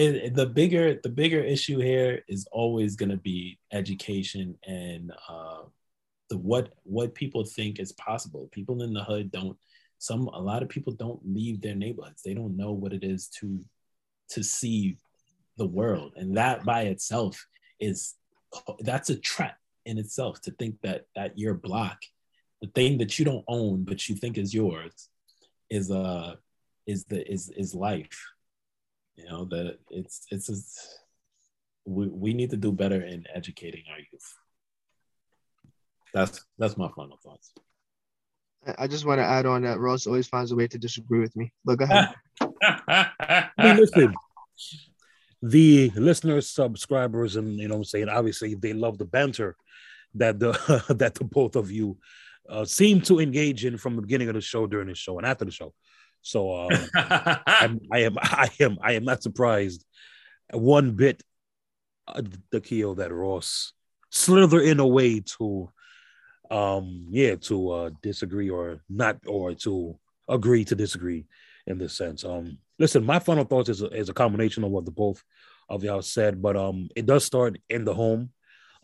it, 0.00 0.34
the 0.34 0.46
bigger 0.46 0.98
the 1.02 1.08
bigger 1.08 1.40
issue 1.40 1.78
here 1.78 2.22
is 2.28 2.46
always 2.52 2.96
going 2.96 3.10
to 3.10 3.16
be 3.16 3.58
education 3.72 4.56
and 4.66 5.12
uh 5.28 5.62
the 6.30 6.38
what 6.38 6.72
what 6.84 7.14
people 7.14 7.44
think 7.44 7.78
is 7.78 7.92
possible. 7.92 8.48
People 8.52 8.82
in 8.82 8.94
the 8.94 9.04
hood 9.04 9.30
don't 9.30 9.56
some 9.98 10.28
a 10.28 10.40
lot 10.40 10.62
of 10.62 10.68
people 10.68 10.94
don't 10.94 11.20
leave 11.24 11.60
their 11.60 11.74
neighborhoods. 11.74 12.22
They 12.22 12.34
don't 12.34 12.56
know 12.56 12.72
what 12.72 12.92
it 12.92 13.04
is 13.04 13.28
to 13.40 13.60
to 14.30 14.42
see 14.42 14.96
the 15.58 15.66
world. 15.66 16.12
And 16.16 16.36
that 16.36 16.64
by 16.64 16.82
itself 16.82 17.46
is 17.80 18.14
that's 18.80 19.10
a 19.10 19.16
trap 19.16 19.58
in 19.84 19.98
itself 19.98 20.40
to 20.42 20.50
think 20.52 20.76
that 20.82 21.06
that 21.14 21.38
your 21.38 21.54
block 21.54 21.98
the 22.60 22.68
thing 22.68 22.98
that 22.98 23.18
you 23.18 23.24
don't 23.24 23.44
own 23.48 23.84
but 23.84 24.08
you 24.08 24.14
think 24.14 24.36
is 24.36 24.52
yours 24.52 25.08
is 25.70 25.90
uh 25.90 26.34
is 26.86 27.04
the 27.04 27.30
is 27.30 27.48
is 27.56 27.74
life 27.74 28.20
you 29.20 29.28
know 29.30 29.44
that 29.46 29.78
it's 29.90 30.26
it's 30.30 30.46
just, 30.46 31.00
we, 31.84 32.08
we 32.08 32.34
need 32.34 32.50
to 32.50 32.56
do 32.56 32.72
better 32.72 33.02
in 33.02 33.24
educating 33.34 33.84
our 33.90 33.98
youth 33.98 34.34
That's 36.14 36.44
that's 36.58 36.76
my 36.76 36.88
final 36.96 37.18
thoughts. 37.22 37.52
I 38.78 38.86
just 38.88 39.06
want 39.06 39.20
to 39.20 39.24
add 39.24 39.46
on 39.46 39.62
that 39.62 39.78
Ross 39.78 40.06
always 40.06 40.28
finds 40.28 40.52
a 40.52 40.56
way 40.56 40.68
to 40.68 40.78
disagree 40.78 41.20
with 41.20 41.34
me. 41.34 41.50
But 41.64 41.78
go 41.78 41.84
ahead. 41.84 42.14
I 42.62 43.48
mean, 43.58 43.76
listen, 43.76 44.14
the 45.42 45.90
listeners, 45.96 46.50
subscribers, 46.50 47.36
and 47.36 47.58
you 47.58 47.68
know 47.68 47.74
what 47.74 47.80
I'm 47.80 47.84
saying, 47.84 48.08
obviously 48.10 48.54
they 48.54 48.74
love 48.74 48.98
the 48.98 49.06
banter 49.06 49.56
that 50.14 50.38
the 50.38 50.52
that 50.98 51.14
the 51.14 51.24
both 51.24 51.56
of 51.56 51.70
you 51.70 51.96
uh, 52.48 52.64
seem 52.64 53.00
to 53.02 53.20
engage 53.20 53.64
in 53.64 53.78
from 53.78 53.96
the 53.96 54.02
beginning 54.02 54.28
of 54.28 54.34
the 54.34 54.40
show, 54.40 54.66
during 54.66 54.88
the 54.88 54.94
show, 54.94 55.16
and 55.18 55.26
after 55.26 55.44
the 55.44 55.50
show. 55.50 55.72
So 56.22 56.54
um, 56.54 56.70
I'm, 57.46 57.80
I 57.92 57.98
am 58.00 58.16
I 58.20 58.50
am 58.60 58.78
I 58.82 58.92
am 58.92 59.04
not 59.04 59.22
surprised. 59.22 59.84
One 60.52 60.92
bit 60.92 61.22
uh, 62.06 62.22
the 62.50 62.60
keel 62.60 62.96
that 62.96 63.12
Ross 63.12 63.72
slither 64.10 64.60
in 64.60 64.80
a 64.80 64.86
way 64.86 65.20
to 65.20 65.70
um 66.50 67.06
yeah 67.10 67.36
to 67.36 67.70
uh 67.70 67.90
disagree 68.02 68.50
or 68.50 68.80
not 68.88 69.16
or 69.26 69.54
to 69.54 69.96
agree 70.28 70.64
to 70.64 70.74
disagree 70.74 71.26
in 71.66 71.78
this 71.78 71.96
sense. 71.96 72.24
Um 72.24 72.58
listen 72.78 73.04
my 73.04 73.20
final 73.20 73.44
thoughts 73.44 73.68
is 73.68 73.82
a, 73.82 73.86
is 73.86 74.08
a 74.08 74.14
combination 74.14 74.64
of 74.64 74.70
what 74.70 74.84
the 74.84 74.90
both 74.90 75.22
of 75.68 75.84
y'all 75.84 76.02
said 76.02 76.42
but 76.42 76.56
um 76.56 76.88
it 76.96 77.06
does 77.06 77.24
start 77.24 77.58
in 77.68 77.84
the 77.84 77.94
home. 77.94 78.30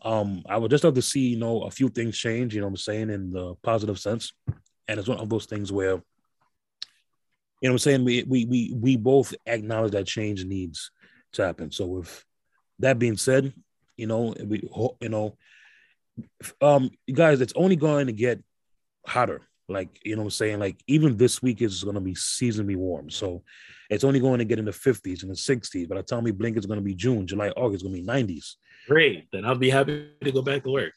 Um 0.01 0.43
i 0.47 0.57
would 0.57 0.71
just 0.71 0.85
love 0.85 0.93
to 0.93 1.01
see 1.01 1.29
you 1.29 1.37
know 1.37 1.63
a 1.63 1.71
few 1.71 1.89
things 1.89 2.17
change 2.17 2.53
you 2.55 2.61
know 2.61 2.67
what 2.67 2.71
i'm 2.71 2.77
saying 2.77 3.09
in 3.09 3.31
the 3.31 3.55
positive 3.63 3.99
sense. 3.99 4.31
And 4.87 4.97
it's 4.97 5.09
one 5.09 5.19
of 5.19 5.27
those 5.27 5.45
things 5.45 5.69
where 5.69 6.01
you 7.61 7.69
know 7.69 7.73
what 7.73 7.75
i'm 7.75 7.79
saying 7.79 8.03
we 8.03 8.23
we 8.23 8.45
we, 8.45 8.73
we 8.75 8.97
both 8.97 9.33
acknowledge 9.45 9.91
that 9.91 10.05
change 10.05 10.45
needs 10.45 10.91
to 11.33 11.45
happen 11.45 11.71
so 11.71 11.85
with 11.85 12.23
that 12.79 12.99
being 12.99 13.17
said 13.17 13.53
you 13.95 14.07
know 14.07 14.33
we 14.45 14.61
you 15.01 15.09
know 15.09 15.37
um, 16.61 16.91
guys, 17.11 17.41
it's 17.41 17.53
only 17.55 17.75
going 17.75 18.07
to 18.07 18.13
get 18.13 18.43
hotter. 19.05 19.41
Like, 19.69 19.99
you 20.03 20.15
know 20.15 20.21
what 20.21 20.27
I'm 20.27 20.31
saying? 20.31 20.59
Like, 20.59 20.81
even 20.87 21.17
this 21.17 21.41
week 21.41 21.61
is 21.61 21.83
going 21.83 21.95
to 21.95 22.01
be 22.01 22.13
seasonally 22.13 22.77
warm. 22.77 23.09
So 23.09 23.43
it's 23.89 24.05
only 24.05 24.19
going 24.19 24.39
to 24.39 24.45
get 24.45 24.59
in 24.59 24.65
the 24.65 24.71
50s 24.71 25.23
and 25.23 25.31
the 25.31 25.35
60s. 25.35 25.89
By 25.89 25.97
the 25.97 26.03
time 26.03 26.23
we 26.23 26.31
blink, 26.31 26.55
it's 26.55 26.65
going 26.65 26.79
to 26.79 26.85
be 26.85 26.95
June, 26.95 27.27
July, 27.27 27.49
August, 27.49 27.83
going 27.83 27.95
to 27.95 28.01
be 28.01 28.07
90s. 28.07 28.55
Great. 28.87 29.27
Then 29.31 29.43
I'll 29.43 29.55
be 29.55 29.69
happy 29.69 30.09
to 30.23 30.31
go 30.31 30.41
back 30.41 30.63
to 30.63 30.71
work. 30.71 30.93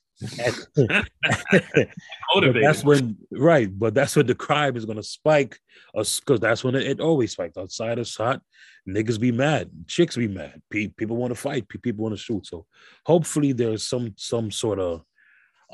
That's 2.63 2.85
when 2.85 3.17
right, 3.31 3.79
but 3.79 3.95
that's 3.95 4.17
when 4.17 4.27
the 4.27 4.35
crime 4.35 4.77
is 4.77 4.85
gonna 4.85 5.03
spike 5.03 5.59
us 5.97 6.21
because 6.21 6.41
that's 6.41 6.63
when 6.63 6.75
it, 6.75 6.87
it, 6.87 7.01
always 7.01 7.33
spikes. 7.33 7.57
Outside 7.57 7.99
it's 7.99 8.17
hot, 8.17 8.43
niggas 8.89 9.19
be 9.19 9.33
mad, 9.33 9.71
chicks 9.87 10.17
be 10.17 10.29
mad, 10.29 10.61
people 10.71 11.17
want 11.17 11.31
to 11.31 11.35
fight, 11.35 11.69
people 11.69 12.03
want 12.03 12.15
to 12.15 12.23
shoot. 12.23 12.47
So 12.47 12.67
hopefully 13.07 13.53
there's 13.53 13.87
some 13.87 14.15
some 14.17 14.51
sort 14.51 14.79
of 14.79 15.03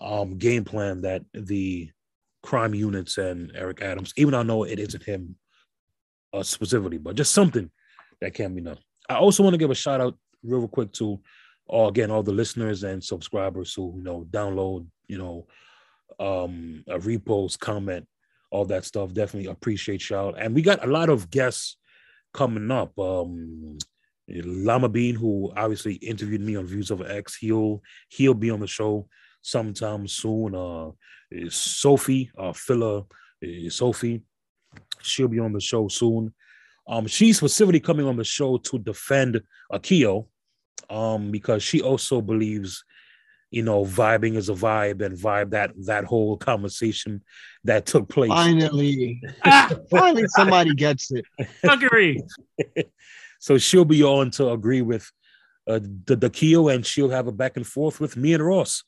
um, 0.01 0.39
game 0.39 0.65
plan 0.65 1.03
that 1.03 1.23
the 1.35 1.91
crime 2.43 2.75
units 2.75 3.19
and 3.19 3.51
Eric 3.55 3.83
Adams, 3.83 4.13
even 4.17 4.33
though 4.33 4.41
I 4.41 4.45
know 4.45 4.63
it 4.63 4.79
isn't 4.79 5.03
him 5.03 5.37
uh, 6.33 6.45
specifically, 6.45 6.99
but 6.99 7.17
just 7.17 7.33
something 7.33 7.71
that 8.21 8.35
can 8.35 8.55
be 8.55 8.61
done. 8.61 8.79
I 9.09 9.17
also 9.17 9.43
want 9.43 9.55
to 9.55 9.59
give 9.59 9.71
a 9.71 9.75
shout 9.75 10.01
out 10.01 10.17
real 10.43 10.69
quick 10.69 10.93
to 10.95 11.21
all 11.69 11.89
again 11.89 12.11
all 12.11 12.23
the 12.23 12.33
listeners 12.33 12.85
and 12.85 13.03
subscribers 13.03 13.75
who 13.75 13.95
you 13.97 14.03
know 14.03 14.27
download, 14.31 14.87
you 15.09 15.19
know, 15.19 15.47
um, 16.19 16.85
a 16.89 16.99
repost, 16.99 17.59
comment, 17.59 18.07
all 18.51 18.65
that 18.67 18.85
stuff. 18.85 19.13
Definitely 19.13 19.51
appreciate 19.51 20.09
y'all. 20.09 20.35
And 20.35 20.55
we 20.55 20.63
got 20.63 20.85
a 20.85 20.91
lot 20.91 21.09
of 21.09 21.31
guests 21.31 21.77
coming 22.33 22.71
up. 22.71 22.99
Um, 22.99 23.79
Lama 24.29 24.89
Bean, 24.89 25.15
who 25.15 25.53
obviously 25.57 25.95
interviewed 25.95 26.41
me 26.41 26.57
on 26.57 26.67
Views 26.67 26.91
of 26.91 27.09
X, 27.09 27.37
he'll 27.37 27.83
he'll 28.09 28.35
be 28.35 28.51
on 28.51 28.61
the 28.61 28.67
show 28.67 29.09
sometime 29.43 30.09
soon. 30.09 30.55
Uh, 30.55 30.91
Sophie, 31.49 32.31
uh, 32.37 32.53
Phila, 32.53 33.05
Sophie, 33.69 34.23
she'll 35.03 35.29
be 35.29 35.39
on 35.39 35.53
the 35.53 35.61
show 35.61 35.89
soon. 35.89 36.35
Um, 36.89 37.07
she's 37.07 37.39
specifically 37.39 37.81
coming 37.81 38.07
on 38.07 38.17
the 38.17 38.25
show 38.25 38.59
to 38.59 38.79
defend 38.79 39.41
Akio, 39.73 40.27
um, 40.91 41.31
because 41.31 41.63
she 41.63 41.81
also 41.81 42.21
believes, 42.21 42.85
you 43.51 43.63
know, 43.63 43.85
vibing 43.85 44.37
is 44.37 44.49
a 44.49 44.55
vibe 44.55 45.03
and 45.03 45.19
vibe 45.19 45.51
that 45.51 45.73
that 45.87 46.05
whole 46.05 46.37
conversation 46.37 47.23
that 47.65 47.87
took 47.87 48.09
place. 48.09 48.31
Finally, 48.31 49.21
finally, 49.91 50.27
somebody 50.29 50.75
gets 50.75 51.11
it. 51.11 51.25
Agree. 51.63 52.23
so 53.41 53.59
she'll 53.59 53.85
be 53.85 54.03
on 54.03 54.31
to 54.33 54.51
agree 54.51 54.83
with 54.83 55.11
uh, 55.69 55.81
the 56.05 56.17
the 56.17 56.31
Akio, 56.31 56.73
and 56.75 56.85
she'll 56.85 57.11
have 57.11 57.27
a 57.27 57.33
back 57.33 57.57
and 57.57 57.67
forth 57.67 58.01
with 58.01 58.17
me 58.17 58.35
and 58.35 58.45
Ross 58.45 58.85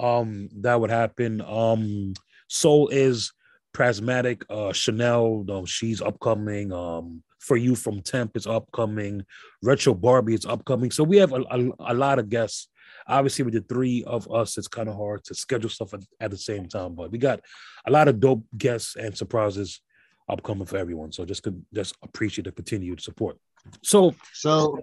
um 0.00 0.48
that 0.60 0.80
would 0.80 0.90
happen. 0.90 1.40
Um 1.40 2.14
Soul 2.48 2.88
is 2.88 3.32
Prismatic, 3.72 4.44
uh 4.50 4.72
Chanel, 4.72 5.44
um, 5.48 5.64
she's 5.64 6.02
upcoming. 6.02 6.72
Um 6.72 7.22
for 7.42 7.56
you 7.56 7.74
from 7.74 8.00
Temp 8.00 8.36
is 8.36 8.46
upcoming. 8.46 9.24
Retro 9.62 9.94
Barbie 9.94 10.34
is 10.34 10.46
upcoming. 10.46 10.92
So 10.92 11.02
we 11.02 11.16
have 11.16 11.32
a, 11.32 11.42
a, 11.50 11.92
a 11.92 11.94
lot 11.94 12.18
of 12.18 12.28
guests. 12.28 12.68
Obviously, 13.08 13.44
with 13.44 13.54
the 13.54 13.62
three 13.62 14.04
of 14.04 14.30
us, 14.30 14.56
it's 14.56 14.68
kind 14.68 14.88
of 14.88 14.94
hard 14.94 15.24
to 15.24 15.34
schedule 15.34 15.68
stuff 15.68 15.92
at, 15.92 16.02
at, 16.20 16.30
the 16.30 16.36
same 16.36 16.68
time, 16.68 16.94
but 16.94 17.10
we 17.10 17.18
got 17.18 17.40
a 17.84 17.90
lot 17.90 18.06
of 18.06 18.20
dope 18.20 18.44
guests 18.56 18.94
and 18.94 19.16
surprises 19.16 19.80
upcoming 20.28 20.66
for 20.66 20.76
everyone. 20.76 21.10
So 21.10 21.24
just 21.24 21.44
just 21.74 21.96
appreciate 22.02 22.44
the 22.44 22.52
continued 22.52 23.00
support. 23.00 23.38
So 23.82 24.14
so 24.32 24.78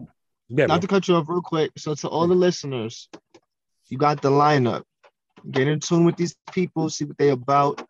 yeah, 0.49 0.65
not 0.65 0.81
bro. 0.81 0.81
to 0.81 0.88
cut 0.88 1.07
you 1.07 1.15
off 1.15 1.30
real 1.30 1.41
quick. 1.41 1.72
So 1.77 1.95
to 1.95 2.10
all 2.10 2.27
the 2.27 2.36
listeners, 2.36 3.07
you 3.88 3.98
got 3.98 4.22
the 4.22 4.31
lineup. 4.31 4.84
Get 5.49 5.69
in 5.69 5.80
tune 5.80 6.03
with 6.03 6.18
these 6.18 6.36
people, 6.52 6.90
see 6.90 7.06
what 7.06 7.18
they're 7.18 7.31
about. 7.31 7.88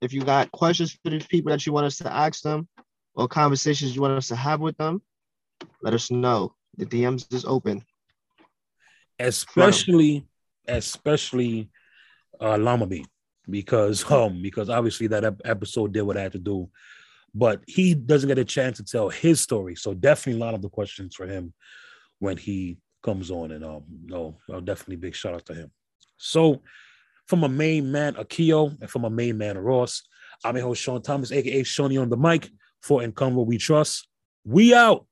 If 0.00 0.12
you 0.12 0.24
got 0.24 0.50
questions 0.50 0.98
for 1.04 1.10
these 1.10 1.26
people 1.26 1.52
that 1.52 1.64
you 1.64 1.72
want 1.72 1.86
us 1.86 1.98
to 1.98 2.12
ask 2.12 2.42
them 2.42 2.66
or 3.14 3.28
conversations 3.28 3.94
you 3.94 4.02
want 4.02 4.16
us 4.16 4.28
to 4.28 4.36
have 4.36 4.60
with 4.60 4.76
them, 4.76 5.02
let 5.82 5.94
us 5.94 6.10
know. 6.10 6.54
The 6.76 6.86
DMs 6.86 7.32
is 7.32 7.44
open. 7.44 7.84
Especially, 9.18 10.26
especially 10.66 11.70
uh 12.40 12.56
Llama 12.56 12.86
Bean, 12.86 13.06
because 13.48 14.10
um, 14.10 14.40
because 14.42 14.70
obviously 14.70 15.06
that 15.08 15.36
episode 15.44 15.92
did 15.92 16.02
what 16.02 16.16
I 16.16 16.22
had 16.22 16.32
to 16.32 16.38
do, 16.38 16.68
but 17.34 17.62
he 17.66 17.94
doesn't 17.94 18.28
get 18.28 18.38
a 18.38 18.44
chance 18.44 18.78
to 18.78 18.84
tell 18.84 19.08
his 19.08 19.40
story. 19.40 19.74
So 19.74 19.94
definitely 19.94 20.40
a 20.40 20.44
lot 20.44 20.54
of 20.54 20.62
the 20.62 20.70
questions 20.70 21.14
for 21.14 21.26
him 21.26 21.52
when 22.18 22.36
he 22.36 22.78
comes 23.02 23.30
on, 23.30 23.50
and 23.52 23.64
um, 23.64 23.84
no, 24.04 24.38
I'll 24.50 24.60
definitely 24.60 24.96
big 24.96 25.14
shout 25.14 25.34
out 25.34 25.46
to 25.46 25.54
him. 25.54 25.70
So, 26.16 26.62
from 27.26 27.44
a 27.44 27.48
main 27.48 27.90
man, 27.90 28.14
Akio, 28.14 28.80
and 28.80 28.88
from 28.88 29.04
a 29.04 29.10
main 29.10 29.36
man, 29.38 29.58
Ross, 29.58 30.02
I'm 30.44 30.56
your 30.56 30.66
host, 30.66 30.82
Sean 30.82 31.02
Thomas, 31.02 31.32
aka 31.32 31.62
Shawnee 31.64 31.98
on 31.98 32.08
the 32.08 32.16
mic 32.16 32.48
for 32.82 33.02
In 33.02 33.12
Convo 33.12 33.46
We 33.46 33.58
Trust. 33.58 34.08
We 34.44 34.74
out. 34.74 35.06